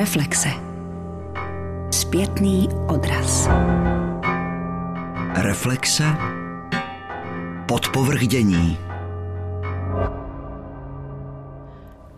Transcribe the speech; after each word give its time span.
Reflexe. 0.00 0.48
Zpětný 1.90 2.68
odraz. 2.88 3.48
Reflexe. 5.34 6.04
Podpovrdění. 7.68 8.78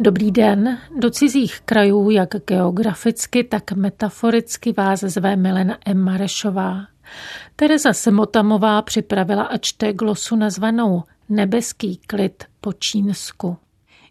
Dobrý 0.01 0.31
den. 0.31 0.79
Do 0.99 1.11
cizích 1.11 1.61
krajů, 1.61 2.11
jak 2.11 2.29
geograficky, 2.47 3.45
tak 3.45 3.73
metaforicky 3.73 4.73
vás 4.73 5.01
zve 5.01 5.37
Milena 5.37 5.79
M. 5.87 5.99
Marešová. 5.99 6.87
Tereza 7.57 7.93
Semotamová 7.93 8.83
připravila 8.83 9.43
a 9.43 9.59
čte 9.59 9.93
glosu 9.93 10.37
nazvanou 10.37 11.03
Nebeský 11.29 11.97
klid 11.97 12.45
po 12.61 12.73
Čínsku. 12.73 13.57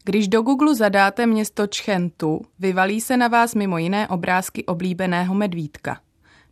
Když 0.04 0.28
do 0.28 0.42
Google 0.42 0.76
zadáte 0.76 1.26
město 1.26 1.68
Čchentu, 1.68 2.42
vyvalí 2.60 3.02
se 3.02 3.18
na 3.18 3.28
vás 3.28 3.56
mimo 3.56 3.78
jiné 3.78 4.08
obrázky 4.08 4.66
oblíbeného 4.66 5.36
medvídka. 5.36 6.02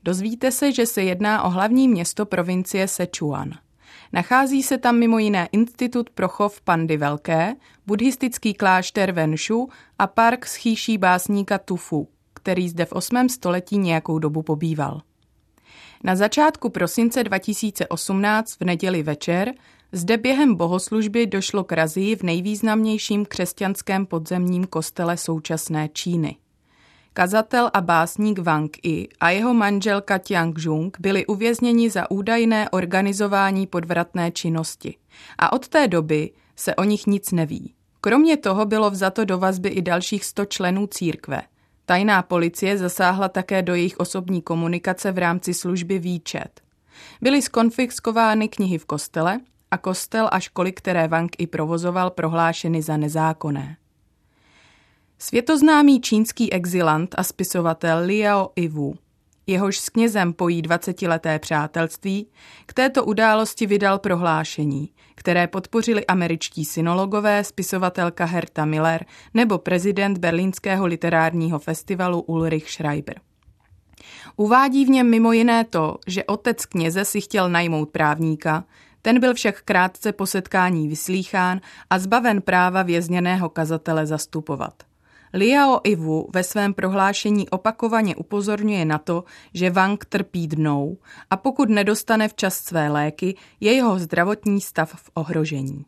Dozvíte 0.03 0.51
se, 0.51 0.71
že 0.71 0.85
se 0.85 1.03
jedná 1.03 1.43
o 1.43 1.49
hlavní 1.49 1.87
město 1.87 2.25
provincie 2.25 2.87
Sichuan. 2.87 3.51
Nachází 4.13 4.63
se 4.63 4.77
tam 4.77 4.97
mimo 4.97 5.19
jiné 5.19 5.49
Institut 5.51 6.09
pro 6.09 6.27
chov 6.27 6.61
pandy 6.61 6.97
velké, 6.97 7.55
buddhistický 7.87 8.53
klášter 8.53 9.11
Venshu 9.11 9.69
a 9.99 10.07
park 10.07 10.45
s 10.45 10.55
chýší 10.55 10.97
básníka 10.97 11.57
Tufu, 11.57 12.07
který 12.33 12.69
zde 12.69 12.85
v 12.85 12.93
8. 12.93 13.29
století 13.29 13.77
nějakou 13.77 14.19
dobu 14.19 14.41
pobýval. 14.41 15.01
Na 16.03 16.15
začátku 16.15 16.69
prosince 16.69 17.23
2018 17.23 18.59
v 18.59 18.61
neděli 18.61 19.03
večer 19.03 19.53
zde 19.91 20.17
během 20.17 20.55
bohoslužby 20.55 21.27
došlo 21.27 21.63
k 21.63 21.71
razii 21.71 22.15
v 22.15 22.23
nejvýznamnějším 22.23 23.25
křesťanském 23.25 24.05
podzemním 24.05 24.65
kostele 24.65 25.17
současné 25.17 25.89
Číny. 25.93 26.35
Kazatel 27.13 27.69
a 27.73 27.81
básník 27.81 28.39
Wang 28.39 28.85
Yi 28.85 29.07
a 29.19 29.29
jeho 29.29 29.53
manželka 29.53 30.17
Tiang 30.17 30.55
Jung 30.59 30.97
byli 30.99 31.25
uvězněni 31.25 31.89
za 31.89 32.11
údajné 32.11 32.69
organizování 32.69 33.67
podvratné 33.67 34.31
činnosti. 34.31 34.95
A 35.37 35.53
od 35.53 35.67
té 35.67 35.87
doby 35.87 36.31
se 36.55 36.75
o 36.75 36.83
nich 36.83 37.07
nic 37.07 37.31
neví. 37.31 37.73
Kromě 38.01 38.37
toho 38.37 38.65
bylo 38.65 38.89
vzato 38.89 39.25
do 39.25 39.37
vazby 39.37 39.69
i 39.69 39.81
dalších 39.81 40.25
100 40.25 40.45
členů 40.45 40.87
církve. 40.87 41.41
Tajná 41.85 42.21
policie 42.21 42.77
zasáhla 42.77 43.29
také 43.29 43.61
do 43.61 43.75
jejich 43.75 43.97
osobní 43.97 44.41
komunikace 44.41 45.11
v 45.11 45.17
rámci 45.17 45.53
služby 45.53 45.99
výčet. 45.99 46.61
Byly 47.21 47.41
skonfiskovány 47.41 48.47
knihy 48.47 48.77
v 48.77 48.85
kostele 48.85 49.39
a 49.71 49.77
kostel 49.77 50.29
a 50.31 50.39
školy, 50.39 50.71
které 50.71 51.07
Wang 51.07 51.31
i 51.37 51.47
provozoval, 51.47 52.09
prohlášeny 52.09 52.81
za 52.81 52.97
nezákonné. 52.97 53.77
Světoznámý 55.19 56.01
čínský 56.01 56.53
exilant 56.53 57.15
a 57.17 57.23
spisovatel 57.23 58.05
Liao 58.05 58.51
Iwu, 58.55 58.95
jehož 59.47 59.79
s 59.79 59.89
knězem 59.89 60.33
pojí 60.33 60.61
20-leté 60.61 61.39
přátelství, 61.39 62.27
k 62.65 62.73
této 62.73 63.05
události 63.05 63.65
vydal 63.65 63.99
prohlášení, 63.99 64.89
které 65.15 65.47
podpořili 65.47 66.05
američtí 66.05 66.65
synologové, 66.65 67.43
spisovatelka 67.43 68.25
Herta 68.25 68.65
Miller 68.65 69.05
nebo 69.33 69.57
prezident 69.57 70.17
berlínského 70.17 70.85
literárního 70.85 71.59
festivalu 71.59 72.21
Ulrich 72.21 72.71
Schreiber. 72.71 73.21
Uvádí 74.35 74.85
v 74.85 74.89
něm 74.89 75.09
mimo 75.09 75.31
jiné 75.31 75.63
to, 75.63 75.97
že 76.07 76.23
otec 76.23 76.65
kněze 76.65 77.05
si 77.05 77.21
chtěl 77.21 77.49
najmout 77.49 77.89
právníka, 77.89 78.63
ten 79.01 79.19
byl 79.19 79.33
však 79.33 79.61
krátce 79.61 80.11
po 80.11 80.25
setkání 80.25 80.87
vyslýchán 80.87 81.61
a 81.89 81.99
zbaven 81.99 82.41
práva 82.41 82.83
vězněného 82.83 83.49
kazatele 83.49 84.05
zastupovat. 84.05 84.73
Liao 85.33 85.81
Ivu 85.83 86.29
ve 86.33 86.43
svém 86.43 86.73
prohlášení 86.73 87.49
opakovaně 87.49 88.15
upozorňuje 88.15 88.85
na 88.85 88.97
to, 88.97 89.23
že 89.53 89.69
Wang 89.69 90.05
trpí 90.05 90.47
dnou 90.47 90.97
a 91.29 91.37
pokud 91.37 91.69
nedostane 91.69 92.27
včas 92.27 92.57
své 92.57 92.89
léky, 92.89 93.35
je 93.59 93.73
jeho 93.73 93.99
zdravotní 93.99 94.61
stav 94.61 94.91
v 94.95 95.09
ohrožení. 95.13 95.85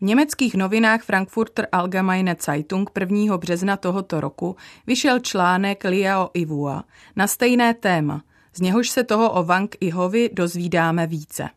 V 0.00 0.04
německých 0.04 0.54
novinách 0.54 1.02
Frankfurter 1.02 1.68
Allgemeine 1.72 2.36
Zeitung 2.40 2.90
1. 3.00 3.36
března 3.36 3.76
tohoto 3.76 4.20
roku 4.20 4.56
vyšel 4.86 5.20
článek 5.20 5.84
Liao 5.84 6.30
Ivua 6.34 6.84
na 7.16 7.26
stejné 7.26 7.74
téma, 7.74 8.22
z 8.54 8.60
něhož 8.60 8.90
se 8.90 9.04
toho 9.04 9.30
o 9.30 9.44
Wang 9.44 9.76
Ihovi 9.80 10.30
dozvídáme 10.32 11.06
více. 11.06 11.48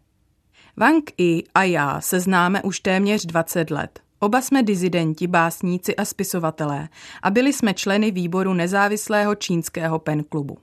Wang 0.80 1.12
I 1.18 1.44
a 1.56 1.64
já 1.64 2.02
se 2.02 2.20
známe 2.20 2.62
už 2.62 2.80
téměř 2.80 3.26
20 3.26 3.72
let. 3.72 4.00
Oba 4.20 4.42
jsme 4.42 4.64
dizidenti, 4.64 5.28
básníci 5.28 5.96
a 5.96 6.06
spisovatelé 6.06 6.90
a 7.24 7.32
byli 7.32 7.54
jsme 7.54 7.74
členy 7.74 8.12
výboru 8.12 8.54
nezávislého 8.54 9.36
čínského 9.36 10.00
penklubu. 10.00 10.58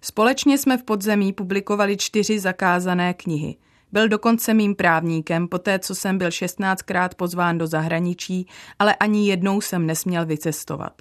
Společně 0.00 0.58
jsme 0.58 0.78
v 0.78 0.82
podzemí 0.82 1.32
publikovali 1.32 1.96
čtyři 1.96 2.38
zakázané 2.38 3.14
knihy. 3.14 3.56
Byl 3.92 4.08
dokonce 4.08 4.54
mým 4.54 4.74
právníkem, 4.74 5.48
poté 5.48 5.78
co 5.78 5.94
jsem 5.94 6.18
byl 6.18 6.28
16krát 6.28 7.08
pozván 7.16 7.58
do 7.58 7.66
zahraničí, 7.66 8.46
ale 8.78 8.94
ani 8.94 9.28
jednou 9.28 9.60
jsem 9.60 9.86
nesměl 9.86 10.26
vycestovat. 10.26 10.92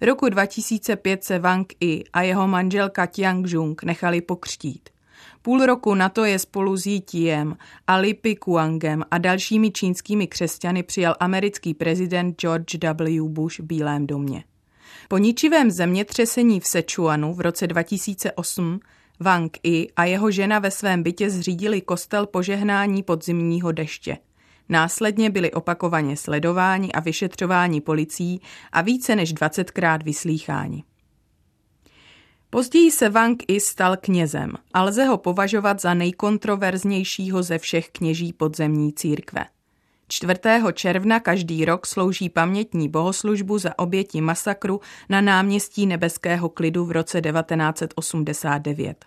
Roku 0.00 0.28
2005 0.28 1.24
se 1.24 1.38
Wang 1.38 1.72
I 1.80 2.04
a 2.12 2.22
jeho 2.22 2.48
manželka 2.48 3.06
Tiang 3.06 3.46
Jung 3.48 3.82
nechali 3.82 4.20
pokřtít. 4.20 4.93
Půl 5.42 5.66
roku 5.66 5.94
na 5.94 6.08
to 6.08 6.24
je 6.24 6.38
spolu 6.38 6.76
s 6.76 6.86
Yitiem 6.86 7.56
a 7.86 7.96
Li 7.96 8.14
Pikuangem 8.14 9.04
a 9.10 9.18
dalšími 9.18 9.70
čínskými 9.70 10.26
křesťany 10.26 10.82
přijal 10.82 11.14
americký 11.20 11.74
prezident 11.74 12.40
George 12.40 12.76
W. 12.92 13.28
Bush 13.28 13.58
v 13.58 13.62
Bílém 13.62 14.06
domě. 14.06 14.44
Po 15.08 15.18
ničivém 15.18 15.70
zemětřesení 15.70 16.60
v 16.60 16.66
Sichuanu 16.66 17.34
v 17.34 17.40
roce 17.40 17.66
2008 17.66 18.80
Wang 19.20 19.58
Yi 19.62 19.88
a 19.96 20.04
jeho 20.04 20.30
žena 20.30 20.58
ve 20.58 20.70
svém 20.70 21.02
bytě 21.02 21.30
zřídili 21.30 21.80
kostel 21.80 22.26
požehnání 22.26 23.02
podzimního 23.02 23.72
deště. 23.72 24.18
Následně 24.68 25.30
byli 25.30 25.52
opakovaně 25.52 26.16
sledováni 26.16 26.92
a 26.92 27.00
vyšetřováni 27.00 27.80
policií 27.80 28.40
a 28.72 28.80
více 28.80 29.16
než 29.16 29.34
20krát 29.34 30.04
vyslýcháni. 30.04 30.84
Později 32.54 32.90
se 32.90 33.08
Wang 33.08 33.42
i 33.48 33.60
stal 33.60 33.96
knězem 33.96 34.52
a 34.74 34.82
lze 34.82 35.04
ho 35.04 35.18
považovat 35.18 35.80
za 35.80 35.94
nejkontroverznějšího 35.94 37.42
ze 37.42 37.58
všech 37.58 37.90
kněží 37.90 38.32
podzemní 38.32 38.92
církve. 38.92 39.44
4. 40.08 40.34
června 40.72 41.20
každý 41.20 41.64
rok 41.64 41.86
slouží 41.86 42.28
pamětní 42.28 42.88
bohoslužbu 42.88 43.58
za 43.58 43.78
oběti 43.78 44.20
masakru 44.20 44.80
na 45.08 45.20
náměstí 45.20 45.86
Nebeského 45.86 46.48
klidu 46.48 46.84
v 46.84 46.90
roce 46.90 47.20
1989. 47.20 49.04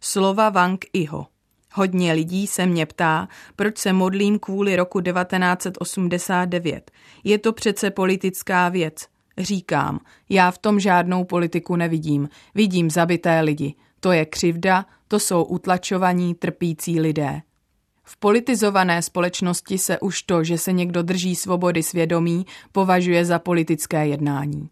Slova 0.00 0.50
Wang 0.50 0.84
Iho. 0.92 1.26
Hodně 1.72 2.12
lidí 2.12 2.46
se 2.46 2.66
mě 2.66 2.86
ptá, 2.86 3.28
proč 3.56 3.78
se 3.78 3.92
modlím 3.92 4.38
kvůli 4.38 4.76
roku 4.76 5.00
1989. 5.00 6.90
Je 7.24 7.38
to 7.38 7.52
přece 7.52 7.90
politická 7.90 8.68
věc. 8.68 9.06
Říkám, 9.38 10.00
já 10.28 10.50
v 10.50 10.58
tom 10.58 10.80
žádnou 10.80 11.24
politiku 11.24 11.76
nevidím, 11.76 12.28
vidím 12.54 12.90
zabité 12.90 13.40
lidi. 13.40 13.74
To 14.00 14.12
je 14.12 14.26
křivda, 14.26 14.86
to 15.08 15.20
jsou 15.20 15.44
utlačovaní, 15.44 16.34
trpící 16.34 17.00
lidé. 17.00 17.42
V 18.04 18.16
politizované 18.16 19.02
společnosti 19.02 19.78
se 19.78 20.00
už 20.00 20.22
to, 20.22 20.44
že 20.44 20.58
se 20.58 20.72
někdo 20.72 21.02
drží 21.02 21.36
svobody 21.36 21.82
svědomí, 21.82 22.46
považuje 22.72 23.24
za 23.24 23.38
politické 23.38 24.06
jednání. 24.06 24.70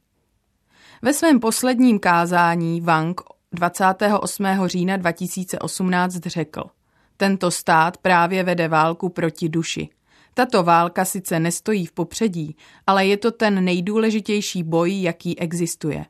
Ve 1.02 1.12
svém 1.12 1.40
posledním 1.40 1.98
kázání 1.98 2.80
Wang 2.80 3.20
28. 3.52 4.46
října 4.66 4.96
2018 4.96 6.16
řekl, 6.26 6.64
tento 7.16 7.50
stát 7.50 7.96
právě 7.96 8.42
vede 8.42 8.68
válku 8.68 9.08
proti 9.08 9.48
duši. 9.48 9.88
Tato 10.38 10.62
válka 10.62 11.04
sice 11.04 11.40
nestojí 11.40 11.86
v 11.86 11.92
popředí, 11.92 12.56
ale 12.86 13.06
je 13.06 13.16
to 13.16 13.30
ten 13.30 13.64
nejdůležitější 13.64 14.62
boj, 14.62 15.02
jaký 15.02 15.38
existuje. 15.38 16.06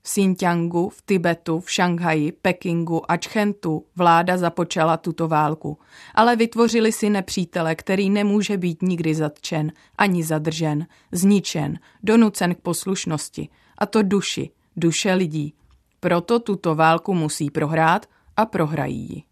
V 0.00 0.02
Xinjiangu, 0.02 0.88
v 0.88 1.02
Tibetu, 1.06 1.60
v 1.60 1.70
Šanghaji, 1.70 2.32
Pekingu 2.32 3.10
a 3.10 3.16
Čchentu 3.16 3.86
vláda 3.96 4.36
započala 4.36 4.96
tuto 4.96 5.28
válku, 5.28 5.78
ale 6.14 6.36
vytvořili 6.36 6.92
si 6.92 7.10
nepřítele, 7.10 7.74
který 7.74 8.10
nemůže 8.10 8.56
být 8.56 8.82
nikdy 8.82 9.14
zatčen, 9.14 9.72
ani 9.98 10.24
zadržen, 10.24 10.86
zničen, 11.12 11.78
donucen 12.02 12.54
k 12.54 12.60
poslušnosti, 12.60 13.48
a 13.78 13.86
to 13.86 14.02
duši, 14.02 14.50
duše 14.76 15.14
lidí. 15.14 15.54
Proto 16.00 16.38
tuto 16.38 16.74
válku 16.74 17.14
musí 17.14 17.50
prohrát 17.50 18.06
a 18.36 18.46
prohrají 18.46 19.14
ji. 19.14 19.22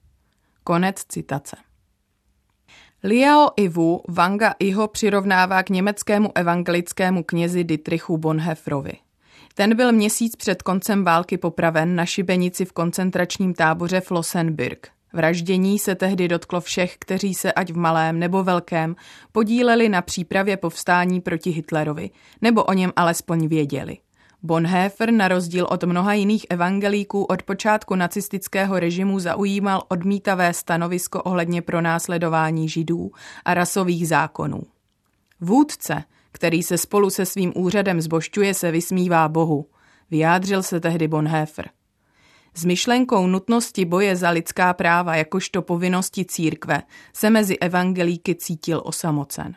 Konec 0.64 1.04
citace. 1.08 1.67
Liao 3.04 3.50
Ivu 3.56 4.02
Wanga 4.08 4.54
Iho 4.58 4.88
přirovnává 4.88 5.62
k 5.62 5.70
německému 5.70 6.30
evangelickému 6.34 7.22
knězi 7.22 7.64
Dietrichu 7.64 8.18
Bonhoefferovi. 8.18 8.92
Ten 9.54 9.76
byl 9.76 9.92
měsíc 9.92 10.36
před 10.36 10.62
koncem 10.62 11.04
války 11.04 11.38
popraven 11.38 11.94
na 11.94 12.06
šibenici 12.06 12.64
v 12.64 12.72
koncentračním 12.72 13.54
táboře 13.54 14.00
Flossenbürg. 14.00 14.88
Vraždění 15.12 15.78
se 15.78 15.94
tehdy 15.94 16.28
dotklo 16.28 16.60
všech, 16.60 16.96
kteří 16.98 17.34
se 17.34 17.52
ať 17.52 17.72
v 17.72 17.76
malém 17.76 18.18
nebo 18.18 18.44
velkém 18.44 18.96
podíleli 19.32 19.88
na 19.88 20.02
přípravě 20.02 20.56
povstání 20.56 21.20
proti 21.20 21.50
Hitlerovi, 21.50 22.10
nebo 22.42 22.64
o 22.64 22.72
něm 22.72 22.92
alespoň 22.96 23.48
věděli. 23.48 23.98
Bonhoeffer 24.42 25.12
na 25.12 25.28
rozdíl 25.28 25.66
od 25.70 25.84
mnoha 25.84 26.12
jiných 26.12 26.46
evangelíků 26.50 27.24
od 27.24 27.42
počátku 27.42 27.94
nacistického 27.94 28.78
režimu 28.78 29.20
zaujímal 29.20 29.82
odmítavé 29.88 30.54
stanovisko 30.54 31.22
ohledně 31.22 31.62
pronásledování 31.62 32.68
židů 32.68 33.10
a 33.44 33.54
rasových 33.54 34.08
zákonů. 34.08 34.62
Vůdce, 35.40 36.04
který 36.32 36.62
se 36.62 36.78
spolu 36.78 37.10
se 37.10 37.26
svým 37.26 37.52
úřadem 37.56 38.00
zbošťuje, 38.00 38.54
se 38.54 38.70
vysmívá 38.70 39.28
Bohu, 39.28 39.66
vyjádřil 40.10 40.62
se 40.62 40.80
tehdy 40.80 41.08
Bonhoeffer. 41.08 41.70
S 42.54 42.64
myšlenkou 42.64 43.26
nutnosti 43.26 43.84
boje 43.84 44.16
za 44.16 44.30
lidská 44.30 44.74
práva 44.74 45.16
jakožto 45.16 45.62
povinnosti 45.62 46.24
církve 46.24 46.82
se 47.12 47.30
mezi 47.30 47.58
evangelíky 47.58 48.34
cítil 48.34 48.82
osamocen. 48.84 49.54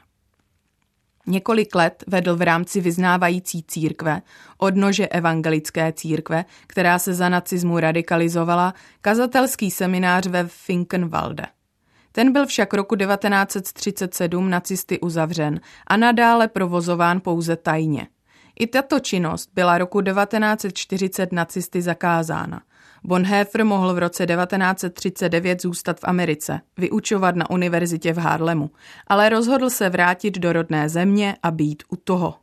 Několik 1.27 1.75
let 1.75 2.03
vedl 2.07 2.35
v 2.35 2.41
rámci 2.41 2.81
vyznávající 2.81 3.63
církve, 3.63 4.21
odnože 4.57 5.07
evangelické 5.07 5.93
církve, 5.93 6.45
která 6.67 6.99
se 6.99 7.13
za 7.13 7.29
nacismu 7.29 7.79
radikalizovala, 7.79 8.73
kazatelský 9.01 9.71
seminář 9.71 10.27
ve 10.27 10.47
Finkenwalde. 10.47 11.45
Ten 12.11 12.31
byl 12.31 12.45
však 12.45 12.73
roku 12.73 12.95
1937 12.95 14.49
nacisty 14.49 14.99
uzavřen 14.99 15.59
a 15.87 15.97
nadále 15.97 16.47
provozován 16.47 17.21
pouze 17.21 17.55
tajně. 17.55 18.07
I 18.59 18.67
tato 18.67 18.99
činnost 18.99 19.49
byla 19.53 19.77
roku 19.77 20.01
1940 20.01 21.31
nacisty 21.31 21.81
zakázána. 21.81 22.61
Bonhoeffer 23.03 23.65
mohl 23.65 23.93
v 23.93 23.97
roce 23.97 24.25
1939 24.25 25.61
zůstat 25.61 25.99
v 25.99 26.03
Americe, 26.03 26.61
vyučovat 26.77 27.35
na 27.35 27.49
univerzitě 27.49 28.13
v 28.13 28.17
Harlemu, 28.17 28.71
ale 29.07 29.29
rozhodl 29.29 29.69
se 29.69 29.89
vrátit 29.89 30.39
do 30.39 30.53
rodné 30.53 30.89
země 30.89 31.35
a 31.43 31.51
být 31.51 31.83
u 31.89 31.95
toho. 31.95 32.35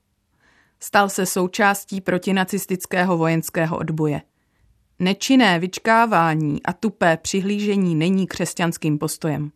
Stal 0.80 1.08
se 1.08 1.26
součástí 1.26 2.00
protinacistického 2.00 3.18
vojenského 3.18 3.78
odboje. 3.78 4.22
Nečinné 4.98 5.58
vyčkávání 5.58 6.62
a 6.62 6.72
tupé 6.72 7.16
přihlížení 7.16 7.94
není 7.94 8.26
křesťanským 8.26 8.98
postojem. 8.98 9.50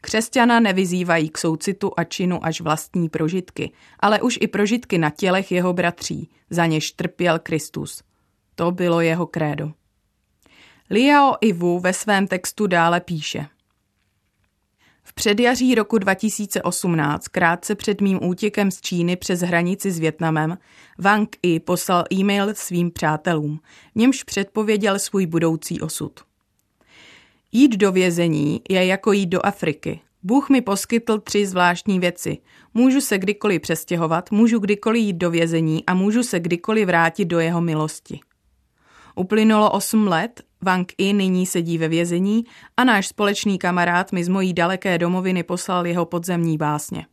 Křesťana 0.00 0.60
nevyzývají 0.60 1.28
k 1.28 1.38
soucitu 1.38 1.92
a 1.96 2.04
činu 2.04 2.44
až 2.44 2.60
vlastní 2.60 3.08
prožitky, 3.08 3.72
ale 4.00 4.20
už 4.20 4.38
i 4.40 4.46
prožitky 4.46 4.98
na 4.98 5.10
tělech 5.10 5.52
jeho 5.52 5.72
bratří, 5.72 6.30
za 6.50 6.66
něž 6.66 6.92
trpěl 6.92 7.38
Kristus. 7.38 8.02
To 8.54 8.70
bylo 8.70 9.00
jeho 9.00 9.26
krédo. 9.26 9.72
Liao 10.90 11.34
Ivu 11.40 11.78
ve 11.78 11.92
svém 11.92 12.26
textu 12.26 12.66
dále 12.66 13.00
píše. 13.00 13.46
V 15.02 15.14
předjaří 15.14 15.74
roku 15.74 15.98
2018, 15.98 17.28
krátce 17.28 17.74
před 17.74 18.00
mým 18.00 18.24
útěkem 18.24 18.70
z 18.70 18.80
Číny 18.80 19.16
přes 19.16 19.40
hranici 19.40 19.90
s 19.90 19.98
Větnamem, 19.98 20.58
Wang 20.98 21.36
Yi 21.42 21.60
poslal 21.60 22.04
e-mail 22.12 22.54
svým 22.54 22.90
přátelům, 22.90 23.60
němž 23.94 24.22
předpověděl 24.22 24.98
svůj 24.98 25.26
budoucí 25.26 25.80
osud. 25.80 26.20
Jít 27.52 27.76
do 27.76 27.92
vězení 27.92 28.60
je 28.68 28.86
jako 28.86 29.12
jít 29.12 29.26
do 29.26 29.46
Afriky. 29.46 30.00
Bůh 30.22 30.50
mi 30.50 30.60
poskytl 30.60 31.18
tři 31.18 31.46
zvláštní 31.46 32.00
věci. 32.00 32.38
Můžu 32.74 33.00
se 33.00 33.18
kdykoliv 33.18 33.62
přestěhovat, 33.62 34.30
můžu 34.30 34.58
kdykoliv 34.58 35.02
jít 35.02 35.16
do 35.16 35.30
vězení 35.30 35.86
a 35.86 35.94
můžu 35.94 36.22
se 36.22 36.40
kdykoliv 36.40 36.86
vrátit 36.86 37.24
do 37.24 37.40
jeho 37.40 37.60
milosti. 37.60 38.20
Uplynulo 39.16 39.70
osm 39.70 40.06
let, 40.06 40.42
Wang 40.62 40.92
I 40.98 41.12
nyní 41.12 41.46
sedí 41.46 41.78
ve 41.78 41.88
vězení 41.88 42.44
a 42.76 42.84
náš 42.84 43.06
společný 43.06 43.58
kamarád 43.58 44.12
mi 44.12 44.24
z 44.24 44.28
mojí 44.28 44.52
daleké 44.52 44.98
domoviny 44.98 45.42
poslal 45.42 45.86
jeho 45.86 46.06
podzemní 46.06 46.58
básně. 46.58 47.06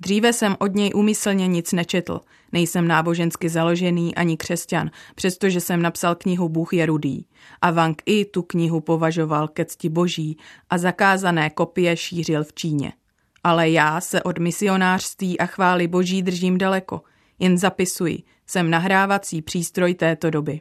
Dříve 0.00 0.32
jsem 0.32 0.56
od 0.58 0.74
něj 0.74 0.92
umyslně 0.94 1.46
nic 1.46 1.72
nečetl. 1.72 2.20
Nejsem 2.52 2.88
nábožensky 2.88 3.48
založený 3.48 4.14
ani 4.14 4.36
křesťan, 4.36 4.90
přestože 5.14 5.60
jsem 5.60 5.82
napsal 5.82 6.14
knihu 6.14 6.48
Bůh 6.48 6.72
je 6.72 6.86
rudý. 6.86 7.26
A 7.62 7.70
Wang 7.70 8.02
I 8.06 8.24
tu 8.24 8.42
knihu 8.42 8.80
považoval 8.80 9.48
ke 9.48 9.64
cti 9.64 9.88
boží 9.88 10.36
a 10.70 10.78
zakázané 10.78 11.50
kopie 11.50 11.96
šířil 11.96 12.44
v 12.44 12.52
Číně. 12.52 12.92
Ale 13.44 13.70
já 13.70 14.00
se 14.00 14.22
od 14.22 14.38
misionářství 14.38 15.40
a 15.40 15.46
chvály 15.46 15.88
boží 15.88 16.22
držím 16.22 16.58
daleko. 16.58 17.02
Jen 17.38 17.58
zapisuji, 17.58 18.22
jsem 18.46 18.70
nahrávací 18.70 19.42
přístroj 19.42 19.94
této 19.94 20.30
doby. 20.30 20.60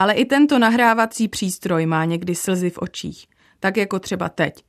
Ale 0.00 0.14
i 0.14 0.24
tento 0.24 0.58
nahrávací 0.58 1.28
přístroj 1.28 1.86
má 1.86 2.04
někdy 2.04 2.34
slzy 2.34 2.70
v 2.70 2.78
očích, 2.78 3.26
tak 3.60 3.76
jako 3.76 3.98
třeba 3.98 4.28
teď, 4.28 4.64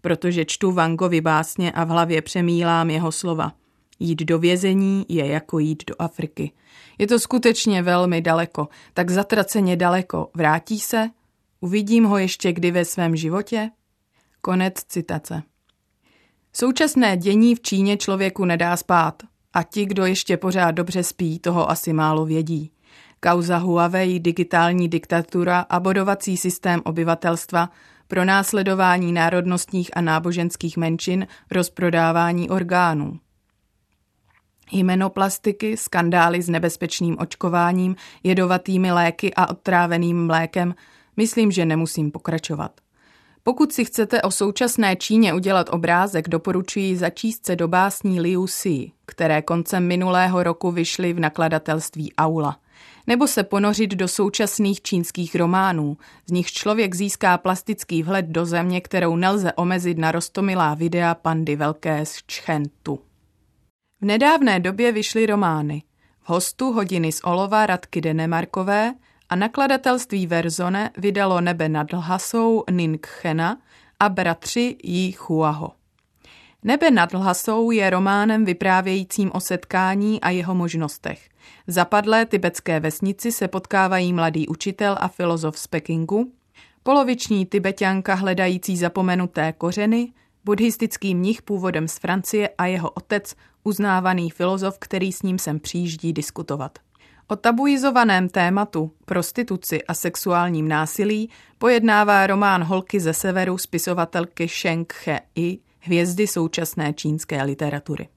protože 0.00 0.44
čtu 0.44 0.72
Vangovi 0.72 1.20
básně 1.20 1.72
a 1.72 1.84
v 1.84 1.88
hlavě 1.88 2.22
přemýlám 2.22 2.90
jeho 2.90 3.12
slova. 3.12 3.52
Jít 3.98 4.22
do 4.22 4.38
vězení 4.38 5.06
je 5.08 5.26
jako 5.26 5.58
jít 5.58 5.84
do 5.86 5.94
Afriky. 5.98 6.52
Je 6.98 7.06
to 7.06 7.18
skutečně 7.18 7.82
velmi 7.82 8.20
daleko, 8.22 8.68
tak 8.94 9.10
zatraceně 9.10 9.76
daleko. 9.76 10.30
Vrátí 10.34 10.80
se? 10.80 11.10
Uvidím 11.60 12.04
ho 12.04 12.18
ještě 12.18 12.52
kdy 12.52 12.70
ve 12.70 12.84
svém 12.84 13.16
životě? 13.16 13.70
Konec 14.40 14.74
citace. 14.88 15.42
Současné 16.52 17.16
dění 17.16 17.54
v 17.54 17.60
Číně 17.60 17.96
člověku 17.96 18.44
nedá 18.44 18.76
spát. 18.76 19.22
A 19.52 19.62
ti, 19.62 19.86
kdo 19.86 20.06
ještě 20.06 20.36
pořád 20.36 20.70
dobře 20.70 21.02
spí, 21.02 21.38
toho 21.38 21.70
asi 21.70 21.92
málo 21.92 22.26
vědí. 22.26 22.70
Kauza 23.20 23.56
Huawei, 23.56 24.20
digitální 24.20 24.88
diktatura 24.88 25.66
a 25.70 25.80
bodovací 25.80 26.36
systém 26.36 26.80
obyvatelstva, 26.84 27.70
pro 28.08 28.24
následování 28.24 29.12
národnostních 29.12 29.96
a 29.96 30.00
náboženských 30.00 30.76
menšin, 30.76 31.26
rozprodávání 31.50 32.50
orgánů. 32.50 33.18
Jmenoplastiky, 34.72 35.76
skandály 35.76 36.42
s 36.42 36.48
nebezpečným 36.48 37.16
očkováním, 37.18 37.96
jedovatými 38.22 38.92
léky 38.92 39.34
a 39.34 39.50
otráveným 39.50 40.26
mlékem, 40.26 40.74
myslím, 41.16 41.50
že 41.50 41.64
nemusím 41.64 42.10
pokračovat. 42.10 42.80
Pokud 43.42 43.72
si 43.72 43.84
chcete 43.84 44.22
o 44.22 44.30
současné 44.30 44.96
Číně 44.96 45.34
udělat 45.34 45.66
obrázek, 45.72 46.28
doporučuji 46.28 46.96
začíst 46.96 47.46
se 47.46 47.56
do 47.56 47.68
básní 47.68 48.20
Liu 48.20 48.46
Si, 48.46 48.90
které 49.06 49.42
koncem 49.42 49.86
minulého 49.86 50.42
roku 50.42 50.70
vyšly 50.70 51.12
v 51.12 51.20
nakladatelství 51.20 52.14
Aula 52.14 52.58
nebo 53.06 53.26
se 53.26 53.42
ponořit 53.42 53.90
do 53.90 54.08
současných 54.08 54.82
čínských 54.82 55.34
románů, 55.34 55.96
z 56.26 56.32
nich 56.32 56.52
člověk 56.52 56.94
získá 56.94 57.38
plastický 57.38 58.02
vhled 58.02 58.26
do 58.26 58.46
země, 58.46 58.80
kterou 58.80 59.16
nelze 59.16 59.52
omezit 59.52 59.98
na 59.98 60.12
rostomilá 60.12 60.74
videa 60.74 61.14
pandy 61.14 61.56
velké 61.56 62.06
z 62.06 62.22
Čchentu. 62.26 62.98
V 64.00 64.04
nedávné 64.04 64.60
době 64.60 64.92
vyšly 64.92 65.26
romány 65.26 65.82
v 66.20 66.28
hostu 66.28 66.72
hodiny 66.72 67.12
z 67.12 67.20
olova 67.24 67.66
Radky 67.66 68.00
Denemarkové 68.00 68.94
a 69.28 69.36
nakladatelství 69.36 70.26
Verzone 70.26 70.90
vydalo 70.96 71.40
Nebe 71.40 71.68
nad 71.68 71.92
Lhasou 71.92 72.64
Ning 72.70 73.06
Chena 73.06 73.58
a 74.00 74.08
Bratři 74.08 74.76
Jí 74.82 75.12
Chuaho. 75.12 75.75
Nebe 76.62 76.90
nad 76.90 77.14
Lhasou 77.14 77.70
je 77.70 77.90
románem 77.90 78.44
vyprávějícím 78.44 79.30
o 79.34 79.40
setkání 79.40 80.20
a 80.20 80.30
jeho 80.30 80.54
možnostech. 80.54 81.28
V 81.66 81.70
zapadlé 81.70 82.26
tibetské 82.26 82.80
vesnici 82.80 83.32
se 83.32 83.48
potkávají 83.48 84.12
mladý 84.12 84.48
učitel 84.48 84.96
a 85.00 85.08
filozof 85.08 85.58
z 85.58 85.66
Pekingu, 85.66 86.32
poloviční 86.82 87.46
tibetanka 87.46 88.14
hledající 88.14 88.76
zapomenuté 88.76 89.52
kořeny, 89.52 90.12
buddhistický 90.44 91.14
mnich 91.14 91.42
původem 91.42 91.88
z 91.88 91.98
Francie 91.98 92.48
a 92.58 92.66
jeho 92.66 92.90
otec, 92.90 93.34
uznávaný 93.64 94.30
filozof, 94.30 94.78
který 94.78 95.12
s 95.12 95.22
ním 95.22 95.38
sem 95.38 95.60
přijíždí 95.60 96.12
diskutovat. 96.12 96.78
O 97.28 97.36
tabuizovaném 97.36 98.28
tématu, 98.28 98.92
prostituci 99.04 99.84
a 99.84 99.94
sexuálním 99.94 100.68
násilí 100.68 101.30
pojednává 101.58 102.26
román 102.26 102.64
Holky 102.64 103.00
ze 103.00 103.12
severu 103.12 103.58
spisovatelky 103.58 104.48
Sheng 104.48 104.94
He 105.06 105.20
I, 105.34 105.58
hvězdy 105.86 106.26
současné 106.26 106.92
čínské 106.92 107.42
literatury. 107.42 108.08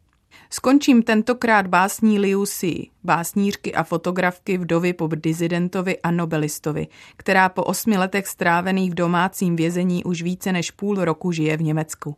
Skončím 0.50 1.04
tentokrát 1.04 1.68
básní 1.68 2.20
Liu 2.20 2.46
Si, 2.46 2.88
básnířky 3.04 3.74
a 3.74 3.84
fotografky 3.84 4.58
vdovy 4.58 4.94
po 4.94 5.08
dizidentovi 5.08 6.00
a 6.02 6.12
nobelistovi, 6.12 6.88
která 7.18 7.50
po 7.50 7.64
osmi 7.64 7.98
letech 7.98 8.28
strávených 8.28 8.92
v 8.92 8.94
domácím 8.94 9.56
vězení 9.56 10.04
už 10.04 10.22
více 10.22 10.52
než 10.52 10.72
půl 10.72 11.06
roku 11.06 11.32
žije 11.32 11.58
v 11.58 11.62
Německu. 11.62 12.16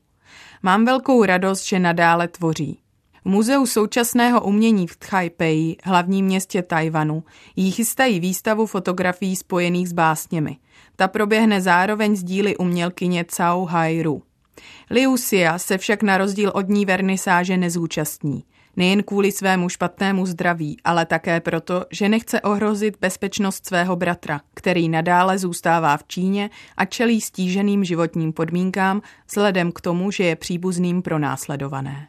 Mám 0.63 0.85
velkou 0.85 1.25
radost, 1.25 1.65
že 1.65 1.79
nadále 1.79 2.27
tvoří. 2.27 2.79
V 3.21 3.29
Muzeu 3.29 3.65
současného 3.65 4.41
umění 4.41 4.87
v 4.87 4.95
Taipei, 4.95 5.77
hlavním 5.83 6.25
městě 6.25 6.61
Tajvanu, 6.61 7.23
jí 7.55 7.71
chystají 7.71 8.19
výstavu 8.19 8.65
fotografií 8.65 9.35
spojených 9.35 9.89
s 9.89 9.93
básněmi. 9.93 10.57
Ta 10.95 11.07
proběhne 11.07 11.61
zároveň 11.61 12.15
s 12.15 12.23
díly 12.23 12.57
umělkyně 12.57 13.23
Cao 13.23 13.65
Hairu. 13.65 14.23
Liusia 14.89 15.59
se 15.59 15.77
však 15.77 16.03
na 16.03 16.17
rozdíl 16.17 16.51
od 16.55 16.69
ní 16.69 16.85
vernisáže 16.85 17.57
nezúčastní. 17.57 18.43
Nejen 18.75 19.03
kvůli 19.03 19.31
svému 19.31 19.69
špatnému 19.69 20.25
zdraví, 20.25 20.77
ale 20.83 21.05
také 21.05 21.39
proto, 21.39 21.85
že 21.91 22.09
nechce 22.09 22.41
ohrozit 22.41 22.97
bezpečnost 23.01 23.65
svého 23.65 23.95
bratra, 23.95 24.41
který 24.53 24.89
nadále 24.89 25.37
zůstává 25.37 25.97
v 25.97 26.03
Číně 26.07 26.49
a 26.77 26.85
čelí 26.85 27.21
stíženým 27.21 27.83
životním 27.83 28.33
podmínkám 28.33 29.01
vzhledem 29.27 29.71
k 29.71 29.81
tomu, 29.81 30.11
že 30.11 30.23
je 30.23 30.35
příbuzným 30.35 31.01
pro 31.01 31.19
následované. 31.19 32.07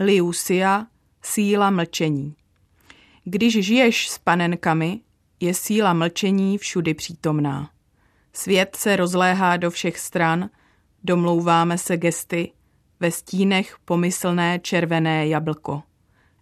Liusia, 0.00 0.86
síla 1.22 1.70
mlčení. 1.70 2.34
Když 3.24 3.64
žiješ 3.64 4.08
s 4.08 4.18
panenkami, 4.18 5.00
je 5.40 5.54
síla 5.54 5.92
mlčení 5.92 6.58
všudy 6.58 6.94
přítomná. 6.94 7.70
Svět 8.32 8.76
se 8.76 8.96
rozléhá 8.96 9.56
do 9.56 9.70
všech 9.70 9.98
stran, 9.98 10.50
domlouváme 11.06 11.78
se 11.78 11.96
gesty, 11.96 12.52
ve 13.00 13.10
stínech 13.10 13.76
pomyslné 13.84 14.58
červené 14.58 15.28
jablko. 15.28 15.82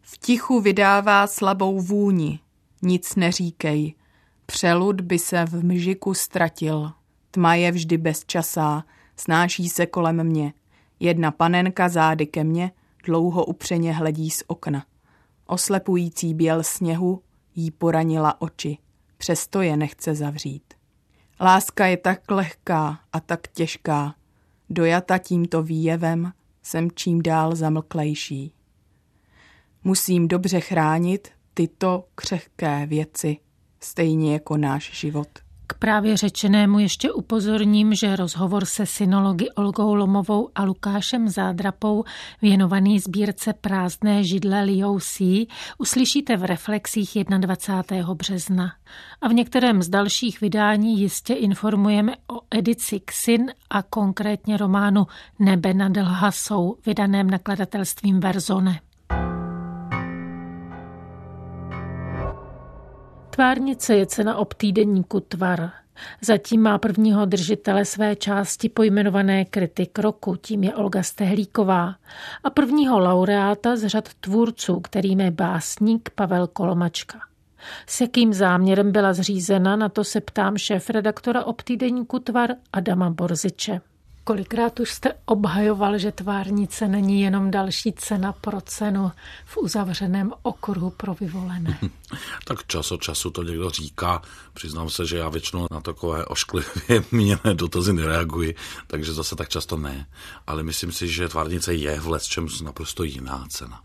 V 0.03 0.19
tichu 0.19 0.61
vydává 0.61 1.27
slabou 1.27 1.81
vůni, 1.81 2.41
nic 2.83 3.17
neříkej, 3.17 3.95
přelud 4.47 5.01
by 5.01 5.19
se 5.19 5.45
v 5.45 5.65
mžiku 5.65 6.15
ztratil. 6.15 6.93
Tma 7.31 7.55
je 7.55 7.73
vždy 7.73 7.99
bezčasá, 7.99 8.85
snáší 9.17 9.69
se 9.69 9.87
kolem 9.87 10.25
mě. 10.25 10.53
Jedna 11.01 11.31
panenka 11.31 11.89
zády 11.89 12.27
ke 12.27 12.45
mně 12.45 12.73
dlouho 13.05 13.45
upřeně 13.45 13.93
hledí 13.93 14.31
z 14.31 14.43
okna. 14.47 14.85
Oslepující 15.47 16.35
běl 16.35 16.63
sněhu 16.63 17.23
jí 17.55 17.71
poranila 17.71 18.41
oči, 18.41 18.79
přesto 19.19 19.63
je 19.63 19.77
nechce 19.77 20.15
zavřít. 20.15 20.75
Láska 21.41 21.87
je 21.87 21.97
tak 21.97 22.31
lehká 22.31 23.01
a 23.13 23.21
tak 23.21 23.49
těžká, 23.49 24.15
dojata 24.71 25.19
tímto 25.19 25.63
výjevem 25.63 26.33
jsem 26.63 26.91
čím 26.91 27.23
dál 27.23 27.57
zamlklejší. 27.57 28.55
Musím 29.85 30.29
dobře 30.29 30.61
chránit 30.61 31.29
tyto 31.55 32.05
křehké 32.15 32.87
věci, 32.87 33.37
stejně 33.81 34.33
jako 34.33 34.57
náš 34.57 34.91
život. 35.01 35.44
K 35.67 35.75
právě 35.75 36.17
řečenému 36.17 36.79
ještě 36.79 37.13
upozorním, 37.13 37.95
že 37.95 38.17
rozhovor 38.17 38.65
se 38.65 38.87
synology 38.87 39.51
Olgou 39.51 39.95
Lomovou 39.95 40.49
a 40.55 40.65
Lukášem 40.65 41.29
Zádrapou 41.29 42.05
věnovaný 42.43 43.01
sbírce 43.01 43.53
prázdné 43.53 44.25
židle 44.25 44.65
Liou 44.65 44.99
uslyšíte 45.79 46.37
v 46.37 46.45
reflexích 46.45 47.17
21. 47.39 48.15
března. 48.15 48.73
A 49.21 49.29
v 49.29 49.33
některém 49.33 49.83
z 49.83 49.89
dalších 49.89 50.41
vydání 50.41 51.01
jistě 51.01 51.35
informujeme 51.35 52.17
o 52.33 52.41
edici 52.51 53.01
Xin 53.01 53.51
a 53.71 53.83
konkrétně 53.83 54.57
románu 54.57 55.07
Nebe 55.39 55.75
nad 55.75 55.97
Lhasou, 55.97 56.77
vydaném 56.87 57.31
nakladatelstvím 57.31 58.21
Verzone. 58.21 58.81
Tvárnice 63.35 63.97
je 63.97 64.07
cena 64.07 64.37
obtýdeníku 64.37 65.21
Tvar. 65.21 65.71
Zatím 66.21 66.63
má 66.63 66.79
prvního 66.79 67.25
držitele 67.25 67.85
své 67.85 68.17
části 68.17 68.69
pojmenované 68.69 69.45
kritik 69.45 69.99
roku, 69.99 70.37
tím 70.37 70.65
je 70.65 70.75
Olga 70.75 71.03
Stehlíková, 71.03 71.95
a 72.45 72.51
prvního 72.51 72.99
laureáta 72.99 73.77
z 73.77 73.87
řad 73.87 74.09
tvůrců, 74.15 74.81
kterým 74.81 75.21
je 75.21 75.31
básník 75.31 76.11
Pavel 76.15 76.47
Kolomačka. 76.47 77.19
S 77.87 78.01
jakým 78.01 78.33
záměrem 78.33 78.93
byla 78.93 79.13
zřízena, 79.13 79.77
na 79.77 79.89
to 79.89 80.05
se 80.05 80.21
ptám 80.21 80.59
šéf 80.59 80.91
redaktora 80.91 81.45
obtýdeníku 81.45 82.19
Tvar 82.19 82.51
Adama 82.73 83.11
Borziče. 83.11 83.81
Kolikrát 84.25 84.81
už 84.81 84.91
jste 84.91 85.13
obhajoval, 85.25 85.99
že 85.99 86.13
tvárnice 86.13 86.89
není 86.89 87.21
jenom 87.21 87.51
další 87.51 87.93
cena 87.93 88.33
pro 88.33 88.61
cenu 88.61 89.13
v 89.45 89.57
uzavřeném 89.57 90.33
okruhu 90.43 90.91
pro 90.91 91.15
vyvolené? 91.15 91.79
tak 92.45 92.67
čas 92.67 92.93
od 92.93 93.03
času 93.03 93.31
to 93.31 93.43
někdo 93.43 93.71
říká. 93.71 94.23
Přiznám 94.55 94.91
se, 94.91 95.07
že 95.07 95.19
já 95.19 95.29
většinou 95.29 95.67
na 95.71 95.81
takové 95.81 96.25
ošklivě 96.25 97.05
míněné 97.13 97.55
dotazy 97.55 97.93
nereaguji, 97.93 98.55
takže 98.87 99.13
zase 99.13 99.37
tak 99.37 99.49
často 99.49 99.77
ne. 99.77 100.07
Ale 100.47 100.63
myslím 100.63 100.93
si, 100.93 101.09
že 101.09 101.29
tvárnice 101.29 101.75
je 101.75 102.01
v 102.01 102.19
čem 102.23 102.47
naprosto 102.65 103.05
jiná 103.05 103.47
cena. 103.49 103.81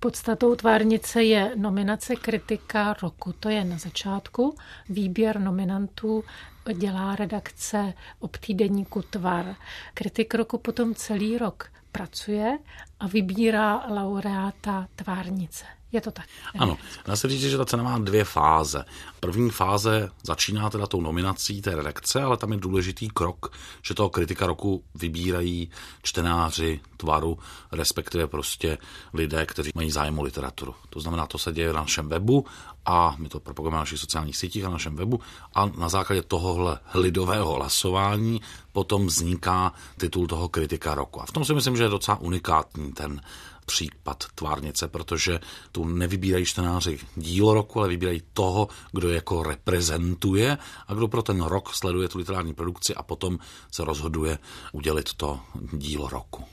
Podstatou 0.00 0.54
tvárnice 0.54 1.22
je 1.22 1.52
nominace 1.56 2.16
kritika 2.16 2.96
roku. 3.02 3.34
To 3.40 3.48
je 3.48 3.64
na 3.64 3.78
začátku. 3.78 4.56
Výběr 4.88 5.40
nominantů 5.40 6.24
dělá 6.72 7.16
redakce 7.16 7.94
obtýdeníku 8.18 9.02
Tvar. 9.02 9.56
Kritik 9.94 10.34
roku 10.34 10.58
potom 10.58 10.94
celý 10.94 11.38
rok 11.38 11.72
pracuje 11.92 12.58
a 13.00 13.06
vybírá 13.06 13.86
laureáta 13.88 14.88
tvárnice. 14.94 15.64
Je 15.94 16.00
to 16.00 16.10
tak. 16.10 16.26
Ano, 16.58 16.78
dá 17.06 17.16
se 17.16 17.28
říct, 17.28 17.40
že 17.40 17.58
ta 17.58 17.64
cena 17.64 17.82
má 17.82 17.98
dvě 17.98 18.24
fáze. 18.24 18.84
První 19.20 19.50
fáze 19.50 20.10
začíná 20.22 20.70
teda 20.70 20.86
tou 20.86 21.00
nominací 21.00 21.62
té 21.62 21.76
redakce, 21.76 22.22
ale 22.22 22.36
tam 22.36 22.52
je 22.52 22.58
důležitý 22.58 23.08
krok, 23.08 23.52
že 23.82 23.94
toho 23.94 24.10
kritika 24.10 24.46
roku 24.46 24.84
vybírají 24.94 25.70
čtenáři 26.02 26.80
tvaru, 26.96 27.38
respektive 27.72 28.26
prostě 28.26 28.78
lidé, 29.12 29.46
kteří 29.46 29.70
mají 29.74 29.90
zájem 29.90 30.18
o 30.18 30.22
literaturu. 30.22 30.74
To 30.90 31.00
znamená, 31.00 31.26
to 31.26 31.38
se 31.38 31.52
děje 31.52 31.72
na 31.72 31.80
našem 31.80 32.08
webu 32.08 32.46
a 32.86 33.14
my 33.18 33.28
to 33.28 33.40
propagujeme 33.40 33.74
na 33.74 33.80
našich 33.80 33.98
sociálních 33.98 34.36
sítích 34.36 34.64
a 34.64 34.68
na 34.68 34.72
našem 34.72 34.96
webu 34.96 35.20
a 35.54 35.66
na 35.66 35.88
základě 35.88 36.22
tohohle 36.22 36.78
lidového 36.94 37.54
hlasování 37.54 38.40
potom 38.72 39.06
vzniká 39.06 39.72
titul 39.98 40.26
toho 40.26 40.48
kritika 40.48 40.94
roku. 40.94 41.22
A 41.22 41.26
v 41.26 41.32
tom 41.32 41.44
si 41.44 41.54
myslím, 41.54 41.76
že 41.76 41.82
je 41.82 41.88
docela 41.88 42.20
unikátní 42.20 42.92
ten 42.92 43.20
případ 43.66 44.24
tvárnice, 44.34 44.88
protože 44.88 45.40
tu 45.72 45.84
nevybírají 45.84 46.44
čtenáři 46.44 46.98
dílo 47.16 47.54
roku, 47.54 47.78
ale 47.78 47.88
vybírají 47.88 48.22
toho, 48.32 48.68
kdo 48.92 49.10
jako 49.10 49.42
reprezentuje 49.42 50.58
a 50.86 50.94
kdo 50.94 51.08
pro 51.08 51.22
ten 51.22 51.42
rok 51.42 51.74
sleduje 51.74 52.08
tu 52.08 52.18
literární 52.18 52.54
produkci 52.54 52.94
a 52.94 53.02
potom 53.02 53.38
se 53.70 53.84
rozhoduje 53.84 54.38
udělit 54.72 55.14
to 55.14 55.40
dílo 55.72 56.08
roku. 56.08 56.44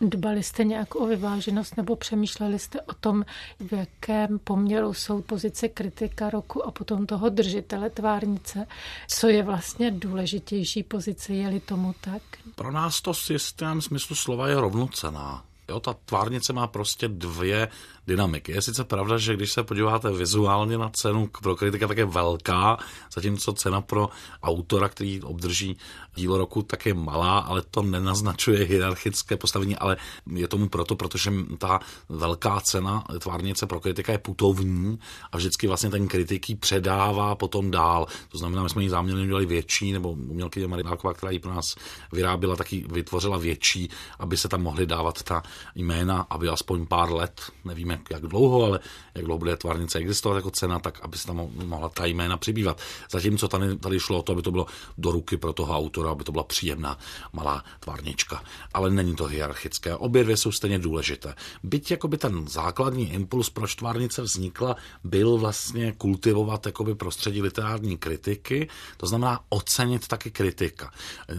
Dbali 0.00 0.42
jste 0.42 0.64
nějak 0.64 0.94
o 0.94 1.06
vyváženost 1.06 1.76
nebo 1.76 1.96
přemýšleli 1.96 2.58
jste 2.58 2.80
o 2.80 2.94
tom, 2.94 3.24
v 3.60 3.72
jakém 3.72 4.38
poměru 4.38 4.94
jsou 4.94 5.22
pozice 5.22 5.68
kritika 5.68 6.30
roku 6.30 6.66
a 6.66 6.70
potom 6.70 7.06
toho 7.06 7.28
držitele 7.28 7.90
tvárnice? 7.90 8.66
Co 9.08 9.28
je 9.28 9.42
vlastně 9.42 9.90
důležitější 9.90 10.82
pozice, 10.82 11.32
je-li 11.32 11.60
tomu 11.60 11.94
tak? 12.00 12.22
Pro 12.54 12.72
nás 12.72 13.00
to 13.00 13.12
v 13.12 13.30
jistém 13.30 13.82
smyslu 13.82 14.16
slova 14.16 14.48
je 14.48 14.60
rovnocená. 14.60 15.44
Jo, 15.68 15.80
ta 15.80 15.94
tvárnice 15.94 16.52
má 16.52 16.66
prostě 16.66 17.08
dvě 17.08 17.68
dynamiky. 18.06 18.52
Je 18.52 18.62
sice 18.62 18.84
pravda, 18.84 19.18
že 19.18 19.36
když 19.36 19.52
se 19.52 19.62
podíváte 19.62 20.10
vizuálně 20.12 20.78
na 20.78 20.88
cenu 20.88 21.30
pro 21.42 21.56
kritika, 21.56 21.88
tak 21.88 21.98
je 21.98 22.04
velká, 22.04 22.78
zatímco 23.14 23.52
cena 23.52 23.80
pro 23.80 24.08
autora, 24.42 24.88
který 24.88 25.22
obdrží 25.22 25.76
dílo 26.14 26.38
roku, 26.38 26.62
tak 26.62 26.86
je 26.86 26.94
malá, 26.94 27.38
ale 27.38 27.62
to 27.70 27.82
nenaznačuje 27.82 28.64
hierarchické 28.64 29.36
postavení, 29.36 29.76
ale 29.76 29.96
je 30.26 30.48
tomu 30.48 30.68
proto, 30.68 30.96
protože 30.96 31.32
ta 31.58 31.80
velká 32.08 32.60
cena 32.60 33.04
tvárnice 33.18 33.66
pro 33.66 33.80
kritika 33.80 34.12
je 34.12 34.18
putovní 34.18 34.98
a 35.32 35.36
vždycky 35.36 35.66
vlastně 35.66 35.90
ten 35.90 36.08
kritik 36.08 36.48
ji 36.48 36.54
předává 36.54 37.34
potom 37.34 37.70
dál. 37.70 38.06
To 38.28 38.38
znamená, 38.38 38.62
my 38.62 38.68
jsme 38.68 38.82
ji 38.82 38.90
záměrně 38.90 39.22
udělali 39.22 39.46
větší, 39.46 39.92
nebo 39.92 40.10
umělkyně 40.10 40.68
Marináková, 40.68 41.14
která 41.14 41.32
ji 41.32 41.38
pro 41.38 41.54
nás 41.54 41.76
vyráběla, 42.12 42.56
taky 42.56 42.84
vytvořila 42.92 43.38
větší, 43.38 43.90
aby 44.18 44.36
se 44.36 44.48
tam 44.48 44.62
mohly 44.62 44.86
dávat 44.86 45.22
ta 45.22 45.42
jména, 45.74 46.26
aby 46.30 46.48
aspoň 46.48 46.86
pár 46.86 47.12
let, 47.12 47.40
nevíme 47.64 47.95
jak 48.10 48.22
dlouho, 48.22 48.64
ale 48.64 48.80
jak 49.14 49.24
dlouho 49.24 49.38
bude 49.38 49.56
tvárnice 49.56 49.98
existovat 49.98 50.36
jako 50.36 50.50
cena, 50.50 50.78
tak 50.78 51.00
aby 51.02 51.18
se 51.18 51.26
tam 51.26 51.48
mohla 51.64 51.88
ta 51.88 52.06
jména 52.06 52.36
přibývat. 52.36 52.80
Zatímco 53.10 53.48
tady, 53.48 53.76
tady 53.76 54.00
šlo 54.00 54.18
o 54.18 54.22
to, 54.22 54.32
aby 54.32 54.42
to 54.42 54.50
bylo 54.50 54.66
do 54.98 55.10
ruky 55.10 55.36
pro 55.36 55.52
toho 55.52 55.76
autora, 55.76 56.10
aby 56.10 56.24
to 56.24 56.32
byla 56.32 56.44
příjemná 56.44 56.98
malá 57.32 57.64
tvárnička. 57.80 58.42
Ale 58.74 58.90
není 58.90 59.16
to 59.16 59.24
hierarchické. 59.24 59.96
Obě 59.96 60.24
dvě 60.24 60.36
jsou 60.36 60.52
stejně 60.52 60.78
důležité. 60.78 61.34
Byť 61.62 61.90
jakoby 61.90 62.18
ten 62.18 62.48
základní 62.48 63.12
impuls, 63.12 63.50
proč 63.50 63.74
tvárnice 63.74 64.22
vznikla, 64.22 64.76
byl 65.04 65.38
vlastně 65.38 65.92
kultivovat 65.92 66.66
jakoby 66.66 66.94
prostředí 66.94 67.42
literární 67.42 67.96
kritiky, 67.96 68.68
to 68.96 69.06
znamená 69.06 69.40
ocenit 69.48 70.08
taky 70.08 70.30
kritika. 70.30 70.90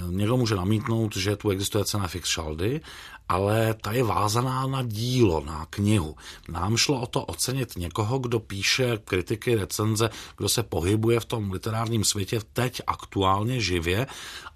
Někdo 0.10 0.38
může 0.38 0.56
namítnout, 0.56 1.16
že 1.16 1.36
tu 1.36 1.50
existuje 1.50 1.86
cena 1.86 2.08
Fix 2.08 2.30
Shaldy, 2.30 2.82
ale 3.30 3.74
ta 3.74 3.92
je 3.92 4.04
vázaná 4.04 4.68
na 4.68 4.84
dílo, 4.84 5.44
na 5.46 5.66
knihu. 5.70 6.16
Nám 6.50 6.78
šlo 6.78 7.02
o 7.02 7.08
to 7.08 7.26
ocenit 7.26 7.78
někoho, 7.78 8.20
kdo 8.20 8.40
píše 8.40 8.98
kritiky, 8.98 9.56
recenze, 9.56 10.10
kdo 10.38 10.50
se 10.50 10.64
pohybuje 10.64 11.20
v 11.20 11.26
tom 11.26 11.52
literárním 11.52 12.04
světě 12.04 12.40
teď 12.54 12.82
aktuálně 12.88 13.62
živě 13.62 14.08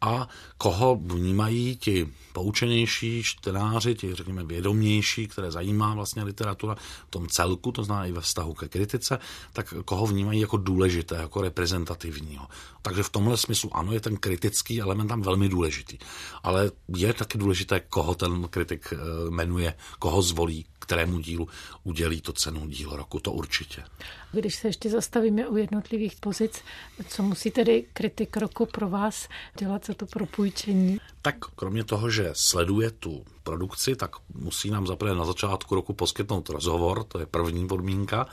a 0.02 0.28
koho 0.62 0.96
vnímají 0.96 1.76
ti 1.76 2.08
poučenější 2.34 3.24
čtenáři, 3.24 3.96
ti 3.96 4.16
řekněme 4.16 4.44
vědomější, 4.44 5.28
které 5.28 5.52
zajímá 5.52 5.94
vlastně 5.94 6.24
literatura 6.24 6.76
v 7.08 7.10
tom 7.10 7.28
celku, 7.28 7.72
to 7.72 7.84
znamená 7.84 8.06
i 8.06 8.12
ve 8.12 8.22
vztahu 8.22 8.54
ke 8.54 8.68
kritice, 8.68 9.20
tak 9.54 9.74
koho 9.86 10.08
vnímají 10.08 10.42
jako 10.42 10.58
důležité, 10.58 11.16
jako 11.16 11.42
reprezentativního. 11.42 12.48
Takže 12.82 13.04
v 13.04 13.10
tomhle 13.10 13.38
smyslu 13.38 13.78
ano, 13.78 13.94
je 13.94 14.00
ten 14.00 14.18
kritický 14.18 14.82
element 14.82 15.08
tam 15.08 15.22
velmi 15.22 15.50
důležitý. 15.50 15.98
Ale 16.44 16.72
je 16.98 17.14
taky 17.14 17.38
důležité, 17.38 17.80
koho 17.80 18.16
ten 18.16 18.48
kritik 18.48 18.94
eh, 18.94 19.30
jmenuje, 19.30 19.74
koho 20.00 20.22
zvolí, 20.22 20.66
kterému 20.80 21.20
dílu 21.20 21.48
udělí 21.84 22.22
to 22.22 22.34
cenu 22.34 22.68
díl 22.68 22.90
roku, 22.90 23.20
to 23.20 23.32
určitě. 23.32 23.84
Když 24.32 24.56
se 24.56 24.68
ještě 24.68 24.90
zastavíme 24.90 25.48
u 25.48 25.58
jednotlivých 25.58 26.16
pozic, 26.20 26.62
co 27.08 27.24
musí 27.24 27.52
tedy 27.52 27.86
kritik 27.94 28.38
roku 28.38 28.66
pro 28.66 28.90
vás 28.90 29.28
dělat 29.58 29.86
za 29.86 29.94
to 29.94 30.06
propůjčení? 30.52 30.98
Tak 31.22 31.36
kromě 31.56 31.84
toho, 31.84 32.10
že 32.10 32.30
sleduje 32.34 32.92
tu 32.92 33.26
produkci, 33.44 33.96
tak 33.96 34.12
musí 34.34 34.70
nám 34.70 34.88
zaprvé 34.88 35.16
na 35.16 35.26
začátku 35.26 35.76
roku 35.76 35.94
poskytnout 35.94 36.50
rozhovor, 36.50 37.04
to 37.04 37.20
je 37.20 37.26
první 37.26 37.68
podmínka. 37.68 38.28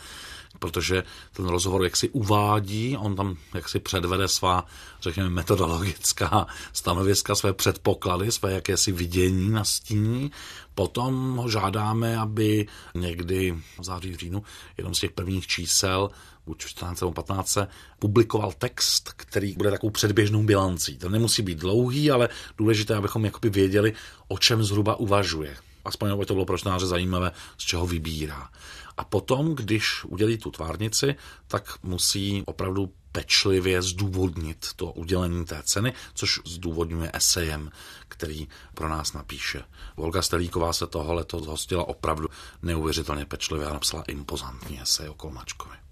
protože 0.59 1.03
ten 1.33 1.47
rozhovor 1.47 1.85
jak 1.85 1.97
si 1.97 2.09
uvádí, 2.09 2.97
on 2.97 3.17
tam 3.17 3.37
jak 3.55 3.69
si 3.69 3.79
předvede 3.79 4.29
svá, 4.29 4.65
řekněme, 5.01 5.31
metodologická 5.31 6.47
stanoviska, 6.73 7.35
své 7.35 7.53
předpoklady, 7.53 8.33
své 8.33 8.53
jakési 8.53 8.93
vidění 8.93 9.51
na 9.51 9.65
stíní. 9.65 10.31
Potom 10.75 11.37
ho 11.37 11.49
žádáme, 11.49 12.19
aby 12.19 12.67
někdy 12.95 13.53
v 13.81 13.85
září, 13.85 14.17
říjnu, 14.17 14.43
jenom 14.77 14.95
z 14.95 15.01
těch 15.01 15.11
prvních 15.11 15.47
čísel 15.47 16.11
buď 16.49 16.59
14 16.59 17.01
nebo 17.01 17.13
15, 17.13 17.59
publikoval 17.99 18.53
text, 18.59 19.13
který 19.17 19.53
bude 19.53 19.71
takovou 19.71 19.91
předběžnou 19.91 20.43
bilancí. 20.43 20.99
To 20.99 21.09
nemusí 21.09 21.43
být 21.43 21.59
dlouhý, 21.59 22.11
ale 22.11 22.29
důležité, 22.59 22.95
abychom 22.95 23.25
jakoby 23.25 23.51
věděli, 23.51 23.93
o 24.29 24.39
čem 24.39 24.65
zhruba 24.65 24.97
uvažuje. 24.97 25.57
Aspoň 25.85 26.11
aby 26.11 26.27
to 26.27 26.35
bylo 26.35 26.47
pro 26.47 26.59
čtenáře 26.59 26.87
zajímavé, 26.87 27.33
z 27.59 27.65
čeho 27.65 27.87
vybírá. 27.87 28.49
A 28.97 29.05
potom, 29.05 29.55
když 29.55 30.05
udělí 30.05 30.39
tu 30.39 30.51
tvárnici, 30.51 31.15
tak 31.47 31.79
musí 31.83 32.43
opravdu 32.47 32.93
pečlivě 33.13 33.83
zdůvodnit 33.83 34.67
to 34.77 34.93
udělení 34.93 35.45
té 35.45 35.63
ceny, 35.65 35.93
což 36.15 36.41
zdůvodňuje 36.47 37.11
esejem, 37.15 37.71
který 38.09 38.49
pro 38.75 38.89
nás 38.89 39.13
napíše. 39.13 39.65
Volga 39.97 40.23
Stelíková 40.23 40.73
se 40.73 40.87
toho 40.87 41.15
letos 41.15 41.45
zhostila 41.45 41.89
opravdu 41.89 42.29
neuvěřitelně 42.63 43.25
pečlivě 43.25 43.67
a 43.67 43.73
napsala 43.73 44.03
impozantní 44.03 44.81
esej 44.81 45.09
o 45.09 45.15
Kolmačkovi. 45.15 45.88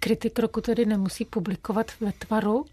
Kritik 0.00 0.38
roku 0.38 0.60
tedy 0.60 0.86
nemusí 0.86 1.24
publikovat 1.24 1.86
ve 2.00 2.12
tvaru. 2.12 2.64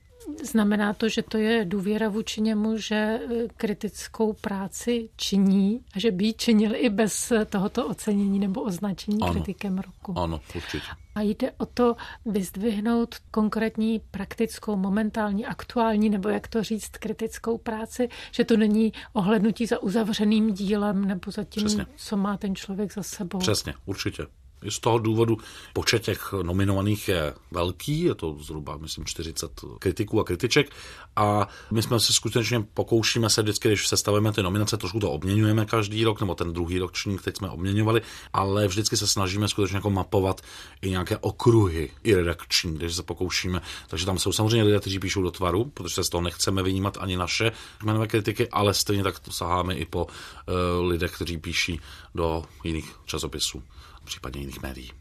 Znamená 0.43 0.93
to, 0.93 1.10
že 1.10 1.22
to 1.24 1.38
je 1.38 1.65
důvěra 1.65 2.10
vůči 2.10 2.41
němu, 2.41 2.77
že 2.77 2.96
e, 2.96 3.19
kritickou 3.57 4.34
práci 4.34 5.10
činí 5.15 5.81
a 5.96 6.00
že 6.00 6.12
by 6.12 6.25
ji 6.25 6.34
činil 6.34 6.75
i 6.75 6.89
bez 6.89 7.34
tohoto 7.50 7.88
ocenění 7.88 8.39
nebo 8.39 8.62
označení 8.62 9.17
ano, 9.22 9.34
kritikem 9.34 9.77
roku. 9.77 10.19
Ano, 10.19 10.41
určitě. 10.55 10.88
A 11.15 11.22
jde 11.22 11.51
o 11.57 11.65
to 11.65 11.96
vyzdvihnout 12.25 13.15
konkrétní 13.31 14.01
praktickou, 14.12 14.75
momentální, 14.75 15.46
aktuální, 15.46 16.10
nebo 16.10 16.29
jak 16.29 16.48
to 16.48 16.63
říct, 16.63 16.89
kritickou 16.89 17.57
práci, 17.57 18.10
že 18.31 18.43
to 18.43 18.57
není 18.57 18.93
ohlednutí 19.13 19.65
za 19.65 19.84
uzavřeným 19.84 20.53
dílem 20.53 21.05
nebo 21.05 21.31
za 21.31 21.43
tím, 21.43 21.65
Přesně. 21.65 21.86
co 21.96 22.17
má 22.17 22.38
ten 22.38 22.55
člověk 22.55 22.93
za 22.93 23.03
sebou. 23.03 23.39
Přesně, 23.39 23.74
určitě. 23.86 24.24
Z 24.69 24.79
toho 24.79 24.99
důvodu 24.99 25.37
počet 25.73 26.03
těch 26.03 26.33
nominovaných 26.41 27.07
je 27.07 27.33
velký, 27.51 28.01
je 28.01 28.15
to 28.15 28.37
zhruba, 28.39 28.77
myslím, 28.77 29.05
40 29.05 29.51
kritiků 29.79 30.19
a 30.19 30.23
kritiček 30.23 30.71
a 31.15 31.47
my 31.71 31.81
jsme 31.81 31.99
se 31.99 32.13
skutečně 32.13 32.61
pokoušíme 32.73 33.29
se 33.29 33.41
vždycky, 33.41 33.67
když 33.67 33.87
sestavujeme 33.87 34.31
ty 34.31 34.43
nominace, 34.43 34.77
trošku 34.77 34.99
to 34.99 35.11
obměňujeme 35.11 35.65
každý 35.65 36.03
rok, 36.03 36.19
nebo 36.19 36.35
ten 36.35 36.53
druhý 36.53 36.79
ročník 36.79 37.21
teď 37.21 37.37
jsme 37.37 37.49
obměňovali, 37.49 38.01
ale 38.33 38.67
vždycky 38.67 38.97
se 38.97 39.07
snažíme 39.07 39.47
skutečně 39.47 39.77
jako 39.77 39.89
mapovat 39.89 40.41
i 40.81 40.89
nějaké 40.89 41.17
okruhy, 41.17 41.91
i 42.03 42.15
redakční, 42.15 42.73
když 42.75 42.95
se 42.95 43.03
pokoušíme. 43.03 43.61
Takže 43.87 44.05
tam 44.05 44.19
jsou 44.19 44.31
samozřejmě 44.31 44.63
lidé, 44.63 44.79
kteří 44.79 44.99
píšou 44.99 45.21
do 45.21 45.31
tvaru, 45.31 45.65
protože 45.65 45.95
se 45.95 46.03
z 46.03 46.09
toho 46.09 46.21
nechceme 46.21 46.63
vynímat 46.63 46.97
ani 47.01 47.17
naše 47.17 47.51
jmenové 47.83 48.07
kritiky, 48.07 48.49
ale 48.49 48.73
stejně 48.73 49.03
tak 49.03 49.15
saháme 49.31 49.75
i 49.75 49.85
po 49.85 50.05
uh, 50.05 50.85
lidech, 50.85 51.11
kteří 51.11 51.37
píší 51.37 51.79
do 52.15 52.43
jiných 52.63 52.95
časopisů 53.05 53.63
případně 54.07 54.41
jiných 54.41 54.61
médií. 54.61 54.91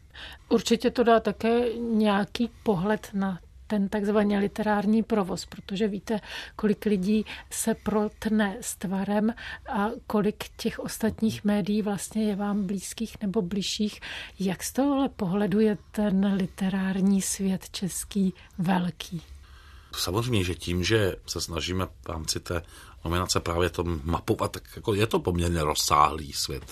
Určitě 0.49 0.91
to 0.91 1.03
dá 1.03 1.19
také 1.19 1.73
nějaký 1.73 2.49
pohled 2.63 3.09
na 3.13 3.39
ten 3.67 3.89
takzvaný 3.89 4.37
literární 4.37 5.03
provoz, 5.03 5.45
protože 5.45 5.87
víte, 5.87 6.19
kolik 6.55 6.85
lidí 6.85 7.25
se 7.49 7.75
protne 7.75 8.57
s 8.61 8.75
tvarem 8.75 9.33
a 9.69 9.89
kolik 10.07 10.43
těch 10.57 10.79
ostatních 10.79 11.43
médií 11.43 11.81
vlastně 11.81 12.23
je 12.23 12.35
vám 12.35 12.67
blízkých 12.67 13.21
nebo 13.21 13.41
bližších. 13.41 14.01
Jak 14.39 14.63
z 14.63 14.73
tohohle 14.73 15.09
pohledu 15.09 15.59
je 15.59 15.77
ten 15.91 16.33
literární 16.33 17.21
svět 17.21 17.69
český 17.69 18.33
velký? 18.57 19.21
Samozřejmě, 19.95 20.43
že 20.43 20.55
tím, 20.55 20.83
že 20.83 21.15
se 21.27 21.41
snažíme 21.41 21.85
v 21.85 22.09
rámci 22.09 22.39
té 22.39 22.61
nominace 23.05 23.39
právě 23.39 23.69
to 23.69 23.83
mapovat, 24.03 24.51
tak 24.51 24.63
jako 24.75 24.93
je 24.93 25.07
to 25.07 25.19
poměrně 25.19 25.63
rozsáhlý 25.63 26.33
svět 26.33 26.63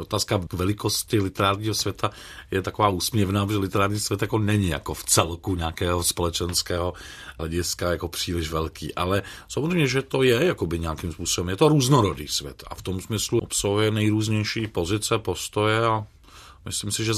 otázka 0.00 0.40
k 0.48 0.52
velikosti 0.52 1.20
literárního 1.20 1.74
světa 1.74 2.10
je 2.50 2.62
taková 2.62 2.88
úsměvná, 2.88 3.46
protože 3.46 3.58
literární 3.58 4.00
svět 4.00 4.22
jako 4.22 4.38
není 4.38 4.68
jako 4.68 4.94
v 4.94 5.04
celku 5.04 5.56
nějakého 5.56 6.02
společenského 6.02 6.92
hlediska 7.38 7.90
jako 7.90 8.08
příliš 8.08 8.50
velký, 8.50 8.94
ale 8.94 9.22
samozřejmě, 9.48 9.86
že 9.86 10.02
to 10.02 10.22
je 10.22 10.44
jakoby 10.44 10.78
nějakým 10.78 11.12
způsobem, 11.12 11.48
je 11.48 11.56
to 11.56 11.68
různorodý 11.68 12.28
svět 12.28 12.64
a 12.66 12.74
v 12.74 12.82
tom 12.82 13.00
smyslu 13.00 13.38
obsahuje 13.38 13.90
nejrůznější 13.90 14.66
pozice, 14.66 15.18
postoje 15.18 15.86
a 15.86 16.06
Myslím 16.64 16.90
si, 16.90 17.04
že 17.04 17.12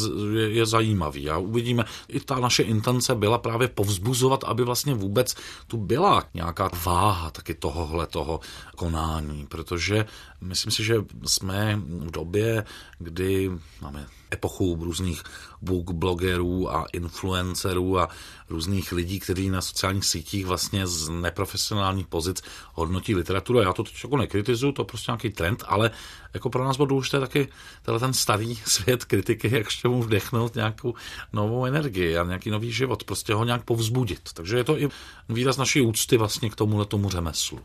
je 0.48 0.66
zajímavý. 0.66 1.30
A 1.30 1.38
uvidíme, 1.38 1.84
i 2.08 2.20
ta 2.20 2.40
naše 2.40 2.62
intence 2.62 3.14
byla 3.14 3.38
právě 3.38 3.68
povzbuzovat, 3.68 4.44
aby 4.44 4.64
vlastně 4.64 4.94
vůbec 4.94 5.34
tu 5.66 5.76
byla 5.76 6.24
nějaká 6.34 6.70
váha 6.84 7.30
taky 7.30 7.54
tohohle 7.54 8.06
toho 8.06 8.40
konání, 8.76 9.46
protože 9.46 10.06
myslím 10.40 10.72
si, 10.72 10.84
že 10.84 10.96
jsme 11.26 11.80
v 11.88 12.10
době, 12.10 12.64
kdy 12.98 13.50
máme 13.80 14.06
epochu 14.32 14.78
různých 14.80 15.22
book 15.62 15.90
blogerů 15.90 16.70
a 16.70 16.86
influencerů 16.92 17.98
a 17.98 18.08
různých 18.50 18.92
lidí, 18.92 19.20
kteří 19.20 19.50
na 19.50 19.60
sociálních 19.60 20.04
sítích 20.04 20.46
vlastně 20.46 20.86
z 20.86 21.08
neprofesionálních 21.08 22.06
pozic 22.06 22.42
hodnotí 22.74 23.14
literaturu. 23.14 23.60
Já 23.60 23.72
to 23.72 23.82
teď 23.84 23.94
jako 24.04 24.16
nekritizuju, 24.16 24.72
to 24.72 24.82
je 24.82 24.86
prostě 24.86 25.10
nějaký 25.12 25.30
trend, 25.30 25.64
ale 25.66 25.90
jako 26.34 26.50
pro 26.50 26.64
nás 26.64 26.76
bylo 26.76 26.86
důležité 26.86 27.20
taky 27.20 27.48
tenhle 27.82 28.00
ten 28.00 28.12
starý 28.12 28.56
svět 28.64 29.04
kritiky, 29.04 29.54
jak 29.54 29.64
ještě 29.64 29.88
mu 29.88 30.02
vdechnout 30.02 30.54
nějakou 30.54 30.94
novou 31.32 31.64
energii 31.64 32.18
a 32.18 32.24
nějaký 32.24 32.50
nový 32.50 32.72
život, 32.72 33.04
prostě 33.04 33.34
ho 33.34 33.44
nějak 33.44 33.64
povzbudit. 33.64 34.32
Takže 34.34 34.56
je 34.56 34.64
to 34.64 34.80
i 34.80 34.88
výraz 35.28 35.56
naší 35.56 35.80
úcty 35.80 36.16
vlastně 36.16 36.50
k 36.50 36.56
tomuhle 36.56 36.86
tomu 36.86 37.10
řemeslu. 37.10 37.60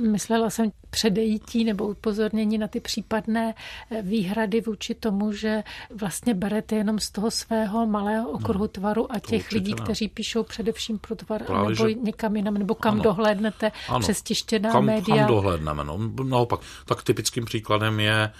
Myslela 0.00 0.50
jsem 0.50 0.72
předejítí 0.90 1.64
nebo 1.64 1.88
upozornění 1.88 2.58
na 2.58 2.68
ty 2.68 2.80
případné 2.80 3.54
eh, 3.90 4.02
výhrady 4.02 4.60
vůči 4.60 4.94
tomu, 4.94 5.32
že 5.32 5.62
vlastně 6.00 6.34
berete 6.34 6.76
jenom 6.76 6.98
z 6.98 7.10
toho 7.10 7.30
svého 7.30 7.86
malého 7.86 8.30
okruhu 8.30 8.64
no, 8.64 8.68
tvaru 8.68 9.12
a 9.12 9.18
těch 9.18 9.52
lidí, 9.52 9.74
ne. 9.74 9.84
kteří 9.84 10.08
píšou 10.08 10.42
především 10.42 10.98
pro 10.98 11.16
tvar, 11.16 11.42
Právě, 11.42 11.70
nebo 11.70 11.88
že... 11.88 11.94
někam 11.94 12.36
jinam, 12.36 12.54
nebo 12.54 12.74
kam 12.74 12.94
ano, 12.94 13.02
dohlédnete 13.02 13.72
ano, 13.88 14.00
přes 14.00 14.22
tištěná 14.22 14.72
kam, 14.72 14.84
média. 14.84 15.16
Kam 15.16 15.28
dohlédneme, 15.28 15.84
no, 15.84 15.98
naopak. 16.24 16.60
Tak 16.84 17.02
typickým 17.02 17.44
příkladem 17.44 18.00
je 18.00 18.30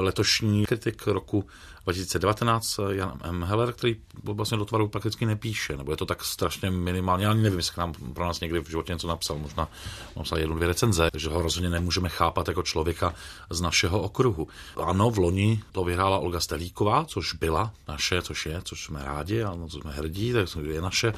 letošní 0.00 0.66
kritik 0.66 1.06
roku 1.06 1.44
2019 1.84 2.80
Jan 2.90 3.20
M. 3.22 3.42
Heller, 3.42 3.72
který 3.72 3.96
vlastně 4.22 4.56
do 4.56 4.64
tvaru 4.64 4.88
prakticky 4.88 5.26
nepíše, 5.26 5.76
nebo 5.76 5.90
je 5.90 5.96
to 5.96 6.06
tak 6.06 6.24
strašně 6.24 6.70
minimálně, 6.70 7.26
ani 7.26 7.42
nevím, 7.42 7.58
jestli 7.58 7.80
nám 7.80 7.92
pro 8.14 8.26
nás 8.26 8.40
někdy 8.40 8.58
v 8.58 8.70
životě 8.70 8.92
něco 8.92 9.08
napsal, 9.08 9.38
možná 9.38 9.68
napsal 10.16 10.38
jednu, 10.38 10.56
dvě 10.56 10.68
recenze, 10.68 11.08
takže 11.12 11.28
ho 11.28 11.42
rozhodně 11.42 11.70
nemůžeme 11.70 12.08
chápat 12.08 12.48
jako 12.48 12.62
člověka 12.62 13.14
z 13.50 13.60
našeho 13.60 14.00
okruhu. 14.00 14.48
Ano, 14.84 15.10
v 15.10 15.18
loni 15.18 15.62
to 15.72 15.84
vyhrála 15.84 16.18
Olga 16.18 16.40
Stelíková, 16.40 17.04
což 17.04 17.34
byla 17.34 17.72
naše, 17.88 18.22
což 18.22 18.46
je, 18.46 18.60
což 18.64 18.84
jsme 18.84 19.04
rádi 19.04 19.42
a 19.42 19.56
co 19.68 19.80
jsme 19.80 19.92
hrdí, 19.92 20.32
tak 20.32 20.48
je 20.62 20.80
naše 20.80 21.12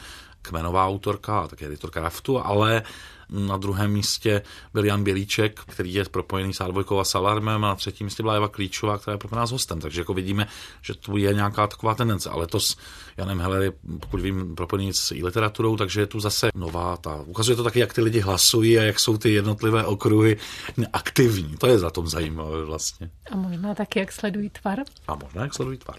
kmenová 0.49 0.87
autorka 0.87 1.41
a 1.41 1.49
také 1.49 1.67
editorka 1.67 2.01
Raftu, 2.01 2.39
ale 2.39 2.83
na 3.29 3.57
druhém 3.57 3.93
místě 3.93 4.43
byl 4.73 4.85
Jan 4.85 5.05
Bělíček, 5.05 5.61
který 5.61 5.95
je 5.95 6.05
propojený 6.05 6.55
s 6.55 6.61
Advojkou 6.61 6.99
a 6.99 7.05
Salarmem 7.05 7.65
a 7.65 7.69
na 7.69 7.75
třetím 7.75 8.05
místě 8.05 8.23
byla 8.23 8.35
Eva 8.35 8.49
Klíčová, 8.49 8.99
která 8.99 9.13
je 9.13 9.19
propojená 9.19 9.47
s 9.47 9.51
hostem. 9.51 9.81
Takže 9.81 10.01
jako 10.01 10.15
vidíme, 10.15 10.47
že 10.83 10.95
tu 10.95 11.17
je 11.17 11.35
nějaká 11.35 11.67
taková 11.67 11.95
tendence. 11.95 12.31
Ale 12.31 12.47
to 12.47 12.61
s 12.61 12.77
Janem 13.17 13.41
Heller 13.41 13.63
je, 13.63 13.73
pokud 14.01 14.21
vím, 14.21 14.55
propojený 14.55 14.93
s 14.93 15.13
i 15.13 15.25
literaturou, 15.25 15.77
takže 15.77 16.01
je 16.01 16.07
tu 16.07 16.21
zase 16.21 16.49
nová 16.55 16.97
ta. 16.97 17.23
Ukazuje 17.27 17.57
to 17.57 17.65
taky, 17.65 17.81
jak 17.81 17.95
ty 17.95 18.01
lidi 18.01 18.21
hlasují 18.21 18.79
a 18.79 18.83
jak 18.83 19.01
jsou 19.01 19.19
ty 19.19 19.33
jednotlivé 19.33 19.85
okruhy 19.85 20.37
aktivní. 20.93 21.57
To 21.57 21.67
je 21.67 21.79
za 21.79 21.91
tom 21.91 22.09
zajímavé 22.09 22.65
vlastně. 22.65 23.11
A 23.31 23.37
možná 23.37 23.75
taky, 23.75 23.99
jak 23.99 24.13
sledují 24.13 24.51
tvar. 24.51 24.79
A 25.09 25.15
možná, 25.15 25.43
jak 25.43 25.55
sledují 25.55 25.79
tvar. 25.79 25.97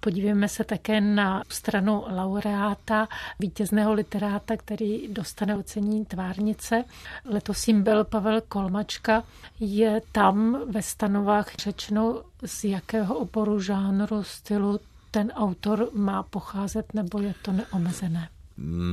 Podívejme 0.00 0.48
se 0.48 0.64
také 0.64 1.00
na 1.00 1.42
stranu 1.48 2.04
laureáta, 2.08 3.08
vítězného 3.38 3.92
literáta, 3.92 4.56
který 4.56 5.08
dostane 5.08 5.56
ocení 5.56 6.04
tvárnice. 6.04 6.84
Letos 7.24 7.68
jim 7.68 7.82
byl 7.82 8.04
Pavel 8.04 8.40
Kolmačka. 8.40 9.22
Je 9.60 10.02
tam 10.12 10.60
ve 10.70 10.82
stanovách 10.82 11.56
řečeno, 11.58 12.22
z 12.44 12.64
jakého 12.64 13.18
oboru, 13.18 13.60
žánru, 13.60 14.22
stylu 14.22 14.80
ten 15.10 15.32
autor 15.34 15.88
má 15.92 16.22
pocházet, 16.22 16.94
nebo 16.94 17.20
je 17.20 17.34
to 17.42 17.52
neomezené? 17.52 18.28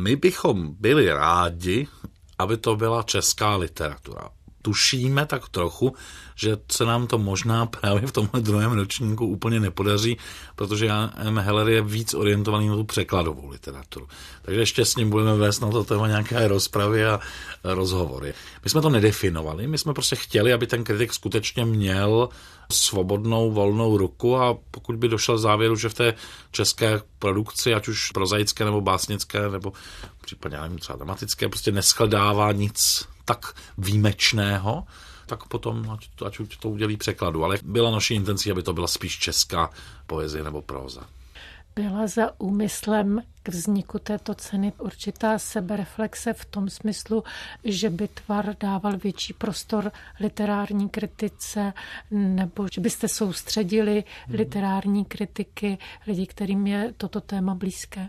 My 0.04 0.16
bychom 0.16 0.76
byli 0.80 1.10
rádi, 1.10 1.88
aby 2.40 2.58
to 2.58 2.76
byla 2.76 3.04
česká 3.04 3.56
literatura 3.56 4.30
tušíme 4.66 5.26
tak 5.26 5.50
trochu, 5.50 5.94
že 6.36 6.58
se 6.72 6.86
nám 6.86 7.08
to 7.08 7.18
možná 7.18 7.66
právě 7.80 8.08
v 8.08 8.12
tomhle 8.12 8.42
druhém 8.42 8.72
ročníku 8.72 9.26
úplně 9.26 9.60
nepodaří, 9.60 10.18
protože 10.56 10.90
M. 11.16 11.38
Heller 11.38 11.70
je 11.70 11.82
víc 11.82 12.14
orientovaný 12.14 12.68
na 12.68 12.76
tu 12.76 12.84
překladovou 12.84 13.50
literaturu. 13.50 14.08
Takže 14.42 14.60
ještě 14.60 14.86
s 14.86 14.96
ním 14.96 15.10
budeme 15.10 15.36
vést 15.36 15.60
na 15.60 15.70
to 15.70 15.84
téma 15.84 16.08
nějaké 16.08 16.48
rozpravy 16.48 17.06
a 17.06 17.20
rozhovory. 17.64 18.34
My 18.64 18.70
jsme 18.70 18.82
to 18.82 18.90
nedefinovali, 18.90 19.68
my 19.68 19.78
jsme 19.78 19.94
prostě 19.94 20.16
chtěli, 20.16 20.54
aby 20.54 20.68
ten 20.68 20.84
kritik 20.84 21.14
skutečně 21.14 21.66
měl 21.66 22.30
svobodnou, 22.72 23.52
volnou 23.52 23.98
ruku 23.98 24.38
a 24.38 24.58
pokud 24.72 24.96
by 24.96 25.08
došel 25.08 25.38
závěru, 25.38 25.76
že 25.76 25.90
v 25.90 25.94
té 25.94 26.14
české 26.52 27.02
produkci, 27.20 27.74
ať 27.74 27.88
už 27.88 28.12
prozaické 28.12 28.66
nebo 28.66 28.82
básnické, 28.82 29.50
nebo 29.50 29.74
případně 30.22 30.58
nevím, 30.58 30.78
třeba 30.78 30.98
dramatické, 30.98 31.50
prostě 31.50 31.72
neschledává 31.72 32.52
nic 32.52 33.06
tak 33.26 33.54
výjimečného, 33.78 34.84
tak 35.26 35.46
potom 35.48 35.90
ať, 35.90 36.10
ať 36.26 36.38
to 36.60 36.70
udělí 36.70 36.98
překladu. 36.98 37.44
Ale 37.44 37.58
byla 37.64 37.92
naší 37.92 38.14
intencí, 38.14 38.52
aby 38.52 38.64
to 38.64 38.74
byla 38.74 38.88
spíš 38.88 39.20
česká 39.20 39.70
poezie 40.08 40.44
nebo 40.44 40.62
próza. 40.62 41.02
Byla 41.76 42.08
za 42.08 42.40
úmyslem 42.40 43.22
k 43.44 43.50
vzniku 43.50 44.00
této 44.00 44.36
ceny 44.36 44.74
určitá 44.78 45.40
sebereflexe 45.40 46.34
v 46.34 46.46
tom 46.46 46.70
smyslu, 46.70 47.24
že 47.64 47.90
by 47.90 48.08
tvar 48.08 48.56
dával 48.60 48.98
větší 48.98 49.34
prostor 49.34 49.92
literární 50.20 50.90
kritice, 50.90 51.74
nebo 52.12 52.68
že 52.72 52.82
byste 52.82 53.08
soustředili 53.08 54.04
literární 54.30 55.06
kritiky 55.06 55.78
lidi, 56.08 56.28
kterým 56.28 56.68
je 56.68 56.94
toto 56.98 57.22
téma 57.22 57.56
blízké? 57.56 58.08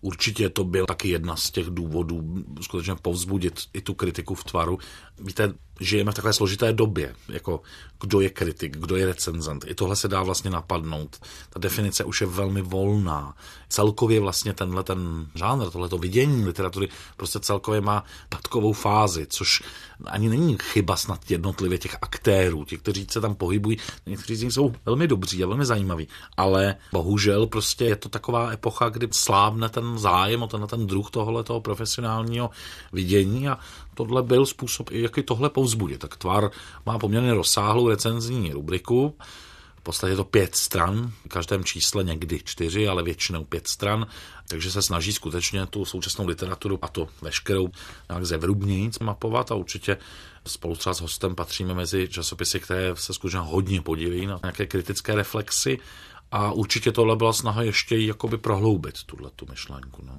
Určitě 0.00 0.50
to 0.50 0.64
byl 0.64 0.86
taky 0.86 1.08
jedna 1.08 1.36
z 1.36 1.50
těch 1.50 1.66
důvodů 1.66 2.44
skutečně 2.60 2.94
povzbudit 3.02 3.60
i 3.72 3.80
tu 3.80 3.94
kritiku 3.94 4.34
v 4.34 4.44
tvaru. 4.44 4.78
Víte, 5.18 5.54
žijeme 5.80 6.12
v 6.12 6.14
takové 6.14 6.32
složité 6.32 6.72
době, 6.72 7.14
jako 7.28 7.60
kdo 8.00 8.20
je 8.20 8.30
kritik, 8.30 8.76
kdo 8.76 8.96
je 8.96 9.06
recenzent. 9.06 9.64
I 9.68 9.74
tohle 9.74 9.96
se 9.96 10.08
dá 10.08 10.22
vlastně 10.22 10.50
napadnout. 10.50 11.16
Ta 11.50 11.58
definice 11.58 12.04
už 12.04 12.20
je 12.20 12.26
velmi 12.26 12.62
volná. 12.62 13.36
Celkově 13.68 14.20
vlastně 14.20 14.52
tenhle 14.52 14.82
ten 14.82 15.26
žánr, 15.34 15.70
tohleto 15.70 15.98
vidění 15.98 16.44
literatury 16.44 16.88
prostě 17.16 17.40
celkově 17.40 17.80
má 17.80 18.04
patkovou 18.28 18.72
fázi, 18.72 19.26
což 19.26 19.62
ani 20.06 20.28
není 20.28 20.56
chyba 20.62 20.96
snad 20.96 21.30
jednotlivě 21.30 21.78
těch 21.78 21.96
aktérů, 22.02 22.64
těch, 22.64 22.80
kteří 22.80 23.06
se 23.10 23.20
tam 23.20 23.34
pohybují. 23.34 23.76
Někteří 24.06 24.36
z 24.36 24.42
nich 24.42 24.52
jsou 24.52 24.72
velmi 24.86 25.08
dobří 25.08 25.44
a 25.44 25.46
velmi 25.46 25.66
zajímaví, 25.66 26.08
ale 26.36 26.76
bohužel 26.92 27.46
prostě 27.46 27.84
je 27.84 27.96
to 27.96 28.08
taková 28.08 28.50
epocha, 28.50 28.88
kdy 28.88 29.08
slávne 29.10 29.68
ten 29.68 29.98
zájem 29.98 30.42
o 30.42 30.46
ten, 30.46 30.66
ten 30.66 30.86
druh 30.86 31.10
tohoto 31.10 31.60
profesionálního 31.60 32.50
vidění 32.92 33.48
a 33.48 33.58
tohle 34.04 34.22
byl 34.22 34.46
způsob, 34.46 34.90
jak 34.90 35.18
i 35.18 35.22
tohle 35.22 35.50
povzbudit. 35.50 36.00
Tak 36.00 36.16
Tvar 36.16 36.50
má 36.86 36.98
poměrně 36.98 37.34
rozsáhlou 37.34 37.88
recenzní 37.88 38.52
rubriku, 38.52 39.14
v 39.76 39.82
podstatě 39.82 40.12
je 40.12 40.16
to 40.16 40.24
pět 40.24 40.54
stran, 40.54 41.12
v 41.24 41.28
každém 41.28 41.64
čísle 41.64 42.04
někdy 42.04 42.40
čtyři, 42.44 42.88
ale 42.88 43.02
většinou 43.02 43.44
pět 43.44 43.68
stran, 43.68 44.06
takže 44.48 44.70
se 44.70 44.82
snaží 44.82 45.12
skutečně 45.12 45.66
tu 45.66 45.84
současnou 45.84 46.26
literaturu 46.26 46.78
a 46.82 46.88
to 46.88 47.08
veškerou 47.22 47.68
nějak 48.08 48.26
zevrubnějíc 48.26 48.98
mapovat 48.98 49.52
a 49.52 49.54
určitě 49.54 49.96
spolu 50.46 50.76
třeba 50.76 50.94
s 50.94 51.00
hostem 51.00 51.34
patříme 51.34 51.74
mezi 51.74 52.08
časopisy, 52.08 52.60
které 52.60 52.96
se 52.96 53.14
skutečně 53.14 53.40
hodně 53.40 53.82
podílejí 53.82 54.26
na 54.26 54.40
nějaké 54.42 54.66
kritické 54.66 55.14
reflexy 55.14 55.78
a 56.30 56.52
určitě 56.52 56.92
tohle 56.92 57.16
byla 57.16 57.32
snaha 57.32 57.62
ještě 57.62 57.98
jakoby 57.98 58.38
prohloubit 58.38 59.04
tuhle 59.04 59.30
tu 59.36 59.46
myšlenku. 59.50 60.02
No. 60.06 60.12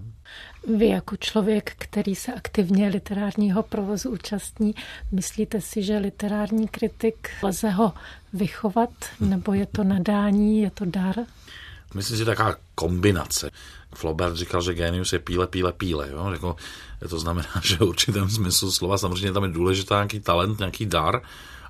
Vy 0.78 0.88
jako 0.88 1.18
člověk, 1.18 1.76
který 1.78 2.16
se 2.16 2.34
aktivně 2.34 2.88
literárního 2.88 3.64
provozu 3.64 4.10
účastní, 4.10 4.76
myslíte 5.12 5.62
si, 5.62 5.84
že 5.84 5.98
literární 5.98 6.68
kritik 6.68 7.30
lze 7.44 7.70
ho 7.70 7.94
vychovat, 8.34 8.90
nebo 9.20 9.54
je 9.54 9.66
to 9.66 9.84
nadání, 9.84 10.62
je 10.62 10.72
to 10.72 10.86
dar? 10.86 11.16
Myslím 11.94 12.16
si, 12.16 12.20
že 12.20 12.26
taková 12.26 12.56
kombinace. 12.76 13.52
Flaubert 13.96 14.36
říkal, 14.36 14.62
že 14.62 14.74
genius 14.74 15.14
je 15.14 15.20
píle, 15.20 15.48
píle, 15.48 15.74
píle. 15.74 16.10
Jo? 16.12 16.32
Jako, 16.32 16.56
to 17.10 17.20
znamená, 17.20 17.50
že 17.64 17.76
v 17.76 17.82
určitém 17.82 18.30
smyslu 18.30 18.72
slova 18.72 18.98
samozřejmě 18.98 19.32
tam 19.32 19.44
je 19.44 19.50
důležitý 19.50 19.94
nějaký 19.94 20.20
talent, 20.20 20.60
nějaký 20.60 20.86
dar, 20.86 21.22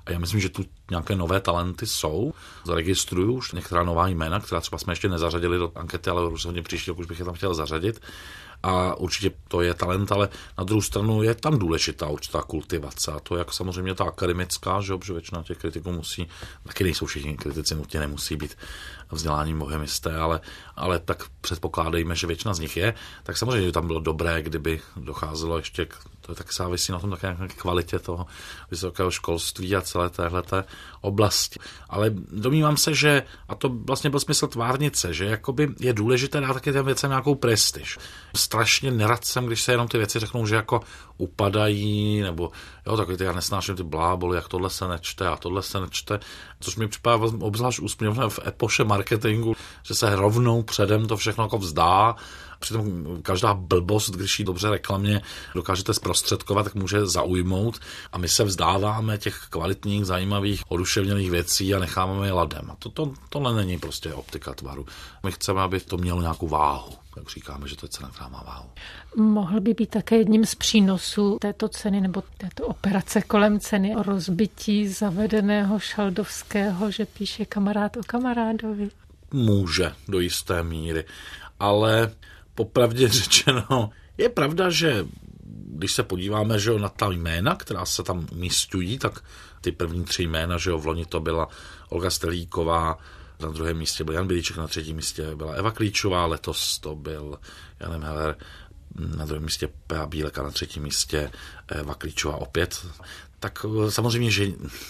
a 0.06 0.12
já 0.12 0.18
myslím, 0.18 0.40
že 0.40 0.48
tu 0.48 0.64
nějaké 0.90 1.16
nové 1.16 1.40
talenty 1.40 1.86
jsou. 1.86 2.34
Zaregistruju 2.64 3.32
už 3.32 3.52
některá 3.52 3.82
nová 3.82 4.08
jména, 4.08 4.40
která 4.40 4.60
třeba 4.60 4.78
jsme 4.78 4.92
ještě 4.92 5.08
nezařadili 5.08 5.58
do 5.58 5.72
ankety, 5.74 6.10
ale 6.10 6.30
rozhodně 6.30 6.62
příští 6.62 6.90
rok 6.90 6.98
už 6.98 7.06
bych 7.06 7.18
je 7.18 7.24
tam 7.24 7.34
chtěl 7.34 7.54
zařadit. 7.54 8.00
A 8.62 8.94
určitě 8.94 9.30
to 9.48 9.60
je 9.62 9.74
talent, 9.74 10.12
ale 10.12 10.28
na 10.58 10.64
druhou 10.64 10.82
stranu 10.82 11.22
je 11.22 11.34
tam 11.34 11.58
důležitá 11.58 12.08
určitá 12.08 12.42
kultivace. 12.42 13.12
A 13.12 13.20
to 13.20 13.36
jak 13.36 13.52
samozřejmě 13.52 13.94
ta 13.94 14.04
akademická, 14.04 14.80
že, 14.80 14.94
že 15.04 15.12
většina 15.12 15.42
těch 15.42 15.58
kritiků 15.58 15.92
musí, 15.92 16.28
taky 16.62 16.84
nejsou 16.84 17.06
všichni 17.06 17.36
kritici, 17.36 17.74
nutně 17.74 18.00
nemusí 18.00 18.36
být 18.36 18.56
vzděláním 19.14 19.58
bohemisté, 19.58 20.16
ale, 20.16 20.40
ale 20.76 20.98
tak 20.98 21.22
předpokládejme, 21.40 22.16
že 22.16 22.26
většina 22.26 22.54
z 22.54 22.58
nich 22.58 22.76
je, 22.76 22.94
tak 23.22 23.36
samozřejmě 23.36 23.66
by 23.66 23.72
tam 23.72 23.86
bylo 23.86 24.00
dobré, 24.00 24.42
kdyby 24.42 24.80
docházelo 24.96 25.56
ještě 25.56 25.86
k 25.86 25.96
to 26.22 26.32
je 26.32 26.36
tak 26.36 26.54
závisí 26.54 26.92
na 26.92 26.98
tom 26.98 27.10
také 27.10 27.26
nějaké 27.26 27.54
kvalitě 27.54 27.98
toho 27.98 28.26
vysokého 28.70 29.10
školství 29.10 29.76
a 29.76 29.82
celé 29.82 30.10
téhleté 30.10 30.64
oblasti. 31.00 31.60
Ale 31.88 32.10
domnívám 32.30 32.76
se, 32.76 32.94
že, 32.94 33.22
a 33.48 33.54
to 33.54 33.68
vlastně 33.68 34.10
byl 34.10 34.20
smysl 34.20 34.46
tvárnice, 34.46 35.14
že 35.14 35.24
jakoby 35.24 35.68
je 35.80 35.92
důležité 35.92 36.40
dát 36.40 36.54
taky 36.54 36.72
těm 36.72 36.84
věcem 36.84 37.10
nějakou 37.10 37.34
prestiž. 37.34 37.98
Strašně 38.36 38.90
nerad 38.90 39.24
jsem, 39.24 39.46
když 39.46 39.62
se 39.62 39.72
jenom 39.72 39.88
ty 39.88 39.98
věci 39.98 40.18
řeknou, 40.18 40.46
že 40.46 40.54
jako 40.54 40.80
upadají, 41.18 42.20
nebo 42.20 42.50
jo, 42.86 42.96
takový 42.96 43.16
ty 43.16 43.24
já 43.24 43.32
nesnáším 43.32 43.76
ty 43.76 43.82
bláboli, 43.82 44.36
jak 44.36 44.48
tohle 44.48 44.70
se 44.70 44.88
nečte 44.88 45.28
a 45.28 45.36
tohle 45.36 45.62
se 45.62 45.80
nečte, 45.80 46.20
což 46.60 46.76
mi 46.76 46.88
připadá 46.88 47.24
obzvlášť 47.40 47.80
úsměvné 47.80 48.28
v 48.28 48.40
epoše 48.46 48.84
marketingu, 48.84 49.56
že 49.82 49.94
se 49.94 50.16
rovnou 50.16 50.62
předem 50.62 51.06
to 51.06 51.16
všechno 51.16 51.44
jako 51.44 51.58
vzdá 51.58 52.16
Přitom 52.62 53.06
každá 53.22 53.54
blbost, 53.54 54.10
když 54.10 54.38
ji 54.38 54.44
dobře 54.44 54.70
reklamně 54.70 55.22
dokážete 55.54 55.94
zprostředkovat, 55.94 56.64
tak 56.64 56.74
může 56.74 57.06
zaujmout 57.06 57.80
a 58.12 58.18
my 58.18 58.28
se 58.28 58.44
vzdáváme 58.44 59.18
těch 59.18 59.46
kvalitních, 59.50 60.06
zajímavých, 60.06 60.62
oduševněných 60.68 61.30
věcí 61.30 61.74
a 61.74 61.78
necháváme 61.78 62.26
je 62.26 62.32
ladem. 62.32 62.70
A 62.70 62.76
to, 62.78 62.90
to, 62.90 63.12
tohle 63.28 63.54
není 63.54 63.78
prostě 63.78 64.14
optika 64.14 64.54
tvaru. 64.54 64.86
My 65.24 65.32
chceme, 65.32 65.60
aby 65.62 65.80
to 65.80 65.96
mělo 65.96 66.20
nějakou 66.20 66.48
váhu 66.48 67.01
tak 67.22 67.30
říkáme, 67.30 67.68
že 67.68 67.76
to 67.76 67.86
je 67.86 67.90
cena, 67.90 68.10
která 68.10 68.28
má 68.28 68.42
váhu. 68.42 68.70
Mohl 69.16 69.60
by 69.60 69.74
být 69.74 69.90
také 69.90 70.16
jedním 70.16 70.46
z 70.46 70.54
přínosů 70.54 71.38
této 71.40 71.68
ceny 71.68 72.00
nebo 72.00 72.22
této 72.38 72.66
operace 72.66 73.22
kolem 73.22 73.60
ceny 73.60 73.96
o 73.96 74.02
rozbití 74.02 74.88
zavedeného 74.88 75.78
šaldovského, 75.78 76.90
že 76.90 77.06
píše 77.06 77.44
kamarád 77.44 77.96
o 77.96 78.00
kamarádovi? 78.06 78.90
Může 79.32 79.92
do 80.08 80.20
jisté 80.20 80.62
míry, 80.62 81.04
ale 81.60 82.10
popravdě 82.54 83.08
řečeno, 83.22 83.90
je 84.18 84.28
pravda, 84.28 84.70
že 84.70 85.06
když 85.76 85.92
se 85.92 86.02
podíváme 86.02 86.58
že 86.58 86.78
na 86.78 86.88
ta 86.88 87.10
jména, 87.10 87.54
která 87.54 87.84
se 87.84 88.02
tam 88.02 88.26
umístují, 88.32 88.98
tak 88.98 89.24
ty 89.60 89.72
první 89.72 90.04
tři 90.04 90.22
jména, 90.22 90.58
že 90.58 90.70
jo, 90.70 90.78
v 90.78 90.86
loni 90.86 91.06
to 91.06 91.20
byla 91.20 91.48
Olga 91.88 92.10
Stelíková, 92.10 92.98
na 93.42 93.50
druhém 93.50 93.76
místě 93.76 94.04
byl 94.04 94.14
Jan 94.14 94.26
Bilíček, 94.26 94.56
na 94.56 94.66
třetím 94.66 94.96
místě 94.96 95.34
byla 95.34 95.52
Eva 95.52 95.70
Klíčová, 95.70 96.26
letos 96.26 96.78
to 96.78 96.96
byl 96.96 97.38
Janem 97.80 98.02
Heller, 98.02 98.36
na 99.16 99.24
druhém 99.24 99.42
místě 99.42 99.68
P.A. 99.86 100.06
Bílek 100.06 100.38
a 100.38 100.42
na 100.42 100.50
třetím 100.50 100.82
místě 100.82 101.30
Eva 101.68 101.94
Klíčová 101.94 102.36
opět. 102.36 102.86
Tak 103.40 103.66
eh, 103.86 103.90
samozřejmě, 103.90 104.30
že, 104.30 104.46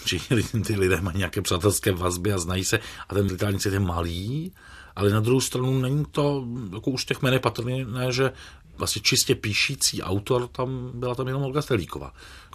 ty 0.65 0.75
lidé 0.75 1.01
mají 1.01 1.17
nějaké 1.17 1.41
přátelské 1.41 1.91
vazby 1.91 2.33
a 2.33 2.37
znají 2.37 2.63
se 2.63 2.79
a 3.09 3.13
ten 3.13 3.25
literární 3.25 3.59
je 3.71 3.79
malý, 3.79 4.53
ale 4.95 5.09
na 5.09 5.19
druhou 5.19 5.41
stranu 5.41 5.79
není 5.81 6.05
to, 6.11 6.45
jako 6.73 6.91
už 6.91 7.05
těch 7.05 7.17
je 7.31 7.39
patrné, 7.39 7.85
že 8.09 8.31
vlastně 8.77 9.01
čistě 9.01 9.35
píšící 9.35 10.03
autor 10.03 10.47
tam 10.47 10.91
byla 10.93 11.15
tam 11.15 11.27
jenom 11.27 11.43
Olga 11.43 11.61
Stelíková, 11.61 12.13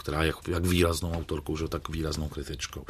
která 0.09 0.25
je 0.25 0.33
jak 0.49 0.67
výraznou 0.67 1.13
autorkou, 1.13 1.57
že 1.57 1.69
tak 1.69 1.89
výraznou 1.89 2.29
kritičkou. 2.29 2.85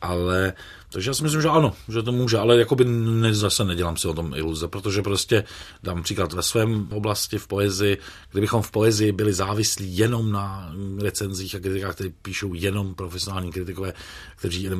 Ale, 0.00 0.52
takže 0.88 1.10
já 1.10 1.14
si 1.14 1.22
myslím, 1.22 1.42
že 1.42 1.48
ano, 1.48 1.74
že 1.88 2.02
to 2.02 2.12
může, 2.12 2.38
ale 2.38 2.58
jakoby 2.58 2.84
ne, 2.84 3.34
zase 3.34 3.64
nedělám 3.64 3.96
si 3.96 4.08
o 4.08 4.14
tom 4.14 4.34
iluze, 4.34 4.68
protože 4.68 5.02
prostě 5.02 5.44
dám 5.82 6.02
příklad 6.02 6.32
ve 6.32 6.42
svém 6.42 6.88
oblasti 6.92 7.38
v 7.38 7.46
poezii, 7.46 7.98
kdybychom 8.30 8.62
v 8.62 8.70
poezii 8.70 9.12
byli 9.12 9.32
závislí 9.32 9.96
jenom 9.96 10.32
na 10.32 10.72
recenzích 11.02 11.54
a 11.54 11.58
kritikách, 11.58 11.94
které 11.94 12.10
píšou 12.22 12.54
jenom 12.54 12.94
profesionální 12.94 13.52
kritikové, 13.52 13.92
kteří 14.36 14.70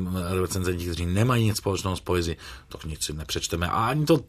recenzenti, 0.41 0.85
kteří 0.85 1.05
nemají 1.05 1.45
nic 1.45 1.57
společného 1.57 1.95
s 1.95 2.01
poezí, 2.01 2.35
tak 2.69 2.85
nic 2.85 3.03
si 3.03 3.13
nepřečteme. 3.13 3.67
A 3.67 3.87
ani 3.87 4.05
to 4.05 4.19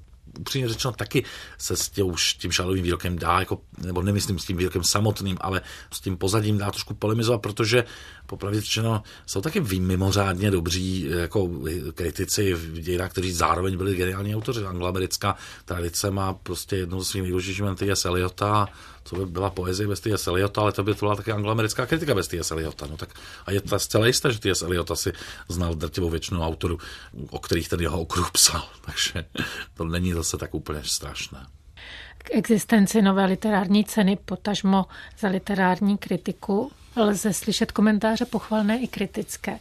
upřímně 0.41 0.69
řečeno 0.69 0.93
taky 0.93 1.25
se 1.59 1.77
s 1.77 1.89
tím, 1.89 2.07
už 2.07 2.35
tím 2.35 2.53
šalovým 2.53 2.85
výrokem 2.85 3.19
dá, 3.19 3.41
jako, 3.41 3.61
nebo 3.79 4.03
nemyslím 4.03 4.39
s 4.39 4.45
tím 4.45 4.57
výrokem 4.57 4.85
samotným, 4.85 5.37
ale 5.41 5.61
s 5.93 6.01
tím 6.01 6.17
pozadím 6.17 6.59
dá 6.59 6.71
trošku 6.71 6.95
polemizovat, 6.95 7.39
protože 7.39 7.85
popravdě 8.35 8.61
řečeno 8.61 9.03
jsou 9.27 9.41
taky 9.41 9.61
mimořádně 9.81 10.51
dobří 10.51 11.11
jako 11.11 11.51
kritici 11.95 12.55
v 12.55 12.81
dějinách, 12.81 13.11
kteří 13.11 13.33
zároveň 13.33 13.77
byli 13.77 13.97
geniální 13.97 14.37
autoři. 14.37 14.65
Angloamerická 14.65 15.37
tradice 15.65 16.11
má 16.11 16.35
prostě 16.35 16.77
jednou 16.77 17.05
z 17.05 17.09
svých 17.09 17.23
nejdůležitějších 17.23 17.79
T.S. 17.79 18.05
Eliota, 18.05 18.69
co 19.05 19.17
by 19.17 19.27
byla 19.27 19.51
poezie 19.51 19.89
bez 19.89 20.01
T.S. 20.01 20.27
Eliota, 20.27 20.61
ale 20.61 20.73
to 20.73 20.83
by 20.83 20.95
to 20.95 20.99
byla 20.99 21.17
také 21.17 21.33
angloamerická 21.33 21.87
kritika 21.87 22.15
bez 22.15 22.29
T.S. 22.29 22.51
Eliota. 22.51 22.87
No 22.87 22.97
tak, 22.97 23.09
a 23.47 23.53
je 23.53 23.61
to 23.61 23.79
zcela 23.79 24.07
jisté, 24.07 24.33
že 24.33 24.41
T.S. 24.41 24.63
Eliota 24.63 24.97
si 24.97 25.13
znal 25.49 25.75
drtivou 25.75 26.11
většinu 26.11 26.43
autorů, 26.43 26.79
o 27.31 27.39
kterých 27.39 27.69
ten 27.69 27.81
jeho 27.81 28.01
okruh 28.01 28.31
psal. 28.31 28.69
Takže 28.85 29.25
to 29.75 29.85
není 29.85 30.13
zase 30.13 30.39
tak 30.39 30.55
úplně 30.55 30.81
strašné. 30.85 31.47
K 32.19 32.35
existenci 32.35 33.03
nové 33.03 33.25
literární 33.25 33.85
ceny, 33.85 34.19
potažmo 34.25 34.87
za 35.19 35.29
literární 35.29 35.99
kritiku, 35.99 36.73
lze 36.97 37.33
slyšet 37.33 37.73
komentáře 37.73 38.25
pochvalné 38.25 38.79
i 38.79 38.89
kritické. 38.89 39.59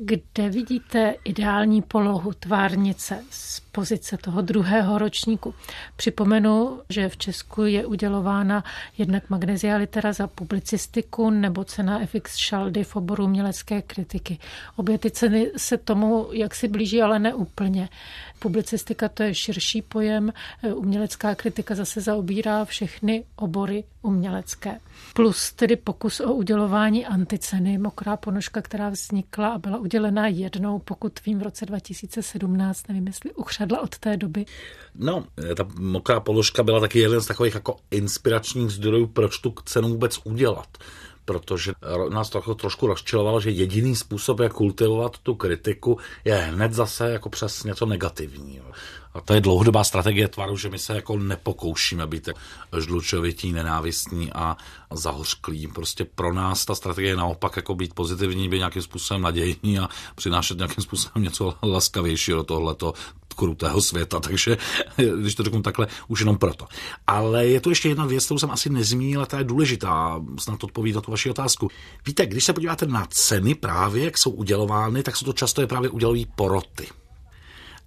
Kde 0.00 0.48
vidíte 0.48 1.14
ideální 1.24 1.82
polohu 1.82 2.32
tvárnice 2.32 3.24
z 3.30 3.60
pozice 3.60 4.16
toho 4.16 4.42
druhého 4.42 4.98
ročníku? 4.98 5.54
Připomenu, 5.96 6.80
že 6.88 7.08
v 7.08 7.16
Česku 7.16 7.64
je 7.64 7.86
udělována 7.86 8.64
jednak 8.98 9.30
Magnesia 9.30 9.76
Litera 9.76 10.12
za 10.12 10.26
publicistiku 10.26 11.30
nebo 11.30 11.64
cena 11.64 12.00
FX 12.06 12.36
Šaldy 12.36 12.84
v 12.84 12.96
oboru 12.96 13.24
umělecké 13.24 13.82
kritiky. 13.82 14.38
Obě 14.76 14.98
ty 14.98 15.10
ceny 15.10 15.50
se 15.56 15.76
tomu 15.76 16.28
jak 16.32 16.54
si 16.54 16.68
blíží, 16.68 17.02
ale 17.02 17.18
neúplně. 17.18 17.88
Publicistika 18.38 19.08
to 19.08 19.22
je 19.22 19.34
širší 19.34 19.82
pojem, 19.82 20.32
umělecká 20.74 21.34
kritika 21.34 21.74
zase 21.74 22.00
zaobírá 22.00 22.64
všechny 22.64 23.24
obory 23.36 23.84
umělecké. 24.02 24.80
Plus 25.14 25.52
tedy 25.52 25.76
pokus 25.76 26.20
o 26.20 26.32
udělování 26.32 27.06
anticeny, 27.06 27.78
mokrá 27.78 28.16
ponožka, 28.16 28.62
která 28.62 28.88
vznikla 28.88 29.48
a 29.48 29.58
byla 29.58 29.78
udělená 29.78 30.26
jednou, 30.26 30.78
pokud 30.78 31.24
vím, 31.26 31.38
v 31.38 31.42
roce 31.42 31.66
2017, 31.66 32.88
nevím, 32.88 33.06
jestli 33.06 33.32
uchřadla 33.32 33.80
od 33.80 33.98
té 33.98 34.16
doby. 34.16 34.44
No, 34.94 35.24
ta 35.56 35.68
mokrá 35.78 36.20
položka 36.20 36.62
byla 36.62 36.80
taky 36.80 36.98
jeden 36.98 37.20
z 37.20 37.26
takových 37.26 37.54
jako 37.54 37.76
inspiračních 37.90 38.70
zdrojů, 38.70 39.06
proč 39.06 39.38
tu 39.38 39.54
cenu 39.64 39.88
vůbec 39.88 40.18
udělat 40.24 40.68
protože 41.26 41.72
nás 42.08 42.30
to 42.30 42.38
jako 42.38 42.54
trošku 42.54 42.86
rozčilovalo, 42.86 43.40
že 43.40 43.50
jediný 43.50 43.96
způsob, 43.96 44.40
jak 44.40 44.52
kultivovat 44.52 45.18
tu 45.18 45.34
kritiku, 45.34 45.98
je 46.24 46.36
hned 46.36 46.72
zase 46.72 47.10
jako 47.10 47.28
přes 47.28 47.64
něco 47.64 47.86
negativního. 47.86 48.64
A 49.14 49.20
to 49.20 49.34
je 49.34 49.40
dlouhodobá 49.40 49.84
strategie 49.84 50.28
tvaru, 50.28 50.56
že 50.56 50.68
my 50.68 50.78
se 50.78 50.94
jako 50.94 51.18
nepokoušíme 51.18 52.06
být 52.06 52.28
žlučovití, 52.78 53.52
nenávistní 53.52 54.32
a 54.32 54.56
zahořklí. 54.92 55.66
Prostě 55.66 56.04
pro 56.04 56.32
nás 56.32 56.64
ta 56.64 56.74
strategie 56.74 57.12
je 57.12 57.16
naopak 57.16 57.56
jako 57.56 57.74
být 57.74 57.94
pozitivní, 57.94 58.48
být 58.48 58.58
nějakým 58.58 58.82
způsobem 58.82 59.22
nadějní 59.22 59.78
a 59.78 59.88
přinášet 60.14 60.58
nějakým 60.58 60.84
způsobem 60.84 61.24
něco 61.24 61.54
laskavějšího 61.62 62.36
do 62.36 62.44
tohleto 62.44 62.92
krutého 63.36 63.82
světa, 63.82 64.20
takže 64.26 64.56
když 65.20 65.34
to 65.34 65.42
řeknu 65.42 65.62
takhle, 65.62 65.86
už 66.08 66.20
jenom 66.20 66.38
proto. 66.38 66.66
Ale 67.06 67.46
je 67.46 67.60
tu 67.60 67.68
ještě 67.68 67.88
jedna 67.88 68.06
věc, 68.06 68.24
kterou 68.24 68.38
jsem 68.38 68.50
asi 68.50 68.70
nezmínil, 68.70 69.26
ta 69.26 69.38
je 69.38 69.44
důležitá, 69.44 70.22
snad 70.38 70.64
odpovídat 70.64 71.04
tu 71.04 71.10
vaši 71.10 71.30
otázku. 71.30 71.70
Víte, 72.06 72.26
když 72.26 72.44
se 72.44 72.52
podíváte 72.52 72.86
na 72.86 73.06
ceny 73.10 73.54
právě, 73.54 74.04
jak 74.04 74.18
jsou 74.18 74.30
udělovány, 74.30 75.02
tak 75.02 75.16
jsou 75.16 75.24
to 75.24 75.32
často 75.32 75.60
je 75.60 75.66
právě 75.66 75.88
udělují 75.88 76.26
poroty. 76.36 76.88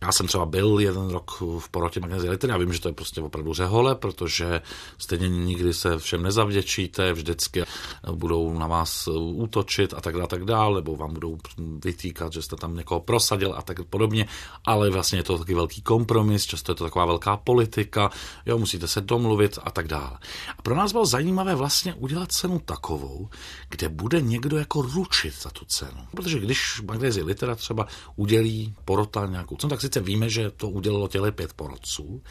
Já 0.01 0.11
jsem 0.11 0.27
třeba 0.27 0.45
byl 0.45 0.79
jeden 0.79 1.09
rok 1.09 1.31
v 1.59 1.69
porotě 1.69 1.99
magnezie 1.99 2.31
litery. 2.31 2.51
Já 2.51 2.57
vím, 2.57 2.73
že 2.73 2.81
to 2.81 2.87
je 2.87 2.93
prostě 2.93 3.21
opravdu 3.21 3.53
řehole, 3.53 3.95
protože 3.95 4.61
stejně 4.97 5.29
nikdy 5.29 5.73
se 5.73 5.97
všem 5.97 6.23
nezavděčíte, 6.23 7.13
vždycky 7.13 7.63
budou 8.11 8.59
na 8.59 8.67
vás 8.67 9.07
útočit 9.33 9.93
a 9.93 10.01
tak 10.01 10.15
dále, 10.15 10.27
tak 10.27 10.45
dále, 10.45 10.75
nebo 10.75 10.95
vám 10.95 11.13
budou 11.13 11.37
vytýkat, 11.83 12.33
že 12.33 12.41
jste 12.41 12.55
tam 12.55 12.75
někoho 12.75 12.99
prosadil 12.99 13.53
a 13.57 13.61
tak 13.61 13.83
podobně, 13.83 14.27
ale 14.65 14.89
vlastně 14.89 15.19
je 15.19 15.23
to 15.23 15.37
taky 15.37 15.53
velký 15.53 15.81
kompromis, 15.81 16.45
často 16.45 16.71
je 16.71 16.75
to 16.75 16.83
taková 16.83 17.05
velká 17.05 17.37
politika, 17.37 18.11
jo, 18.45 18.57
musíte 18.57 18.87
se 18.87 19.01
domluvit 19.01 19.59
a 19.63 19.71
tak 19.71 19.87
dále. 19.87 20.17
A 20.57 20.61
pro 20.61 20.75
nás 20.75 20.91
bylo 20.91 21.05
zajímavé 21.05 21.55
vlastně 21.55 21.93
udělat 21.93 22.31
cenu 22.31 22.59
takovou, 22.59 23.29
kde 23.69 23.89
bude 23.89 24.21
někdo 24.21 24.57
jako 24.57 24.81
ručit 24.81 25.41
za 25.41 25.49
tu 25.49 25.65
cenu. 25.65 26.07
Protože 26.11 26.39
když 26.39 26.81
magnezie 26.81 27.23
litera 27.23 27.55
třeba 27.55 27.87
udělí 28.15 28.73
porota 28.85 29.25
nějakou 29.25 29.55
cenu, 29.55 29.69
tak 29.69 29.81
si 29.81 29.88
sice 29.89 29.99
víme, 29.99 30.29
že 30.29 30.51
to 30.51 30.69
udělalo 30.69 31.07
těle 31.07 31.31
pět 31.31 31.53
porodců, 31.53 32.21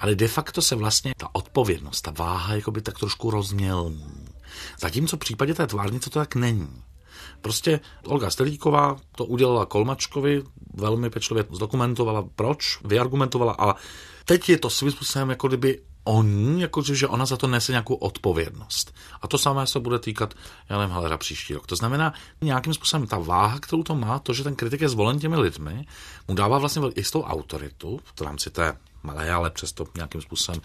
ale 0.00 0.14
de 0.14 0.28
facto 0.28 0.62
se 0.62 0.76
vlastně 0.76 1.12
ta 1.16 1.28
odpovědnost, 1.32 2.00
ta 2.00 2.10
váha 2.10 2.54
jakoby 2.54 2.82
tak 2.82 2.98
trošku 2.98 3.30
rozmělní. 3.30 4.28
Zatímco 4.80 5.16
v 5.16 5.18
případě 5.18 5.54
té 5.54 5.66
tvárnice 5.66 6.10
to 6.10 6.18
tak 6.18 6.34
není. 6.34 6.82
Prostě 7.40 7.80
Olga 8.06 8.30
Stelíková 8.30 8.96
to 9.16 9.24
udělala 9.24 9.66
Kolmačkovi, 9.66 10.42
velmi 10.74 11.10
pečlivě 11.10 11.44
zdokumentovala, 11.52 12.24
proč, 12.36 12.78
vyargumentovala 12.84 13.56
a 13.58 13.74
teď 14.24 14.48
je 14.48 14.58
to 14.58 14.70
svým 14.70 14.90
způsobem 14.90 15.30
jako 15.30 15.48
kdyby 15.48 15.80
oni, 16.04 16.62
jakože 16.62 16.94
že 16.94 17.08
ona 17.08 17.26
za 17.26 17.36
to 17.36 17.46
nese 17.46 17.72
nějakou 17.72 17.94
odpovědnost. 17.94 18.94
A 19.22 19.28
to 19.28 19.38
samé 19.38 19.66
se 19.66 19.80
bude 19.80 19.98
týkat 19.98 20.34
Janem 20.70 20.90
Halera 20.90 21.18
příští 21.18 21.54
rok. 21.54 21.66
To 21.66 21.76
znamená, 21.76 22.14
nějakým 22.40 22.74
způsobem 22.74 23.06
ta 23.06 23.18
váha, 23.18 23.58
kterou 23.58 23.82
to 23.82 23.94
má, 23.94 24.18
to, 24.18 24.32
že 24.32 24.44
ten 24.44 24.54
kritik 24.54 24.80
je 24.80 24.88
zvolen 24.88 25.18
těmi 25.18 25.36
lidmi, 25.36 25.86
mu 26.28 26.34
dává 26.34 26.58
vlastně 26.58 26.82
jistou 26.96 27.22
autoritu 27.22 28.00
v 28.16 28.20
rámci 28.20 28.50
té 28.50 28.76
malé, 29.02 29.30
ale 29.30 29.50
přesto 29.50 29.86
nějakým 29.94 30.20
způsobem 30.20 30.60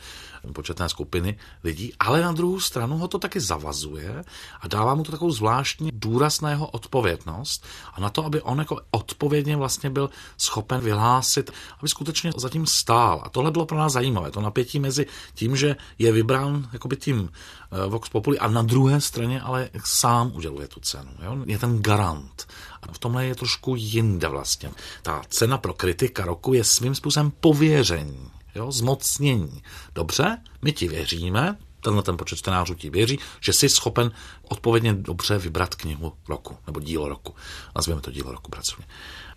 početné 0.54 0.90
skupiny 0.90 1.38
lidí, 1.64 1.94
ale 2.00 2.22
na 2.22 2.32
druhou 2.32 2.60
stranu 2.60 2.98
ho 2.98 3.08
to 3.08 3.20
taky 3.20 3.40
zavazuje 3.40 4.24
a 4.62 4.68
dává 4.68 4.96
mu 4.96 5.04
to 5.04 5.12
takovou 5.12 5.32
zvláštní 5.32 5.92
důraz 5.94 6.42
na 6.42 6.50
jeho 6.50 6.68
odpovědnost 6.68 7.66
a 7.94 8.02
na 8.02 8.10
to, 8.10 8.26
aby 8.26 8.42
on 8.42 8.60
jako 8.60 8.82
odpovědně 8.92 9.58
vlastně 9.58 9.90
byl 9.90 10.10
schopen 10.38 10.82
vyhlásit, 10.82 11.52
aby 11.80 11.90
skutečně 11.90 12.32
zatím 12.38 12.66
stál. 12.66 13.22
A 13.24 13.30
tohle 13.30 13.52
bylo 13.52 13.66
pro 13.66 13.78
nás 13.78 13.94
zajímavé, 13.94 14.32
to 14.32 14.42
napětí 14.42 14.80
mezi 14.80 15.06
tím, 15.34 15.56
že 15.56 15.76
je 16.00 16.12
vybrán 16.12 16.70
jakoby 16.74 16.96
tím 16.96 17.30
eh, 17.72 17.90
Vox 17.90 18.10
Populi 18.10 18.40
a 18.40 18.48
na 18.48 18.62
druhé 18.62 19.02
straně 19.02 19.42
ale 19.42 19.70
sám 19.86 20.32
uděluje 20.36 20.68
tu 20.68 20.80
cenu. 20.80 21.12
Jo? 21.24 21.38
Je 21.46 21.58
ten 21.60 21.82
garant. 21.82 22.48
V 22.92 23.00
tomhle 23.00 23.26
je 23.26 23.36
trošku 23.36 23.76
jinde 23.76 24.28
vlastně. 24.28 24.72
Ta 25.02 25.22
cena 25.30 25.58
pro 25.58 25.74
kritika 25.74 26.26
roku 26.26 26.54
je 26.54 26.64
svým 26.64 26.96
způsobem 26.96 27.32
pověření 27.40 28.32
jo, 28.58 28.72
zmocnění. 28.72 29.64
Dobře, 29.96 30.38
my 30.62 30.72
ti 30.72 30.88
věříme, 30.88 31.58
tenhle 31.82 32.04
ten 32.04 32.18
počet 32.18 32.36
čtenářů 32.36 32.76
ti 32.76 32.90
věří, 32.90 33.20
že 33.40 33.54
jsi 33.54 33.70
schopen 33.70 34.12
odpovědně 34.42 34.94
dobře 34.94 35.38
vybrat 35.38 35.76
knihu 35.76 36.14
roku, 36.30 36.58
nebo 36.68 36.80
dílo 36.80 37.10
roku. 37.10 37.36
Nazvěme 37.76 38.02
to 38.02 38.12
dílo 38.12 38.32
roku 38.32 38.52
pracovně. 38.52 38.86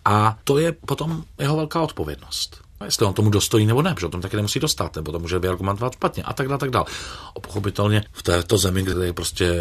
A 0.05 0.39
to 0.45 0.59
je 0.59 0.73
potom 0.73 1.25
jeho 1.39 1.57
velká 1.57 1.81
odpovědnost. 1.81 2.70
Jestli 2.85 3.07
on 3.07 3.15
tomu 3.15 3.31
dostojí 3.31 3.67
nebo 3.67 3.83
ne, 3.83 3.95
protože 3.95 4.07
o 4.07 4.11
tom 4.11 4.21
taky 4.21 4.37
nemusí 4.37 4.61
dostat, 4.61 4.97
nebo 4.97 5.13
to 5.13 5.19
může 5.19 5.39
vyargumentovat 5.39 5.93
špatně 5.93 6.23
a 6.23 6.33
tak 6.33 6.49
dále, 6.49 6.59
tak 6.59 6.71
dále. 6.71 6.85
A 7.37 7.41
pochopitelně 7.41 8.05
v 8.13 8.23
této 8.23 8.59
zemi, 8.59 8.83
kde 8.83 9.07
je 9.07 9.13
prostě 9.13 9.55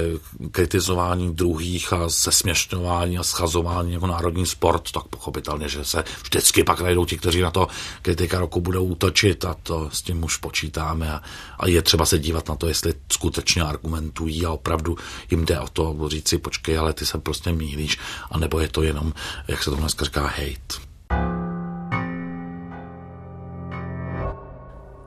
kritizování 0.51 1.35
druhých 1.35 1.93
a 1.93 2.09
sesměšňování 2.09 3.17
a 3.17 3.23
schazování 3.23 3.93
jako 3.93 4.07
národní 4.07 4.45
sport, 4.45 4.91
tak 4.91 5.03
pochopitelně, 5.03 5.69
že 5.69 5.85
se 5.85 6.03
vždycky 6.23 6.63
pak 6.63 6.81
najdou 6.81 7.05
ti, 7.05 7.17
kteří 7.17 7.41
na 7.41 7.51
to 7.51 7.67
kritika 8.01 8.39
roku 8.39 8.61
budou 8.61 8.85
útočit 8.85 9.45
a 9.45 9.55
to 9.63 9.89
s 9.93 10.01
tím 10.01 10.23
už 10.23 10.37
počítáme 10.37 11.11
a, 11.11 11.21
a 11.59 11.67
je 11.67 11.81
třeba 11.81 12.05
se 12.05 12.19
dívat 12.19 12.49
na 12.49 12.55
to, 12.55 12.67
jestli 12.67 12.93
skutečně 13.11 13.61
argumentují 13.61 14.45
a 14.45 14.51
opravdu 14.51 14.97
jim 15.31 15.45
jde 15.45 15.59
o 15.59 15.67
to 15.67 15.95
říct 16.07 16.27
si, 16.27 16.37
počkej, 16.37 16.77
ale 16.77 16.93
ty 16.93 17.05
se 17.05 17.17
prostě 17.17 17.51
mílíš, 17.51 17.97
anebo 18.31 18.59
je 18.59 18.67
to 18.67 18.83
jenom, 18.83 19.13
jak 19.47 19.63
se 19.63 19.69
to 19.69 19.75
dneska 19.75 20.05
říká, 20.05 20.21
hate. 20.21 20.88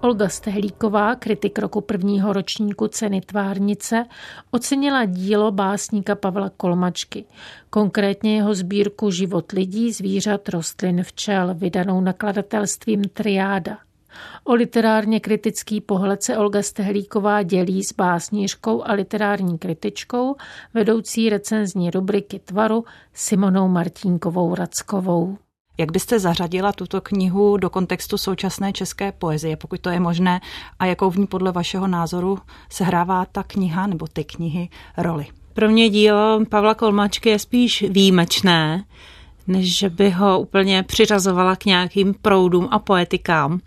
Olga 0.02 0.28
Stehlíková, 0.28 1.14
kritik 1.14 1.58
roku 1.58 1.80
prvního 1.80 2.32
ročníku 2.32 2.88
ceny 2.88 3.20
Tvárnice, 3.20 4.04
ocenila 4.50 5.04
dílo 5.04 5.50
básníka 5.52 6.14
Pavla 6.14 6.50
Kolmačky, 6.56 7.24
konkrétně 7.70 8.36
jeho 8.36 8.54
sbírku 8.54 9.10
Život 9.10 9.52
lidí, 9.52 9.92
zvířat, 9.92 10.48
rostlin, 10.48 11.02
včel, 11.02 11.54
vydanou 11.54 12.00
nakladatelstvím 12.00 13.02
Triáda. 13.04 13.78
O 14.44 14.54
literárně 14.54 15.20
kritický 15.20 15.80
pohled 15.80 16.22
se 16.22 16.36
Olga 16.38 16.62
Stehlíková 16.62 17.42
dělí 17.42 17.84
s 17.84 17.92
básnířkou 17.92 18.82
a 18.82 18.92
literární 18.92 19.58
kritičkou, 19.58 20.36
vedoucí 20.74 21.30
recenzní 21.30 21.90
rubriky 21.90 22.38
Tvaru 22.38 22.84
Simonou 23.14 23.68
Martínkovou 23.68 24.54
Rackovou. 24.54 25.38
Jak 25.78 25.92
byste 25.92 26.18
zařadila 26.20 26.72
tuto 26.72 27.00
knihu 27.00 27.56
do 27.56 27.70
kontextu 27.70 28.18
současné 28.18 28.72
české 28.72 29.12
poezie, 29.12 29.56
pokud 29.56 29.80
to 29.80 29.90
je 29.90 30.00
možné, 30.00 30.40
a 30.78 30.86
jakou 30.86 31.10
v 31.10 31.16
ní 31.16 31.26
podle 31.26 31.52
vašeho 31.52 31.86
názoru 31.86 32.38
sehrává 32.70 33.24
ta 33.24 33.42
kniha 33.42 33.86
nebo 33.86 34.06
ty 34.06 34.24
knihy 34.24 34.68
roli? 34.96 35.26
Pro 35.54 35.68
mě 35.68 35.90
dílo 35.90 36.40
Pavla 36.48 36.74
Kolmačky 36.74 37.28
je 37.28 37.38
spíš 37.38 37.84
výjimečné, 37.88 38.84
než 39.46 39.78
že 39.78 39.90
by 39.90 40.10
ho 40.10 40.40
úplně 40.40 40.82
přiřazovala 40.82 41.56
k 41.56 41.64
nějakým 41.64 42.14
proudům 42.14 42.68
a 42.70 42.78
poetikám. 42.78 43.60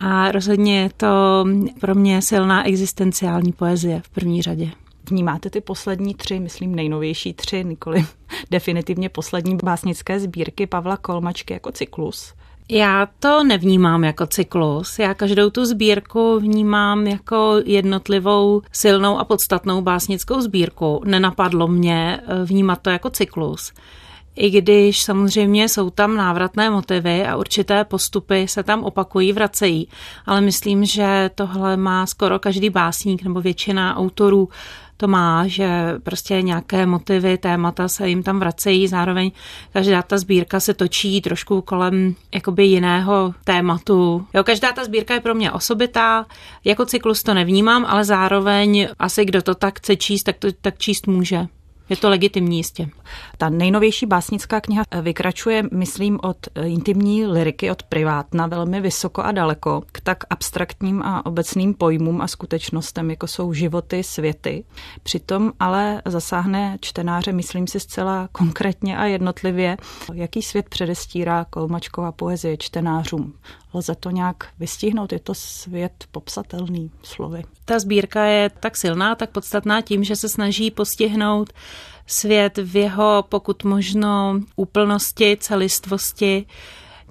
A 0.00 0.32
rozhodně 0.32 0.80
je 0.80 0.90
to 0.96 1.44
pro 1.80 1.94
mě 1.94 2.22
silná 2.22 2.66
existenciální 2.66 3.52
poezie 3.52 4.00
v 4.00 4.08
první 4.08 4.42
řadě. 4.42 4.70
Vnímáte 5.10 5.50
ty 5.50 5.60
poslední 5.60 6.14
tři, 6.14 6.40
myslím 6.40 6.74
nejnovější 6.74 7.32
tři, 7.32 7.64
nikoli 7.64 8.04
definitivně 8.50 9.08
poslední 9.08 9.56
básnické 9.64 10.20
sbírky 10.20 10.66
Pavla 10.66 10.96
Kolmačky 10.96 11.52
jako 11.52 11.72
cyklus? 11.72 12.34
Já 12.70 13.08
to 13.18 13.44
nevnímám 13.44 14.04
jako 14.04 14.26
cyklus. 14.26 14.98
Já 14.98 15.14
každou 15.14 15.50
tu 15.50 15.64
sbírku 15.64 16.38
vnímám 16.40 17.06
jako 17.06 17.54
jednotlivou 17.64 18.62
silnou 18.72 19.18
a 19.18 19.24
podstatnou 19.24 19.80
básnickou 19.80 20.40
sbírku. 20.40 21.00
Nenapadlo 21.04 21.68
mě 21.68 22.20
eh, 22.26 22.44
vnímat 22.44 22.78
to 22.82 22.90
jako 22.90 23.10
cyklus. 23.10 23.72
I 24.36 24.50
když 24.50 25.02
samozřejmě 25.02 25.68
jsou 25.68 25.90
tam 25.90 26.16
návratné 26.16 26.70
motivy 26.70 27.26
a 27.26 27.36
určité 27.36 27.84
postupy 27.84 28.48
se 28.48 28.62
tam 28.62 28.84
opakují, 28.84 29.32
vracejí, 29.32 29.88
ale 30.26 30.40
myslím, 30.40 30.84
že 30.84 31.30
tohle 31.34 31.76
má 31.76 32.06
skoro 32.06 32.38
každý 32.38 32.70
básník 32.70 33.22
nebo 33.22 33.40
většina 33.40 33.96
autorů 33.96 34.48
to 35.04 35.08
má, 35.08 35.46
že 35.46 35.68
prostě 36.02 36.42
nějaké 36.42 36.86
motivy, 36.86 37.38
témata 37.38 37.88
se 37.88 38.08
jim 38.08 38.22
tam 38.22 38.38
vracejí, 38.38 38.88
zároveň 38.88 39.30
každá 39.72 40.02
ta 40.02 40.18
sbírka 40.18 40.60
se 40.60 40.74
točí 40.74 41.20
trošku 41.20 41.60
kolem 41.60 42.14
jakoby 42.34 42.64
jiného 42.64 43.34
tématu. 43.44 44.26
Jo, 44.34 44.44
každá 44.44 44.72
ta 44.72 44.84
sbírka 44.84 45.14
je 45.14 45.20
pro 45.20 45.34
mě 45.34 45.52
osobitá, 45.52 46.26
jako 46.64 46.86
cyklus 46.86 47.22
to 47.22 47.34
nevnímám, 47.34 47.86
ale 47.88 48.04
zároveň 48.04 48.88
asi 48.98 49.24
kdo 49.24 49.42
to 49.42 49.54
tak 49.54 49.78
chce 49.78 49.96
číst, 49.96 50.22
tak 50.22 50.36
to 50.38 50.48
tak 50.52 50.78
číst 50.78 51.06
může. 51.06 51.46
Je 51.88 51.96
to 51.96 52.08
legitimní 52.08 52.56
jistě. 52.56 52.88
Ta 53.38 53.48
nejnovější 53.48 54.06
básnická 54.06 54.60
kniha 54.60 54.84
vykračuje, 55.02 55.62
myslím, 55.72 56.18
od 56.22 56.36
intimní 56.64 57.26
liriky, 57.26 57.70
od 57.70 57.82
privátna 57.82 58.46
velmi 58.46 58.80
vysoko 58.80 59.22
a 59.22 59.32
daleko 59.32 59.82
k 59.92 60.00
tak 60.00 60.24
abstraktním 60.30 61.02
a 61.02 61.26
obecným 61.26 61.74
pojmům 61.74 62.20
a 62.20 62.28
skutečnostem, 62.28 63.10
jako 63.10 63.26
jsou 63.26 63.52
životy, 63.52 64.02
světy. 64.02 64.64
Přitom 65.02 65.52
ale 65.60 66.02
zasáhne 66.04 66.78
čtenáře, 66.80 67.32
myslím 67.32 67.66
si, 67.66 67.80
zcela 67.80 68.28
konkrétně 68.32 68.98
a 68.98 69.04
jednotlivě, 69.04 69.76
jaký 70.12 70.42
svět 70.42 70.68
předestírá 70.68 71.46
kolmačková 71.50 72.12
poezie 72.12 72.56
čtenářům. 72.56 73.34
Lze 73.74 73.94
to 73.94 74.10
nějak 74.10 74.48
vystihnout? 74.58 75.12
Je 75.12 75.18
to 75.18 75.34
svět 75.34 76.04
popsatelný 76.10 76.90
slovy? 77.02 77.44
Ta 77.64 77.78
sbírka 77.78 78.24
je 78.24 78.50
tak 78.60 78.76
silná, 78.76 79.14
tak 79.14 79.30
podstatná 79.30 79.80
tím, 79.80 80.04
že 80.04 80.16
se 80.16 80.28
snaží 80.28 80.70
postihnout 80.70 81.52
svět 82.06 82.58
v 82.58 82.76
jeho 82.76 83.24
pokud 83.28 83.64
možno 83.64 84.40
úplnosti, 84.56 85.36
celistvosti, 85.40 86.46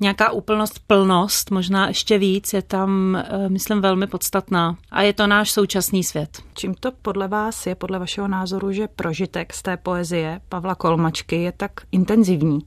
nějaká 0.04 0.32
úplnost, 0.32 0.80
plnost, 0.88 1.52
možná 1.52 1.88
ještě 1.88 2.18
víc, 2.18 2.54
je 2.54 2.62
tam, 2.62 3.16
eh, 3.16 3.50
myslím, 3.50 3.82
velmi 3.82 4.08
podstatná. 4.08 4.78
A 4.92 5.02
je 5.02 5.14
to 5.14 5.28
náš 5.28 5.52
současný 5.52 6.04
svět. 6.04 6.42
Čím 6.54 6.74
to 6.74 6.92
podle 7.02 7.28
vás 7.28 7.68
je, 7.68 7.76
podle 7.76 8.00
vašeho 8.00 8.28
názoru, 8.28 8.72
že 8.72 8.88
prožitek 8.88 9.54
z 9.54 9.62
té 9.62 9.78
poezie 9.78 10.42
Pavla 10.50 10.76
Kolmačky 10.76 11.42
je 11.42 11.52
tak 11.52 11.72
intenzivní? 11.92 12.60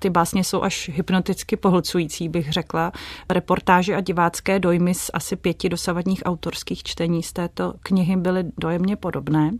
Ty 0.00 0.10
básně 0.10 0.44
jsou 0.44 0.62
až 0.62 0.90
hypnoticky 0.92 1.56
pohlcující, 1.56 2.28
bych 2.28 2.52
řekla. 2.52 2.92
Reportáže 3.28 3.96
a 3.96 4.00
divácké 4.00 4.58
dojmy 4.58 4.94
z 4.94 5.10
asi 5.14 5.36
pěti 5.36 5.68
dosavadních 5.68 6.22
autorských 6.24 6.82
čtení 6.82 7.22
z 7.22 7.32
této 7.32 7.74
knihy 7.82 8.16
byly 8.16 8.44
dojemně 8.58 8.96
podobné. 8.96 9.50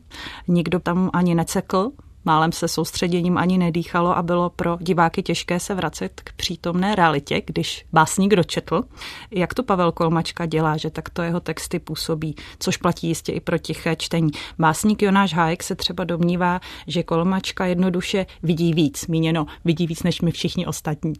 Nikdo 0.49 0.81
tam 0.81 1.11
ani 1.13 1.35
necekl, 1.35 1.91
Málem 2.25 2.53
se 2.53 2.69
soustředěním 2.69 3.39
ani 3.39 3.59
nedýchalo 3.59 4.17
a 4.17 4.23
bylo 4.23 4.51
pro 4.51 4.77
diváky 4.81 5.23
těžké 5.23 5.61
se 5.61 5.75
vracet 5.75 6.21
k 6.25 6.33
přítomné 6.33 6.95
realitě, 6.95 7.43
když 7.47 7.85
básník 7.93 8.35
dočetl. 8.35 8.83
Jak 9.31 9.55
to 9.55 9.63
Pavel 9.63 9.93
Kolmačka 9.93 10.47
dělá, 10.47 10.77
že 10.77 10.91
takto 10.91 11.23
jeho 11.23 11.41
texty 11.41 11.79
působí, 11.79 12.35
což 12.59 12.77
platí 12.77 13.09
jistě 13.09 13.33
i 13.33 13.41
pro 13.41 13.59
tiché 13.59 13.97
čtení. 13.97 14.31
Básník 14.59 15.03
Jonáš 15.03 15.35
Hájek 15.35 15.63
se 15.63 15.75
třeba 15.75 16.05
domnívá, 16.05 16.61
že 16.87 17.03
Kolmačka 17.03 17.67
jednoduše 17.67 18.27
vidí 18.43 18.75
víc, 18.75 19.07
míněno 19.07 19.47
vidí 19.65 19.87
víc 19.87 20.03
než 20.03 20.21
my 20.21 20.31
všichni 20.31 20.67
ostatní. 20.67 21.13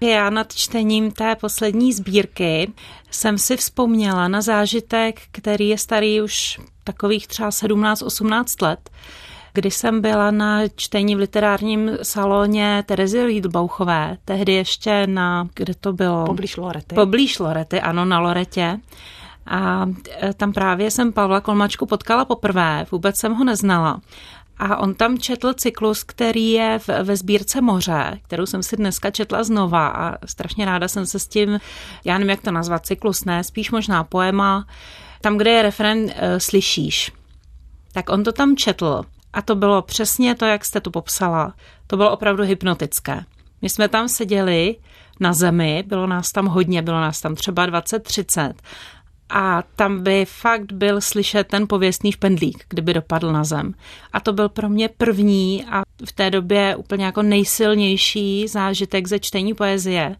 Já 0.00 0.30
nad 0.30 0.54
čtením 0.54 1.10
té 1.10 1.36
poslední 1.36 1.92
sbírky 1.92 2.72
jsem 3.10 3.38
si 3.38 3.56
vzpomněla 3.56 4.28
na 4.28 4.40
zážitek, 4.40 5.20
který 5.32 5.68
je 5.68 5.78
starý 5.78 6.22
už 6.22 6.60
takových 6.84 7.26
třeba 7.26 7.50
17-18 7.50 8.66
let, 8.66 8.90
když 9.52 9.74
jsem 9.74 10.00
byla 10.00 10.30
na 10.30 10.68
čtení 10.76 11.16
v 11.16 11.18
literárním 11.18 11.90
salóně 12.02 12.82
Terezy 12.86 13.26
Riedbauchové, 13.26 14.16
tehdy 14.24 14.52
ještě 14.52 15.06
na, 15.06 15.48
kde 15.54 15.74
to 15.74 15.92
bylo? 15.92 16.26
Poblíž 16.26 16.56
Lorety. 16.56 16.94
Poblíž 16.94 17.38
Lorety, 17.38 17.80
ano, 17.80 18.04
na 18.04 18.18
Loretě. 18.18 18.78
A 19.46 19.86
e, 20.22 20.34
tam 20.34 20.52
právě 20.52 20.90
jsem 20.90 21.12
Pavla 21.12 21.40
Kolmačku 21.40 21.86
potkala 21.86 22.24
poprvé, 22.24 22.86
vůbec 22.90 23.16
jsem 23.16 23.34
ho 23.34 23.44
neznala. 23.44 24.00
A 24.58 24.76
on 24.76 24.94
tam 24.94 25.18
četl 25.18 25.54
cyklus, 25.54 26.04
který 26.04 26.50
je 26.50 26.78
v, 26.78 26.88
ve 27.02 27.16
sbírce 27.16 27.60
Moře, 27.60 28.18
kterou 28.22 28.46
jsem 28.46 28.62
si 28.62 28.76
dneska 28.76 29.10
četla 29.10 29.44
znova 29.44 29.88
a 29.88 30.26
strašně 30.26 30.64
ráda 30.64 30.88
jsem 30.88 31.06
se 31.06 31.18
s 31.18 31.26
tím, 31.26 31.60
já 32.04 32.14
nevím, 32.14 32.30
jak 32.30 32.42
to 32.42 32.50
nazvat, 32.50 32.86
cyklus 32.86 33.24
ne, 33.24 33.44
spíš 33.44 33.70
možná 33.70 34.04
poema, 34.04 34.66
tam, 35.20 35.38
kde 35.38 35.50
je 35.50 35.62
referen 35.62 36.10
e, 36.14 36.40
Slyšíš. 36.40 37.12
Tak 37.92 38.10
on 38.10 38.24
to 38.24 38.32
tam 38.32 38.56
četl 38.56 39.02
a 39.32 39.42
to 39.42 39.54
bylo 39.54 39.82
přesně 39.82 40.34
to, 40.34 40.44
jak 40.44 40.64
jste 40.64 40.80
tu 40.80 40.90
popsala. 40.90 41.54
To 41.86 41.96
bylo 41.96 42.12
opravdu 42.12 42.44
hypnotické. 42.44 43.24
My 43.62 43.68
jsme 43.68 43.88
tam 43.88 44.08
seděli 44.08 44.76
na 45.20 45.32
zemi, 45.32 45.84
bylo 45.86 46.06
nás 46.06 46.32
tam 46.32 46.46
hodně, 46.46 46.82
bylo 46.82 47.00
nás 47.00 47.20
tam 47.20 47.34
třeba 47.34 47.66
20-30 47.66 48.52
a 49.32 49.62
tam 49.76 50.02
by 50.02 50.24
fakt 50.24 50.72
byl 50.72 51.00
slyšet 51.00 51.48
ten 51.48 51.68
pověstný 51.68 52.12
špendlík, 52.12 52.64
kdyby 52.68 52.94
dopadl 52.94 53.32
na 53.32 53.44
zem. 53.44 53.74
A 54.12 54.20
to 54.20 54.32
byl 54.32 54.48
pro 54.48 54.68
mě 54.68 54.88
první 54.88 55.64
a 55.64 55.82
v 56.06 56.12
té 56.12 56.30
době 56.30 56.76
úplně 56.76 57.04
jako 57.04 57.22
nejsilnější 57.22 58.48
zážitek 58.48 59.08
ze 59.08 59.18
čtení 59.18 59.54
poezie. 59.54 60.16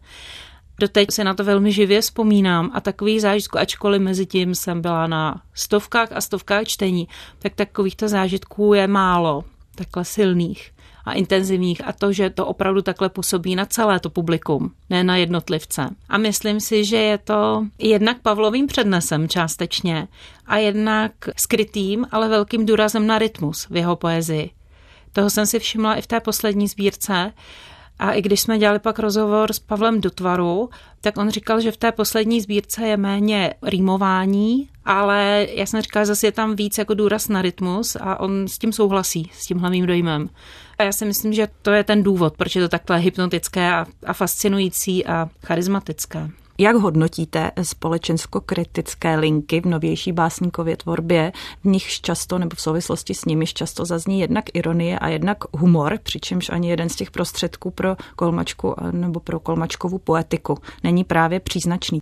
Doteď 0.83 1.11
si 1.11 1.23
na 1.23 1.33
to 1.33 1.43
velmi 1.43 1.71
živě 1.71 2.01
vzpomínám 2.01 2.71
a 2.73 2.81
takový 2.81 3.19
zážitků, 3.19 3.59
ačkoliv 3.59 4.01
mezi 4.01 4.25
tím 4.25 4.55
jsem 4.55 4.81
byla 4.81 5.07
na 5.07 5.41
stovkách 5.53 6.11
a 6.11 6.21
stovkách 6.21 6.63
čtení, 6.63 7.07
tak 7.39 7.55
takovýchto 7.55 8.07
zážitků 8.07 8.73
je 8.73 8.87
málo, 8.87 9.43
takhle 9.75 10.05
silných 10.05 10.71
a 11.05 11.13
intenzivních 11.13 11.87
a 11.87 11.93
to, 11.93 12.13
že 12.13 12.29
to 12.29 12.45
opravdu 12.45 12.81
takhle 12.81 13.09
působí 13.09 13.55
na 13.55 13.65
celé 13.65 13.99
to 13.99 14.09
publikum, 14.09 14.71
ne 14.89 15.03
na 15.03 15.17
jednotlivce. 15.17 15.89
A 16.09 16.17
myslím 16.17 16.59
si, 16.59 16.85
že 16.85 16.97
je 16.97 17.17
to 17.17 17.65
jednak 17.79 18.21
Pavlovým 18.21 18.67
přednesem 18.67 19.29
částečně 19.29 20.07
a 20.45 20.57
jednak 20.57 21.11
skrytým, 21.37 22.07
ale 22.11 22.29
velkým 22.29 22.65
důrazem 22.65 23.07
na 23.07 23.19
rytmus 23.19 23.67
v 23.69 23.75
jeho 23.75 23.95
poezii. 23.95 24.49
Toho 25.13 25.29
jsem 25.29 25.45
si 25.45 25.59
všimla 25.59 25.95
i 25.95 26.01
v 26.01 26.07
té 26.07 26.19
poslední 26.19 26.67
sbírce, 26.67 27.33
a 28.03 28.11
i 28.11 28.21
když 28.21 28.41
jsme 28.41 28.59
dělali 28.59 28.79
pak 28.79 28.99
rozhovor 28.99 29.53
s 29.53 29.59
Pavlem 29.59 30.01
Dotvaru, 30.01 30.69
tak 31.01 31.17
on 31.17 31.29
říkal, 31.29 31.61
že 31.61 31.71
v 31.71 31.77
té 31.77 31.91
poslední 31.91 32.41
sbírce 32.41 32.87
je 32.87 32.97
méně 32.97 33.53
rýmování, 33.63 34.69
ale 34.85 35.47
já 35.49 35.65
jsem 35.65 35.81
říkala, 35.81 36.03
že 36.03 36.07
zase 36.07 36.27
je 36.27 36.31
tam 36.31 36.55
víc 36.55 36.77
jako 36.77 36.93
důraz 36.93 37.27
na 37.27 37.41
rytmus 37.41 37.95
a 37.95 38.19
on 38.19 38.47
s 38.47 38.57
tím 38.57 38.73
souhlasí, 38.73 39.31
s 39.33 39.45
tím 39.45 39.57
hlavním 39.57 39.85
dojmem. 39.85 40.29
A 40.77 40.83
já 40.83 40.91
si 40.91 41.05
myslím, 41.05 41.33
že 41.33 41.47
to 41.61 41.71
je 41.71 41.83
ten 41.83 42.03
důvod, 42.03 42.33
proč 42.37 42.55
je 42.55 42.61
to 42.61 42.69
takhle 42.69 42.97
hypnotické 42.97 43.73
a, 43.73 43.85
a 44.05 44.13
fascinující 44.13 45.05
a 45.05 45.29
charismatické. 45.45 46.29
Jak 46.57 46.75
hodnotíte 46.75 47.51
společensko-kritické 47.61 49.15
linky 49.15 49.61
v 49.61 49.65
novější 49.65 50.11
básníkově 50.11 50.77
tvorbě, 50.77 51.31
v 51.61 51.65
nichž 51.65 52.01
často 52.01 52.39
nebo 52.39 52.55
v 52.55 52.61
souvislosti 52.61 53.13
s 53.13 53.25
nimiž 53.25 53.53
často 53.53 53.85
zazní 53.85 54.19
jednak 54.19 54.45
ironie 54.53 54.99
a 54.99 55.07
jednak 55.07 55.37
humor, 55.53 55.99
přičemž 56.03 56.49
ani 56.49 56.69
jeden 56.69 56.89
z 56.89 56.95
těch 56.95 57.11
prostředků 57.11 57.71
pro 57.71 57.95
kolmačku 58.15 58.75
nebo 58.91 59.19
pro 59.19 59.39
kolmačkovou 59.39 59.97
poetiku 59.97 60.57
není 60.83 61.03
právě 61.03 61.39
příznačný? 61.39 62.01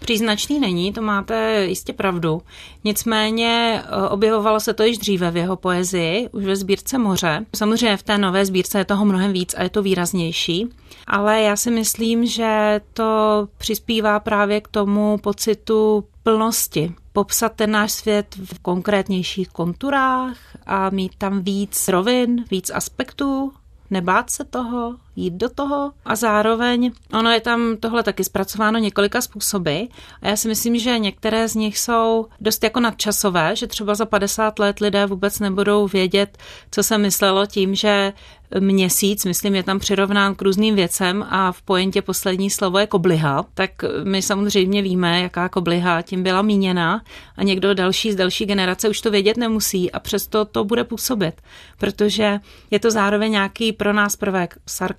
Příznačný 0.00 0.60
není, 0.60 0.92
to 0.92 1.02
máte 1.02 1.64
jistě 1.64 1.92
pravdu. 1.92 2.42
Nicméně 2.84 3.82
eh, 3.82 4.08
objevovalo 4.08 4.60
se 4.60 4.74
to 4.74 4.82
již 4.82 4.98
dříve 4.98 5.30
v 5.30 5.36
jeho 5.36 5.56
poezii, 5.56 6.28
už 6.32 6.44
ve 6.44 6.56
sbírce 6.56 6.98
Moře. 6.98 7.46
Samozřejmě 7.56 7.96
v 7.96 8.02
té 8.02 8.18
nové 8.18 8.46
sbírce 8.46 8.78
je 8.78 8.84
toho 8.84 9.04
mnohem 9.04 9.32
víc 9.32 9.54
a 9.54 9.62
je 9.62 9.70
to 9.70 9.82
výraznější, 9.82 10.68
ale 11.08 11.42
já 11.42 11.56
si 11.56 11.70
myslím, 11.70 12.26
že 12.26 12.80
to 12.92 13.48
přispívá 13.58 14.20
právě 14.20 14.60
k 14.60 14.68
tomu 14.68 15.18
pocitu 15.18 16.04
plnosti. 16.22 16.94
Popsat 17.12 17.52
ten 17.52 17.70
náš 17.70 17.92
svět 17.92 18.36
v 18.44 18.58
konkrétnějších 18.58 19.48
konturách 19.48 20.36
a 20.66 20.90
mít 20.90 21.12
tam 21.18 21.42
víc 21.42 21.88
rovin, 21.88 22.44
víc 22.50 22.70
aspektů, 22.70 23.52
nebát 23.90 24.30
se 24.30 24.44
toho, 24.44 24.96
jít 25.18 25.34
do 25.34 25.48
toho. 25.48 25.92
A 26.04 26.16
zároveň 26.16 26.90
ono 27.12 27.30
je 27.30 27.40
tam 27.40 27.76
tohle 27.76 28.02
taky 28.02 28.24
zpracováno 28.24 28.78
několika 28.78 29.20
způsoby. 29.20 29.80
A 30.22 30.28
já 30.28 30.36
si 30.36 30.48
myslím, 30.48 30.78
že 30.78 30.98
některé 30.98 31.48
z 31.48 31.54
nich 31.54 31.78
jsou 31.78 32.26
dost 32.40 32.64
jako 32.64 32.80
nadčasové, 32.80 33.56
že 33.56 33.66
třeba 33.66 33.94
za 33.94 34.06
50 34.06 34.58
let 34.58 34.80
lidé 34.80 35.06
vůbec 35.06 35.38
nebudou 35.38 35.86
vědět, 35.86 36.38
co 36.70 36.82
se 36.82 36.98
myslelo 36.98 37.46
tím, 37.46 37.74
že 37.74 38.12
měsíc, 38.60 39.24
myslím, 39.24 39.54
je 39.54 39.62
tam 39.62 39.78
přirovnán 39.78 40.34
k 40.34 40.42
různým 40.42 40.74
věcem 40.74 41.26
a 41.30 41.52
v 41.52 41.62
pointě 41.62 42.02
poslední 42.02 42.50
slovo 42.50 42.78
je 42.78 42.86
kobliha, 42.86 43.44
tak 43.54 43.70
my 44.04 44.22
samozřejmě 44.22 44.82
víme, 44.82 45.20
jaká 45.20 45.48
kobliha 45.48 46.02
tím 46.02 46.22
byla 46.22 46.42
míněna 46.42 47.02
a 47.36 47.42
někdo 47.42 47.74
další 47.74 48.12
z 48.12 48.16
další 48.16 48.46
generace 48.46 48.88
už 48.88 49.00
to 49.00 49.10
vědět 49.10 49.36
nemusí 49.36 49.92
a 49.92 50.00
přesto 50.00 50.44
to 50.44 50.64
bude 50.64 50.84
působit, 50.84 51.34
protože 51.78 52.40
je 52.70 52.78
to 52.78 52.90
zároveň 52.90 53.32
nějaký 53.32 53.72
pro 53.72 53.92
nás 53.92 54.16
prvek 54.16 54.58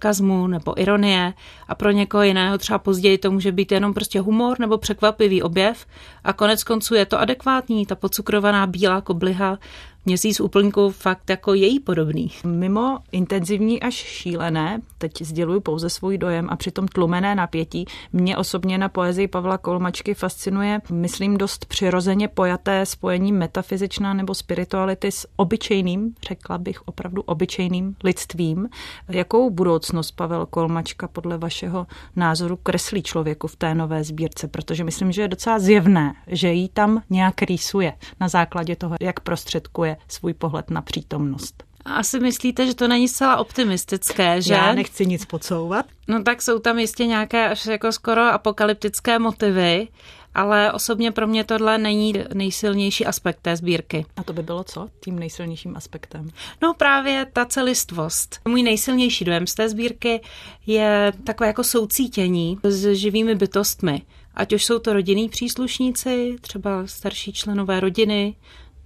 sarkazmu 0.09 0.47
nebo 0.47 0.81
ironie. 0.81 1.33
A 1.67 1.75
pro 1.75 1.91
někoho 1.91 2.23
jiného 2.23 2.57
třeba 2.57 2.79
později 2.79 3.17
to 3.17 3.31
může 3.31 3.51
být 3.51 3.71
jenom 3.71 3.93
prostě 3.93 4.19
humor 4.19 4.59
nebo 4.59 4.77
překvapivý 4.77 5.41
objev. 5.41 5.85
A 6.23 6.33
konec 6.33 6.63
konců 6.63 6.95
je 6.95 7.05
to 7.05 7.19
adekvátní, 7.19 7.85
ta 7.85 7.95
podcukrovaná 7.95 8.67
bílá 8.67 9.01
kobliha 9.01 9.57
měsíc 10.05 10.39
úplňku 10.39 10.89
fakt 10.89 11.29
jako 11.29 11.53
její 11.53 11.79
podobný. 11.79 12.31
Mimo 12.45 12.99
intenzivní 13.11 13.81
až 13.81 13.93
šílené, 13.93 14.81
teď 14.97 15.21
sděluji 15.21 15.61
pouze 15.61 15.89
svůj 15.89 16.17
dojem 16.17 16.47
a 16.49 16.55
přitom 16.55 16.87
tlumené 16.87 17.35
napětí, 17.35 17.85
mě 18.13 18.37
osobně 18.37 18.77
na 18.77 18.89
poezii 18.89 19.27
Pavla 19.27 19.57
Kolmačky 19.57 20.13
fascinuje, 20.13 20.81
myslím, 20.91 21.37
dost 21.37 21.65
přirozeně 21.65 22.27
pojaté 22.27 22.85
spojení 22.85 23.31
metafyzičná 23.31 24.13
nebo 24.13 24.35
spirituality 24.35 25.11
s 25.11 25.27
obyčejným, 25.35 26.15
řekla 26.27 26.57
bych 26.57 26.87
opravdu 26.87 27.21
obyčejným 27.21 27.95
lidstvím. 28.03 28.69
Jakou 29.09 29.49
budoucnost 29.49 30.11
Pavel 30.11 30.45
Kolmačka 30.45 31.07
podle 31.07 31.37
vašeho 31.37 31.87
názoru 32.15 32.57
kreslí 32.63 33.03
člověku 33.03 33.47
v 33.47 33.55
té 33.55 33.75
nové 33.75 34.03
sbírce? 34.03 34.47
Protože 34.47 34.83
myslím, 34.83 35.11
že 35.11 35.21
je 35.21 35.27
docela 35.27 35.59
zjevné, 35.59 36.13
že 36.27 36.51
jí 36.51 36.69
tam 36.69 37.01
nějak 37.09 37.41
rýsuje 37.41 37.93
na 38.19 38.27
základě 38.27 38.75
toho, 38.75 38.95
jak 39.01 39.19
prostředkuje 39.19 39.88
svůj 40.07 40.33
pohled 40.33 40.69
na 40.69 40.81
přítomnost. 40.81 41.63
Asi 41.85 42.19
myslíte, 42.19 42.65
že 42.65 42.75
to 42.75 42.87
není 42.87 43.07
zcela 43.07 43.37
optimistické, 43.37 44.41
že? 44.41 44.53
Já 44.53 44.73
nechci 44.73 45.05
nic 45.05 45.25
podsouvat. 45.25 45.85
No 46.07 46.23
tak 46.23 46.41
jsou 46.41 46.59
tam 46.59 46.79
jistě 46.79 47.05
nějaké 47.05 47.49
až 47.49 47.65
jako 47.65 47.91
skoro 47.91 48.21
apokalyptické 48.21 49.19
motivy, 49.19 49.87
ale 50.35 50.71
osobně 50.71 51.11
pro 51.11 51.27
mě 51.27 51.43
tohle 51.43 51.77
není 51.77 52.13
nejsilnější 52.33 53.05
aspekt 53.05 53.39
té 53.41 53.55
sbírky. 53.55 54.05
A 54.17 54.23
to 54.23 54.33
by 54.33 54.43
bylo 54.43 54.63
co 54.63 54.87
tím 55.03 55.19
nejsilnějším 55.19 55.77
aspektem? 55.77 56.29
No 56.61 56.73
právě 56.73 57.25
ta 57.33 57.45
celistvost. 57.45 58.39
Můj 58.47 58.63
nejsilnější 58.63 59.25
dojem 59.25 59.47
z 59.47 59.53
té 59.53 59.69
sbírky 59.69 60.21
je 60.67 61.13
takové 61.23 61.47
jako 61.47 61.63
soucítění 61.63 62.57
s 62.63 62.93
živými 62.93 63.35
bytostmi. 63.35 64.01
Ať 64.35 64.53
už 64.53 64.65
jsou 64.65 64.79
to 64.79 64.93
rodinní 64.93 65.29
příslušníci, 65.29 66.35
třeba 66.41 66.87
starší 66.87 67.33
členové 67.33 67.79
rodiny, 67.79 68.35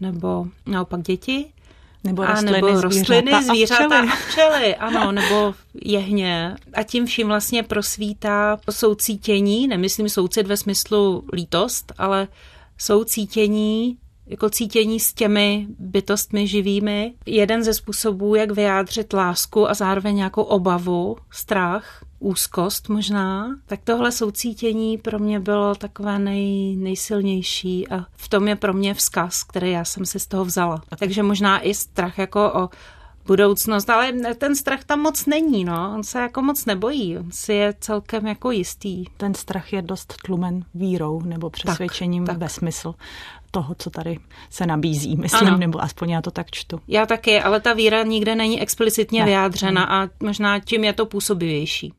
nebo 0.03 0.47
naopak 0.65 1.01
děti. 1.01 1.45
Nebo 2.03 2.25
rostliny, 2.25 2.51
nebo 2.51 2.81
rostliny 2.81 3.31
zvířata, 3.31 3.41
zvířata 3.41 3.99
a 3.99 4.05
včely. 4.05 4.09
a 4.11 4.15
včely, 4.15 4.75
ano, 4.75 5.11
nebo 5.11 5.55
jehně. 5.85 6.55
A 6.73 6.83
tím 6.83 7.05
vším 7.05 7.27
vlastně 7.27 7.63
prosvítá 7.63 8.57
soucítění, 8.69 9.67
nemyslím 9.67 10.09
soucit 10.09 10.47
ve 10.47 10.57
smyslu 10.57 11.23
lítost, 11.33 11.93
ale 11.97 12.27
soucítění 12.77 13.97
jako 14.27 14.49
cítění 14.49 14.99
s 14.99 15.13
těmi 15.13 15.67
bytostmi 15.79 16.47
živými. 16.47 17.13
Jeden 17.25 17.63
ze 17.63 17.73
způsobů, 17.73 18.35
jak 18.35 18.51
vyjádřit 18.51 19.13
lásku 19.13 19.69
a 19.69 19.73
zároveň 19.73 20.15
nějakou 20.15 20.41
obavu, 20.41 21.17
strach, 21.31 22.05
úzkost 22.23 22.89
možná, 22.89 23.55
tak 23.65 23.79
tohle 23.83 24.11
soucítění 24.11 24.97
pro 24.97 25.19
mě 25.19 25.39
bylo 25.39 25.75
takové 25.75 26.19
nej, 26.19 26.75
nejsilnější 26.75 27.87
a 27.87 28.05
v 28.15 28.29
tom 28.29 28.47
je 28.47 28.55
pro 28.55 28.73
mě 28.73 28.93
vzkaz, 28.93 29.43
který 29.43 29.71
já 29.71 29.85
jsem 29.85 30.05
si 30.05 30.19
z 30.19 30.27
toho 30.27 30.45
vzala. 30.45 30.81
Takže 30.99 31.23
možná 31.23 31.59
i 31.59 31.73
strach 31.73 32.17
jako 32.17 32.51
o 32.55 32.69
budoucnost, 33.25 33.89
ale 33.89 34.13
ten 34.35 34.55
strach 34.55 34.83
tam 34.83 34.99
moc 34.99 35.25
není, 35.25 35.65
no. 35.65 35.91
On 35.95 36.03
se 36.03 36.19
jako 36.19 36.41
moc 36.41 36.65
nebojí, 36.65 37.17
on 37.17 37.31
si 37.31 37.53
je 37.53 37.73
celkem 37.79 38.27
jako 38.27 38.51
jistý. 38.51 39.05
Ten 39.17 39.33
strach 39.33 39.73
je 39.73 39.81
dost 39.81 40.13
tlumen 40.25 40.65
vírou 40.73 41.21
nebo 41.21 41.49
přesvědčením 41.49 42.25
tak. 42.25 42.37
ve 42.37 42.49
smysl 42.49 42.93
toho, 43.51 43.75
co 43.79 43.89
tady 43.89 44.19
se 44.49 44.65
nabízí, 44.65 45.15
myslím, 45.15 45.47
Ano. 45.47 45.57
nebo 45.57 45.83
aspoň 45.83 46.09
já 46.09 46.21
to 46.21 46.31
tak 46.31 46.51
čtu. 46.51 46.79
Já 46.87 47.05
taky, 47.05 47.41
ale 47.41 47.59
ta 47.61 47.73
víra 47.73 48.03
nikde 48.03 48.35
není 48.35 48.61
explicitně 48.61 49.19
Ne. 49.19 49.25
vyjádřena 49.25 49.83
a 49.83 50.07
možná 50.23 50.59
tím 50.59 50.83
je 50.83 50.93
to 50.93 51.05
působivější. 51.05 51.93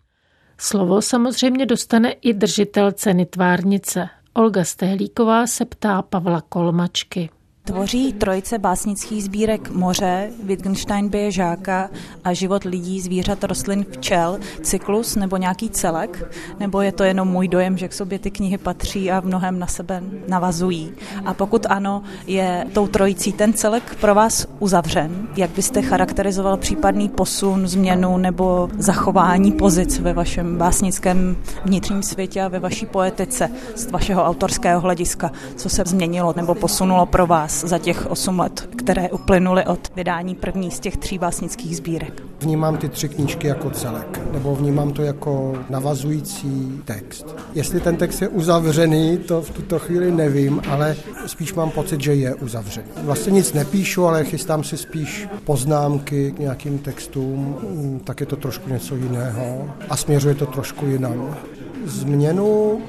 Slovo 0.59 1.03
samozřejmě 1.03 1.67
dostane 1.67 2.11
i 2.11 2.33
držitel 2.33 2.93
ceny 2.93 3.27
tvárnice. 3.27 4.09
Olga 4.35 4.65
Stehlíková 4.65 5.47
se 5.47 5.65
ptá 5.65 6.03
Pavla 6.03 6.41
Kolmačky. 6.41 7.31
Tvoří 7.67 8.13
trojice 8.13 8.59
básnických 8.59 9.25
sbírek 9.25 9.71
Moře, 9.71 10.31
Wittgenstein 10.43 11.09
bije 11.09 11.31
žáka 11.31 11.91
a 12.25 12.33
Život 12.33 12.65
lidí, 12.65 13.01
zvířat, 13.01 13.45
rostlin, 13.45 13.87
včel, 13.91 14.39
cyklus 14.63 15.17
nebo 15.17 15.37
nějaký 15.37 15.71
celek? 15.71 16.35
Nebo 16.61 16.81
je 16.81 16.93
to 16.93 17.05
jenom 17.05 17.29
můj 17.29 17.49
dojem, 17.49 17.79
že 17.79 17.89
k 17.89 17.93
sobě 17.93 18.19
ty 18.19 18.31
knihy 18.31 18.59
patří 18.59 19.11
a 19.11 19.21
v 19.21 19.25
mnohem 19.25 19.59
na 19.59 19.67
sebe 19.67 20.03
navazují? 20.29 20.93
A 21.25 21.35
pokud 21.35 21.67
ano, 21.69 22.03
je 22.27 22.67
tou 22.73 22.87
trojicí 22.87 23.33
ten 23.33 23.53
celek 23.53 23.97
pro 24.01 24.15
vás 24.15 24.47
uzavřen? 24.59 25.29
Jak 25.37 25.51
byste 25.51 25.83
charakterizoval 25.83 26.57
případný 26.57 27.09
posun, 27.09 27.67
změnu 27.69 28.17
nebo 28.17 28.69
zachování 28.79 29.53
pozic 29.53 29.99
ve 29.99 30.13
vašem 30.13 30.59
básnickém 30.59 31.37
vnitřním 31.65 32.03
světě 32.03 32.43
a 32.43 32.49
ve 32.49 32.59
vaší 32.59 32.87
poetice 32.87 33.51
z 33.77 33.91
vašeho 33.91 34.25
autorského 34.25 34.81
hlediska? 34.81 35.31
Co 35.57 35.69
se 35.69 35.83
změnilo 35.87 36.35
nebo 36.37 36.55
posunulo 36.55 37.07
pro 37.07 37.27
vás 37.27 37.54
za 37.61 37.79
těch 37.79 38.07
osm 38.07 38.39
let, 38.39 38.69
které 38.77 39.11
uplynuly 39.11 39.65
od 39.67 39.93
vydání 39.97 40.35
první 40.35 40.71
z 40.71 40.81
těch 40.81 40.97
tří 40.97 41.19
básnických 41.19 41.77
sbírek? 41.77 42.23
Vnímám 42.41 42.77
ty 42.77 42.89
tři 42.89 43.09
knížky 43.09 43.47
jako 43.47 43.71
celek, 43.71 44.21
nebo 44.33 44.55
vnímám 44.57 44.93
to 44.93 45.03
jako 45.03 45.59
navazující 45.71 46.83
text. 46.85 47.37
Jestli 47.55 47.81
ten 47.81 47.97
text 47.97 48.23
je 48.23 48.29
uzavřený, 48.29 49.19
to 49.19 49.43
v 49.43 49.51
tuto 49.51 49.79
chvíli 49.79 50.11
nevím, 50.13 50.63
ale 50.71 50.97
spíš 51.27 51.55
mám 51.55 51.71
pocit, 51.71 52.01
že 52.01 52.15
je 52.15 52.35
uzavřený. 52.35 52.87
Vlastně 53.03 53.33
nic 53.33 53.53
nepíšu, 53.53 54.07
ale 54.07 54.25
chystám 54.25 54.65
si 54.65 54.77
spíš 54.77 55.29
poznámky 55.45 56.33
k 56.33 56.39
nějakým 56.39 56.79
textům, 56.79 57.57
mm, 57.63 58.01
tak 58.05 58.21
je 58.21 58.27
to 58.27 58.37
trošku 58.37 58.71
něco 58.71 58.97
jiného 58.97 59.71
a 59.89 59.97
směřuje 59.97 60.35
to 60.35 60.47
trošku 60.47 60.87
jinam. 60.87 61.37
Změnu, 61.85 62.81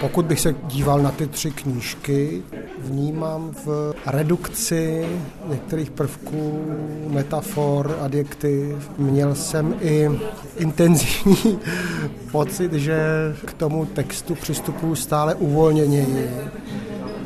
pokud 0.00 0.24
bych 0.24 0.40
se 0.40 0.54
díval 0.66 0.98
na 1.02 1.10
ty 1.10 1.26
tři 1.26 1.50
knížky, 1.50 2.42
vnímám 2.86 3.54
v 3.64 3.94
redukci 4.06 5.06
některých 5.48 5.90
prvků, 5.90 6.60
metafor, 7.08 7.98
adjektiv. 8.00 8.90
Měl 8.98 9.34
jsem 9.34 9.74
i 9.80 10.10
intenzivní 10.56 11.58
pocit, 12.32 12.72
že 12.72 12.98
k 13.44 13.52
tomu 13.52 13.86
textu 13.86 14.34
přistupuji 14.34 14.96
stále 14.96 15.34
uvolněněji, 15.34 16.30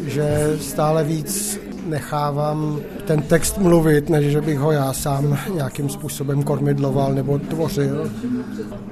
že 0.06 0.56
stále 0.60 1.04
víc 1.04 1.60
nechávám 1.86 2.80
ten 3.06 3.22
text 3.22 3.58
mluvit, 3.58 4.08
než 4.08 4.26
že 4.32 4.40
bych 4.40 4.58
ho 4.58 4.72
já 4.72 4.92
sám 4.92 5.38
nějakým 5.54 5.88
způsobem 5.88 6.42
kormidloval 6.42 7.14
nebo 7.14 7.38
tvořil. 7.38 8.10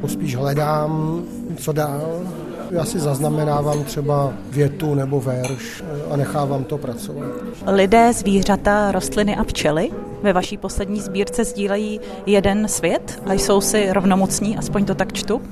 Spíš 0.07 0.37
hledám, 0.37 1.23
co 1.57 1.73
dál. 1.73 2.21
Já 2.71 2.85
si 2.85 2.99
zaznamenávám 2.99 3.85
třeba 3.85 4.33
větu 4.51 4.95
nebo 4.95 5.21
verš 5.21 5.85
a 6.11 6.17
nechávám 6.17 6.65
to 6.65 6.79
pracovat. 6.79 7.29
Lidé, 7.67 8.13
zvířata, 8.13 8.93
rostliny 8.93 9.37
a 9.37 9.45
včely 9.45 9.91
ve 10.23 10.33
vaší 10.33 10.57
poslední 10.57 11.01
sbírce 11.01 11.45
sdílejí 11.45 12.01
jeden 12.27 12.69
svět 12.69 13.23
a 13.27 13.33
jsou 13.33 13.61
si 13.61 13.93
rovnomocní, 13.93 14.57
aspoň 14.57 14.85
to 14.85 14.95
tak 14.95 15.13
čtu. 15.13 15.43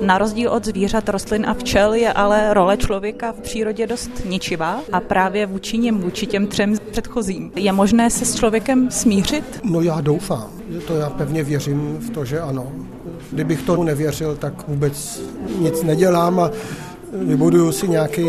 Na 0.00 0.18
rozdíl 0.18 0.50
od 0.50 0.64
zvířat, 0.64 1.08
rostlin 1.08 1.46
a 1.46 1.54
včel 1.54 1.94
je 1.94 2.12
ale 2.12 2.54
role 2.54 2.76
člověka 2.76 3.32
v 3.32 3.40
přírodě 3.40 3.86
dost 3.86 4.10
ničivá 4.24 4.80
a 4.92 5.00
právě 5.00 5.46
vůči 5.46 5.78
něm, 5.78 5.98
vůči 5.98 6.26
těm 6.26 6.46
třem 6.46 6.74
předchozím. 6.90 7.52
Je 7.56 7.72
možné 7.72 8.10
se 8.10 8.24
s 8.24 8.34
člověkem 8.34 8.90
smířit? 8.90 9.60
No 9.64 9.80
já 9.80 10.00
doufám, 10.00 10.50
to 10.86 10.96
já 10.96 11.10
pevně 11.10 11.44
věřím 11.44 11.98
v 11.98 12.10
to, 12.10 12.24
že 12.24 12.40
ano. 12.40 12.72
Kdybych 13.32 13.62
tomu 13.62 13.82
nevěřil, 13.82 14.36
tak 14.36 14.68
vůbec 14.68 15.22
nic 15.58 15.82
nedělám 15.82 16.40
a 16.40 16.50
vybuduju 17.14 17.72
si 17.72 17.88
nějaký 17.88 18.24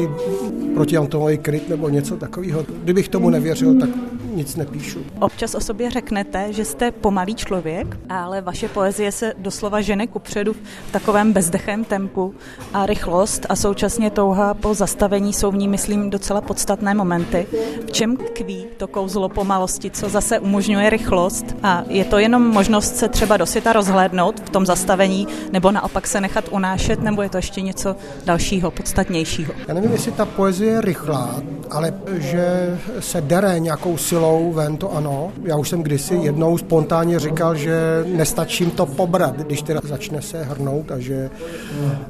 protiatomový 0.73 1.37
kryt 1.37 1.69
nebo 1.69 1.89
něco 1.89 2.17
takového. 2.17 2.65
Kdybych 2.83 3.09
tomu 3.09 3.29
nevěřil, 3.29 3.79
tak 3.79 3.89
nic 4.35 4.55
nepíšu. 4.55 4.99
Občas 5.19 5.55
o 5.55 5.59
sobě 5.59 5.91
řeknete, 5.91 6.53
že 6.53 6.65
jste 6.65 6.91
pomalý 6.91 7.35
člověk, 7.35 7.97
ale 8.09 8.41
vaše 8.41 8.67
poezie 8.67 9.11
se 9.11 9.33
doslova 9.37 9.81
žene 9.81 10.07
kupředu 10.07 10.53
v 10.53 10.91
takovém 10.91 11.33
bezdechem 11.33 11.83
tempu 11.83 12.35
a 12.73 12.85
rychlost 12.85 13.45
a 13.49 13.55
současně 13.55 14.09
touha 14.09 14.53
po 14.53 14.73
zastavení 14.73 15.33
jsou 15.33 15.51
v 15.51 15.55
ní, 15.55 15.67
myslím, 15.67 16.09
docela 16.09 16.41
podstatné 16.41 16.93
momenty. 16.93 17.47
V 17.87 17.91
čem 17.91 18.17
tkví 18.17 18.65
to 18.77 18.87
kouzlo 18.87 19.29
pomalosti, 19.29 19.91
co 19.91 20.09
zase 20.09 20.39
umožňuje 20.39 20.89
rychlost 20.89 21.45
a 21.63 21.83
je 21.87 22.05
to 22.05 22.17
jenom 22.17 22.47
možnost 22.47 22.95
se 22.95 23.09
třeba 23.09 23.37
do 23.37 23.45
světa 23.45 23.73
rozhlédnout 23.73 24.39
v 24.39 24.49
tom 24.49 24.65
zastavení 24.65 25.27
nebo 25.51 25.71
naopak 25.71 26.07
se 26.07 26.21
nechat 26.21 26.45
unášet, 26.51 27.03
nebo 27.03 27.21
je 27.21 27.29
to 27.29 27.37
ještě 27.37 27.61
něco 27.61 27.95
dalšího, 28.25 28.71
podstatnějšího? 28.77 29.53
Já 29.67 29.73
nevím, 29.73 29.91
jestli 29.91 30.11
ta 30.11 30.25
poezie 30.25 30.71
je 30.71 30.81
rychlá, 30.81 31.41
ale 31.71 31.93
že 32.17 32.77
se 32.99 33.21
dere 33.21 33.59
nějakou 33.59 33.97
silou 33.97 34.51
ven, 34.53 34.77
to 34.77 34.93
ano. 34.93 35.31
Já 35.43 35.57
už 35.57 35.69
jsem 35.69 35.83
kdysi 35.83 36.15
jednou 36.15 36.57
spontánně 36.57 37.19
říkal, 37.19 37.55
že 37.55 38.05
nestačím 38.15 38.71
to 38.71 38.85
pobrat, 38.85 39.37
když 39.37 39.61
teda 39.61 39.79
začne 39.83 40.21
se 40.21 40.43
hrnout 40.43 40.91
a 40.91 40.99
že 40.99 41.29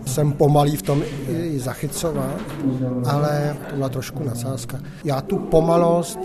jsem 0.06 0.32
pomalý 0.32 0.76
v 0.76 0.82
tom 0.82 1.02
i 1.30 1.60
zachycovat, 1.60 2.40
ale 3.06 3.56
to 3.70 3.76
byla 3.76 3.90
trošku 3.90 4.24
nadsázka. 4.24 4.80
Já 5.04 5.22
tu 5.22 5.38
pomalost 5.38 6.20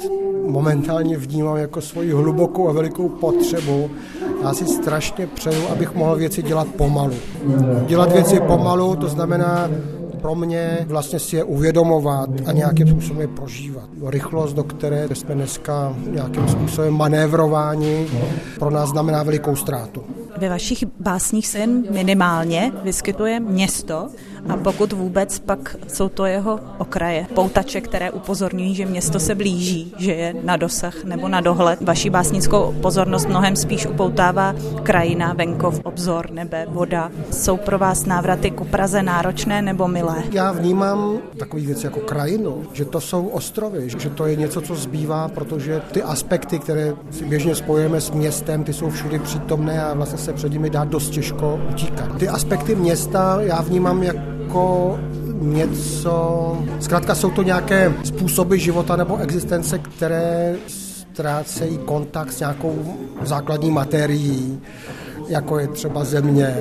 momentálně 0.46 1.16
vnímám 1.16 1.56
jako 1.56 1.80
svoji 1.80 2.12
hlubokou 2.12 2.68
a 2.68 2.72
velikou 2.72 3.08
potřebu. 3.08 3.90
Já 4.42 4.54
si 4.54 4.66
strašně 4.66 5.26
přeju, 5.26 5.68
abych 5.68 5.94
mohl 5.94 6.16
věci 6.16 6.42
dělat 6.42 6.68
pomalu. 6.68 7.14
Dělat 7.86 8.12
věci 8.12 8.40
pomalu, 8.40 8.96
to 8.96 9.08
znamená 9.08 9.70
pro 10.22 10.34
mě 10.34 10.78
vlastně 10.86 11.18
si 11.18 11.36
je 11.36 11.44
uvědomovat 11.44 12.30
a 12.46 12.52
nějakým 12.52 12.88
způsobem 12.88 13.20
je 13.20 13.28
prožívat. 13.28 13.88
Rychlost, 14.06 14.52
do 14.52 14.64
které 14.64 15.08
jsme 15.12 15.34
dneska 15.34 15.96
nějakým 16.10 16.48
způsobem 16.48 16.94
manévrováni, 16.94 18.06
pro 18.58 18.70
nás 18.70 18.88
znamená 18.88 19.22
velikou 19.22 19.56
ztrátu. 19.56 20.04
Ve 20.38 20.48
vašich 20.48 20.84
básních 21.00 21.46
se 21.46 21.66
minimálně 21.90 22.72
vyskytuje 22.82 23.40
město 23.40 24.08
a 24.48 24.56
pokud 24.56 24.92
vůbec, 24.92 25.38
pak 25.38 25.76
jsou 25.88 26.08
to 26.08 26.26
jeho 26.26 26.60
okraje, 26.78 27.26
poutače, 27.34 27.80
které 27.80 28.10
upozorňují, 28.10 28.74
že 28.74 28.86
město 28.86 29.20
se 29.20 29.34
blíží, 29.34 29.94
že 29.98 30.12
je 30.12 30.34
na 30.42 30.56
dosah 30.56 31.04
nebo 31.04 31.28
na 31.28 31.40
dohled. 31.40 31.80
Vaši 31.80 32.10
básnickou 32.10 32.74
pozornost 32.82 33.28
mnohem 33.28 33.56
spíš 33.56 33.86
upoutává 33.86 34.54
krajina, 34.82 35.32
venkov, 35.32 35.80
obzor, 35.84 36.30
nebe, 36.30 36.66
voda. 36.68 37.10
Jsou 37.32 37.56
pro 37.56 37.78
vás 37.78 38.06
návraty 38.06 38.50
ku 38.50 38.64
Praze 38.64 39.02
náročné 39.02 39.62
nebo 39.62 39.88
milé? 39.88 40.22
Já 40.32 40.52
vnímám 40.52 41.18
takový 41.38 41.66
věci 41.66 41.86
jako 41.86 42.00
krajinu, 42.00 42.62
že 42.72 42.84
to 42.84 43.00
jsou 43.00 43.26
ostrovy, 43.26 43.90
že 43.98 44.10
to 44.10 44.26
je 44.26 44.36
něco, 44.36 44.60
co 44.60 44.74
zbývá, 44.74 45.28
protože 45.28 45.82
ty 45.92 46.02
aspekty, 46.02 46.58
které 46.58 46.92
si 47.10 47.24
běžně 47.24 47.54
spojujeme 47.54 48.00
s 48.00 48.10
městem, 48.10 48.64
ty 48.64 48.72
jsou 48.72 48.90
všude 48.90 49.18
přítomné 49.18 49.84
a 49.84 49.94
vlastně 49.94 50.18
se 50.18 50.32
před 50.32 50.52
nimi 50.52 50.70
dá 50.70 50.84
dost 50.84 51.10
těžko 51.10 51.60
utíkat. 51.70 52.18
Ty 52.18 52.28
aspekty 52.28 52.74
města 52.74 53.38
já 53.40 53.62
vnímám 53.62 54.02
jako 54.02 54.29
něco, 55.40 56.56
zkrátka 56.80 57.14
jsou 57.14 57.30
to 57.30 57.42
nějaké 57.42 57.92
způsoby 58.04 58.56
života 58.56 58.96
nebo 58.96 59.16
existence, 59.16 59.78
které 59.78 60.56
ztrácejí 60.66 61.78
kontakt 61.78 62.32
s 62.32 62.40
nějakou 62.40 62.94
základní 63.22 63.70
materií, 63.70 64.60
jako 65.28 65.58
je 65.58 65.68
třeba 65.68 66.04
země 66.04 66.56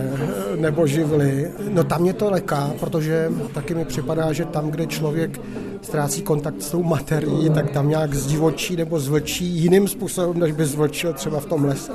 nebo 0.55 0.87
živly. 0.87 1.51
No 1.69 1.83
tam 1.83 2.01
mě 2.01 2.13
to 2.13 2.29
leká, 2.31 2.71
protože 2.79 3.31
taky 3.53 3.75
mi 3.75 3.85
připadá, 3.85 4.33
že 4.33 4.45
tam, 4.45 4.69
kde 4.71 4.87
člověk 4.87 5.41
ztrácí 5.81 6.21
kontakt 6.21 6.61
s 6.61 6.71
tou 6.71 6.83
materií, 6.83 7.49
tak 7.49 7.71
tam 7.71 7.89
nějak 7.89 8.13
zdivočí 8.13 8.75
nebo 8.75 8.99
zvlčí 8.99 9.45
jiným 9.45 9.87
způsobem, 9.87 10.39
než 10.39 10.51
by 10.51 10.65
zvlčil 10.65 11.13
třeba 11.13 11.39
v 11.39 11.45
tom 11.45 11.65
lese 11.65 11.91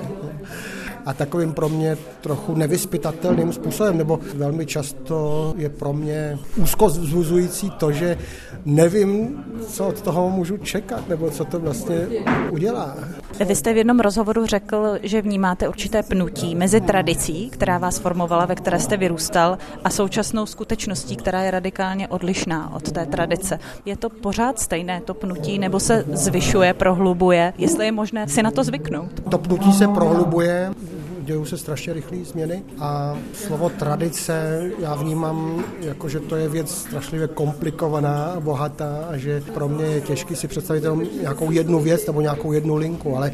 a 1.06 1.14
takovým 1.14 1.52
pro 1.52 1.68
mě 1.68 1.96
trochu 2.20 2.54
nevyspytatelným 2.54 3.52
způsobem, 3.52 3.98
nebo 3.98 4.20
velmi 4.34 4.66
často 4.66 5.54
je 5.56 5.68
pro 5.68 5.92
mě 5.92 6.38
úzko 6.56 6.90
zvuzující 6.90 7.70
to, 7.70 7.92
že 7.92 8.18
nevím, 8.64 9.44
co 9.68 9.86
od 9.86 10.00
toho 10.00 10.30
můžu 10.30 10.56
čekat, 10.56 11.08
nebo 11.08 11.30
co 11.30 11.44
to 11.44 11.60
vlastně 11.60 12.06
udělá. 12.50 12.96
Vy 13.40 13.56
jste 13.56 13.72
v 13.72 13.76
jednom 13.76 14.00
rozhovoru 14.00 14.46
řekl, 14.46 14.98
že 15.02 15.22
vnímáte 15.22 15.68
určité 15.68 16.02
pnutí 16.02 16.54
mezi 16.54 16.80
tradicí, 16.80 17.50
která 17.50 17.78
vás 17.78 17.98
formovala, 17.98 18.46
ve 18.46 18.54
které 18.54 18.80
jste 18.80 18.96
vyrůstal, 18.96 19.58
a 19.84 19.90
současnou 19.90 20.46
skutečností, 20.46 21.16
která 21.16 21.42
je 21.42 21.50
radikálně 21.50 22.08
odlišná 22.08 22.72
od 22.74 22.92
té 22.92 23.06
tradice. 23.06 23.58
Je 23.84 23.96
to 23.96 24.10
pořád 24.10 24.58
stejné, 24.58 25.00
to 25.00 25.14
pnutí, 25.14 25.58
nebo 25.58 25.80
se 25.80 26.04
zvyšuje, 26.12 26.74
prohlubuje? 26.74 27.52
Jestli 27.58 27.86
je 27.86 27.92
možné 27.92 28.28
si 28.28 28.42
na 28.42 28.50
to 28.50 28.64
zvyknout? 28.64 29.10
To 29.30 29.38
pnutí 29.38 29.72
se 29.72 29.88
prohlubuje, 29.88 30.70
dějou 31.24 31.44
se 31.44 31.58
strašně 31.58 31.92
rychlé 31.92 32.18
změny 32.24 32.62
a 32.78 33.18
slovo 33.34 33.68
tradice 33.68 34.62
já 34.78 34.94
vnímám 34.94 35.64
jako, 35.80 36.08
že 36.08 36.20
to 36.20 36.36
je 36.36 36.48
věc 36.48 36.70
strašlivě 36.70 37.28
komplikovaná, 37.28 38.36
bohatá 38.40 39.06
a 39.10 39.16
že 39.16 39.40
pro 39.54 39.68
mě 39.68 39.84
je 39.84 40.00
těžké 40.00 40.36
si 40.36 40.48
představit 40.48 40.84
jenom 40.84 41.02
nějakou 41.20 41.50
jednu 41.50 41.80
věc 41.80 42.06
nebo 42.06 42.20
nějakou 42.20 42.52
jednu 42.52 42.76
linku, 42.76 43.16
ale 43.16 43.32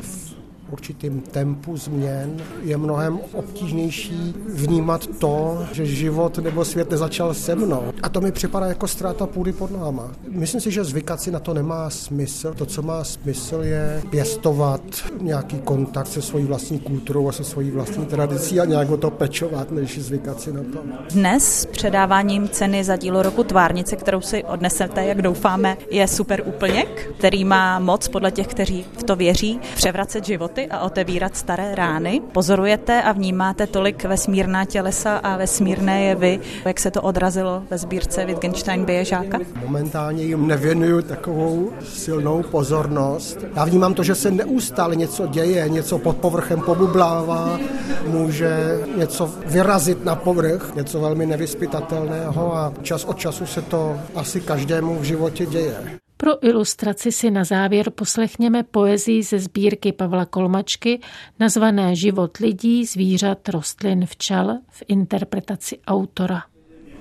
určitým 0.70 1.20
tempu 1.20 1.76
změn 1.76 2.36
je 2.62 2.76
mnohem 2.76 3.20
obtížnější 3.32 4.34
vnímat 4.46 5.06
to, 5.18 5.66
že 5.72 5.86
život 5.86 6.38
nebo 6.38 6.64
svět 6.64 6.90
nezačal 6.90 7.34
se 7.34 7.54
mnou. 7.54 7.82
A 8.02 8.08
to 8.08 8.20
mi 8.20 8.32
připadá 8.32 8.66
jako 8.66 8.88
ztráta 8.88 9.26
půdy 9.26 9.52
pod 9.52 9.70
náma. 9.70 10.10
Myslím 10.28 10.60
si, 10.60 10.70
že 10.70 10.84
zvykat 10.84 11.20
si 11.20 11.30
na 11.30 11.40
to 11.40 11.54
nemá 11.54 11.90
smysl. 11.90 12.54
To, 12.54 12.66
co 12.66 12.82
má 12.82 13.04
smysl, 13.04 13.60
je 13.62 14.02
pěstovat 14.10 14.80
nějaký 15.20 15.58
kontakt 15.58 16.06
se 16.06 16.22
svojí 16.22 16.44
vlastní 16.44 16.78
kulturou 16.78 17.28
a 17.28 17.32
se 17.32 17.44
svojí 17.44 17.70
vlastní 17.70 18.06
tradicí 18.06 18.60
a 18.60 18.64
nějak 18.64 18.90
o 18.90 18.96
to 18.96 19.10
pečovat, 19.10 19.70
než 19.70 19.98
zvykat 19.98 20.40
si 20.40 20.52
na 20.52 20.60
to. 20.72 20.78
Dnes 21.14 21.60
s 21.60 21.66
předáváním 21.66 22.48
ceny 22.48 22.84
za 22.84 22.96
dílo 22.96 23.22
roku 23.22 23.44
Tvárnice, 23.44 23.96
kterou 23.96 24.20
si 24.20 24.44
odnesete, 24.44 25.04
jak 25.04 25.22
doufáme, 25.22 25.76
je 25.90 26.08
super 26.08 26.42
úplněk, 26.46 27.14
který 27.18 27.44
má 27.44 27.78
moc 27.78 28.08
podle 28.08 28.30
těch, 28.30 28.46
kteří 28.46 28.84
v 28.98 29.02
to 29.02 29.16
věří, 29.16 29.60
převracet 29.76 30.24
životy 30.24 30.59
životy 30.60 30.70
a 30.70 30.80
otevírat 30.80 31.36
staré 31.36 31.74
rány. 31.74 32.20
Pozorujete 32.32 33.02
a 33.02 33.12
vnímáte 33.12 33.66
tolik 33.66 34.04
vesmírná 34.04 34.64
tělesa 34.64 35.16
a 35.16 35.36
vesmírné 35.36 36.04
jevy, 36.04 36.40
jak 36.64 36.80
se 36.80 36.90
to 36.90 37.02
odrazilo 37.02 37.62
ve 37.70 37.78
sbírce 37.78 38.24
Wittgenstein 38.24 38.84
Běžáka? 38.84 39.38
Momentálně 39.62 40.22
jim 40.22 40.46
nevěnuju 40.46 41.02
takovou 41.02 41.70
silnou 41.84 42.42
pozornost. 42.42 43.38
Já 43.56 43.64
vnímám 43.64 43.94
to, 43.94 44.02
že 44.02 44.14
se 44.14 44.30
neustále 44.30 44.96
něco 44.96 45.26
děje, 45.26 45.68
něco 45.68 45.98
pod 45.98 46.16
povrchem 46.16 46.60
pobublává, 46.60 47.58
může 48.06 48.78
něco 48.96 49.30
vyrazit 49.46 50.04
na 50.04 50.14
povrch, 50.14 50.74
něco 50.74 51.00
velmi 51.00 51.26
nevyspytatelného 51.26 52.56
a 52.56 52.72
čas 52.82 53.04
od 53.04 53.18
času 53.18 53.46
se 53.46 53.62
to 53.62 53.96
asi 54.14 54.40
každému 54.40 54.98
v 54.98 55.04
životě 55.04 55.46
děje. 55.46 55.99
Pro 56.20 56.44
ilustraci 56.46 57.12
si 57.12 57.30
na 57.30 57.44
závěr 57.44 57.90
poslechněme 57.90 58.62
poezii 58.62 59.22
ze 59.22 59.38
sbírky 59.38 59.92
Pavla 59.92 60.24
Kolmačky 60.24 61.00
nazvané 61.38 61.96
Život 61.96 62.36
lidí, 62.36 62.86
zvířat, 62.86 63.48
rostlin, 63.48 64.06
včel 64.06 64.58
v 64.68 64.82
interpretaci 64.88 65.78
autora. 65.86 66.42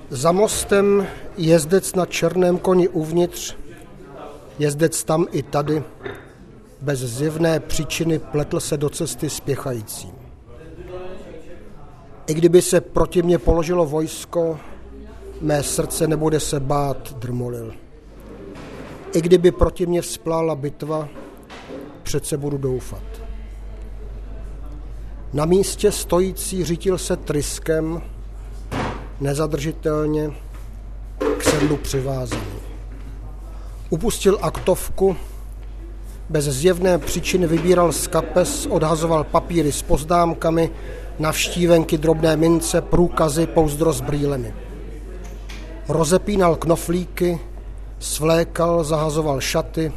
Za 0.09 0.31
mostem 0.31 1.07
jezdec 1.37 1.95
na 1.95 2.05
černém 2.05 2.57
koni 2.57 2.87
uvnitř, 2.87 3.55
jezdec 4.59 5.03
tam 5.03 5.25
i 5.31 5.43
tady, 5.43 5.83
bez 6.81 6.99
zjevné 6.99 7.59
příčiny 7.59 8.19
pletl 8.19 8.59
se 8.59 8.77
do 8.77 8.89
cesty 8.89 9.29
spěchající. 9.29 10.11
I 12.27 12.33
kdyby 12.33 12.61
se 12.61 12.81
proti 12.81 13.21
mně 13.21 13.37
položilo 13.37 13.85
vojsko, 13.85 14.59
mé 15.41 15.63
srdce 15.63 16.07
nebude 16.07 16.39
se 16.39 16.59
bát, 16.59 17.13
drmolil. 17.13 17.73
I 19.13 19.21
kdyby 19.21 19.51
proti 19.51 19.85
mě 19.85 20.01
vzplála 20.01 20.55
bitva, 20.55 21.07
přece 22.03 22.37
budu 22.37 22.57
doufat. 22.57 23.03
Na 25.33 25.45
místě 25.45 25.91
stojící 25.91 26.65
řítil 26.65 26.97
se 26.97 27.17
tryskem, 27.17 28.01
nezadržitelně 29.21 30.31
k 31.37 31.43
sedlu 31.43 31.77
přivázaný. 31.77 32.59
Upustil 33.89 34.37
aktovku, 34.41 35.15
bez 36.29 36.45
zjevné 36.45 36.97
příčiny 36.97 37.47
vybíral 37.47 37.91
z 37.91 38.07
kapes, 38.07 38.65
odhazoval 38.65 39.23
papíry 39.23 39.71
s 39.71 39.81
poznámkami, 39.81 40.71
navštívenky, 41.19 41.97
drobné 41.97 42.37
mince, 42.37 42.81
průkazy, 42.81 43.47
pouzdro 43.47 43.93
s 43.93 44.01
brýlemi. 44.01 44.53
Rozepínal 45.87 46.55
knoflíky, 46.55 47.39
svlékal, 47.99 48.83
zahazoval 48.83 49.41
šaty, 49.41 49.93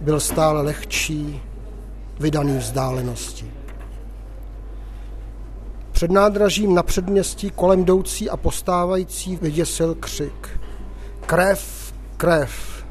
byl 0.00 0.20
stále 0.20 0.62
lehčí, 0.62 1.42
vydaný 2.20 2.58
vzdálenosti. 2.58 3.50
Před 5.92 6.10
nádražím 6.10 6.74
na 6.74 6.82
předměstí 6.82 7.50
kolem 7.50 7.80
jdoucí 7.80 8.30
a 8.30 8.36
postávající 8.36 9.36
vyděsil 9.36 9.94
křik. 9.94 10.60
Krev, 11.20 11.94
krev. 12.16 12.84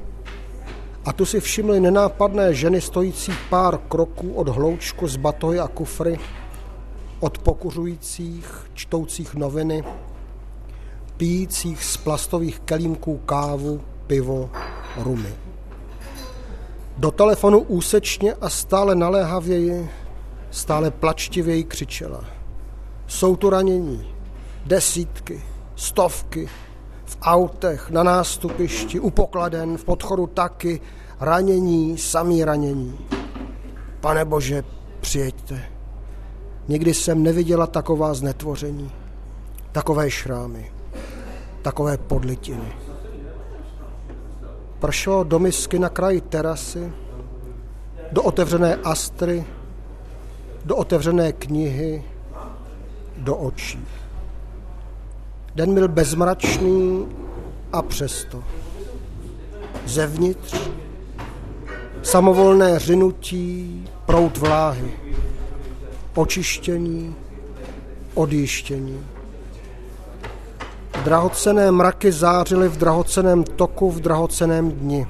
A 1.06 1.14
tu 1.14 1.26
si 1.26 1.40
všimli 1.40 1.80
nenápadné 1.80 2.54
ženy 2.54 2.82
stojící 2.82 3.32
pár 3.50 3.78
kroků 3.78 4.34
od 4.34 4.48
hloučku 4.48 5.08
z 5.08 5.16
batohy 5.16 5.60
a 5.60 5.68
kufry, 5.68 6.20
od 7.20 7.38
pokuřujících, 7.38 8.70
čtoucích 8.74 9.36
noviny, 9.36 9.84
pijících 11.18 11.84
z 11.84 11.98
plastových 11.98 12.60
kelímků 12.60 13.18
kávu, 13.18 13.82
pivo, 14.08 14.49
rumy. 14.97 15.34
Do 16.97 17.12
telefonu 17.12 17.60
úsečně 17.60 18.34
a 18.34 18.49
stále 18.49 18.95
naléhavěji, 18.95 19.89
stále 20.51 20.91
plačtivěji 20.91 21.64
křičela. 21.64 22.26
Jsou 23.08 23.36
tu 23.36 23.49
ranění, 23.49 24.16
desítky, 24.66 25.43
stovky, 25.76 26.49
v 27.06 27.18
autech, 27.22 27.89
na 27.89 28.03
nástupišti, 28.03 28.99
u 28.99 29.10
pokladen, 29.10 29.78
v 29.78 29.84
podchodu 29.84 30.28
taky, 30.28 30.82
ranění, 31.20 31.97
samý 31.97 32.43
ranění. 32.43 32.99
Pane 34.01 34.26
Bože, 34.26 34.64
přijeďte. 35.01 35.64
Nikdy 36.68 36.93
jsem 36.93 37.24
neviděla 37.24 37.68
taková 37.68 38.14
znetvoření, 38.14 38.91
takové 39.72 40.12
šrámy, 40.12 40.72
takové 41.62 41.97
podlitiny. 41.97 42.85
Pršelo 44.86 45.24
do 45.24 45.40
misky 45.40 45.80
na 45.80 45.90
kraji 45.90 46.22
terasy, 46.22 46.92
do 48.12 48.24
otevřené 48.24 48.76
astry, 48.76 49.46
do 50.66 50.76
otevřené 50.76 51.32
knihy, 51.32 52.04
do 53.18 53.36
očí. 53.36 53.86
Den 55.56 55.74
byl 55.74 55.88
bezmračný 55.88 57.08
a 57.74 57.82
přesto. 57.82 58.44
Zevnitř 59.86 60.56
samovolné 62.04 62.80
řinutí, 62.80 63.86
prout 64.06 64.38
vláhy, 64.38 64.94
očištění, 66.16 67.16
odjištění. 68.14 69.14
Drahocené 71.06 71.72
mraky 71.72 72.12
zářily 72.12 72.70
v 72.70 72.78
drahoceném 72.78 73.43
toku 73.43 73.91
v 73.91 73.99
drahoceném 73.99 74.72
dni. 74.72 75.08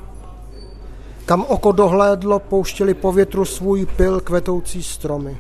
Kam 1.25 1.45
oko 1.47 1.71
dohlédlo, 1.71 2.39
pouštěli 2.39 2.93
po 2.93 3.11
větru 3.11 3.45
svůj 3.45 3.85
pil 3.85 4.19
kvetoucí 4.19 4.83
stromy. 4.83 5.37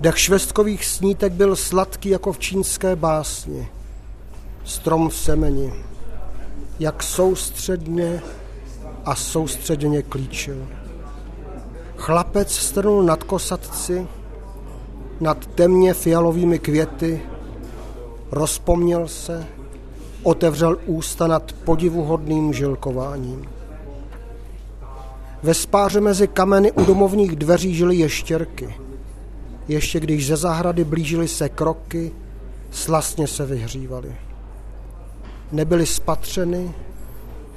Dech 0.00 0.18
švestkových 0.18 0.84
snítek 0.84 1.32
byl 1.32 1.56
sladký 1.56 2.08
jako 2.08 2.32
v 2.32 2.38
čínské 2.38 2.96
básni. 2.96 3.68
Strom 4.64 5.08
v 5.08 5.16
semeni, 5.16 5.74
jak 6.78 7.02
soustředně 7.02 8.22
a 9.04 9.14
soustředně 9.14 10.02
klíčil. 10.02 10.66
Chlapec 11.96 12.54
strnul 12.54 13.02
nad 13.02 13.22
kosatci, 13.22 14.06
nad 15.20 15.46
temně 15.46 15.94
fialovými 15.94 16.58
květy, 16.58 17.22
rozpomněl 18.30 19.08
se, 19.08 19.46
otevřel 20.22 20.78
ústa 20.86 21.26
nad 21.26 21.52
podivuhodným 21.52 22.52
žilkováním. 22.52 23.44
Ve 25.42 25.54
spáře 25.54 26.00
mezi 26.00 26.28
kameny 26.28 26.72
u 26.72 26.84
domovních 26.84 27.36
dveří 27.36 27.74
žily 27.74 27.96
ještěrky– 27.96 28.74
ještě 29.68 30.00
když 30.00 30.26
ze 30.26 30.36
zahrady 30.36 30.84
blížily 30.84 31.28
se 31.28 31.48
kroky, 31.48 32.12
slastně 32.70 33.26
se 33.26 33.46
vyhřívali. 33.46 34.14
Nebyly 35.52 35.86
spatřeny, 35.86 36.72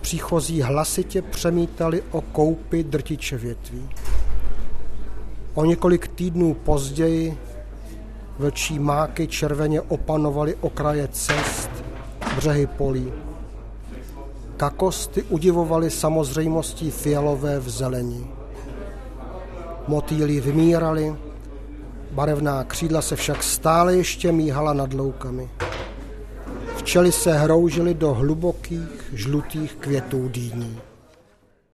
příchozí 0.02 0.62
hlasitě 0.62 1.22
přemítali 1.22 2.04
o 2.12 2.22
koupy 2.22 2.84
drtiče 2.84 3.38
větví. 3.38 3.90
O 5.54 5.66
několik 5.66 6.08
týdnů 6.08 6.54
později 6.54 7.38
vlčí 8.40 8.80
máky 8.80 9.28
červeně 9.28 9.82
opanovaly 9.82 10.56
okraje 10.62 11.08
cest, 11.08 11.70
břehy 12.36 12.68
polí. 12.68 13.14
Kakosty 14.58 15.24
udivovaly 15.24 15.90
samozřejmostí 15.90 16.92
fialové 16.92 17.60
v 17.60 17.70
zelení. 17.70 18.28
Motýly 19.88 20.42
vymírali, 20.42 21.16
Barevná 22.12 22.64
křídla 22.64 23.02
se 23.02 23.16
však 23.16 23.44
stále 23.44 23.96
ještě 23.96 24.32
míhala 24.32 24.74
nad 24.74 24.94
loukami. 24.94 25.50
Včely 26.78 27.12
se 27.12 27.34
hroužily 27.34 27.94
do 27.94 28.14
hlubokých 28.14 29.10
žlutých 29.14 29.76
květů 29.76 30.28
dýní. 30.28 30.80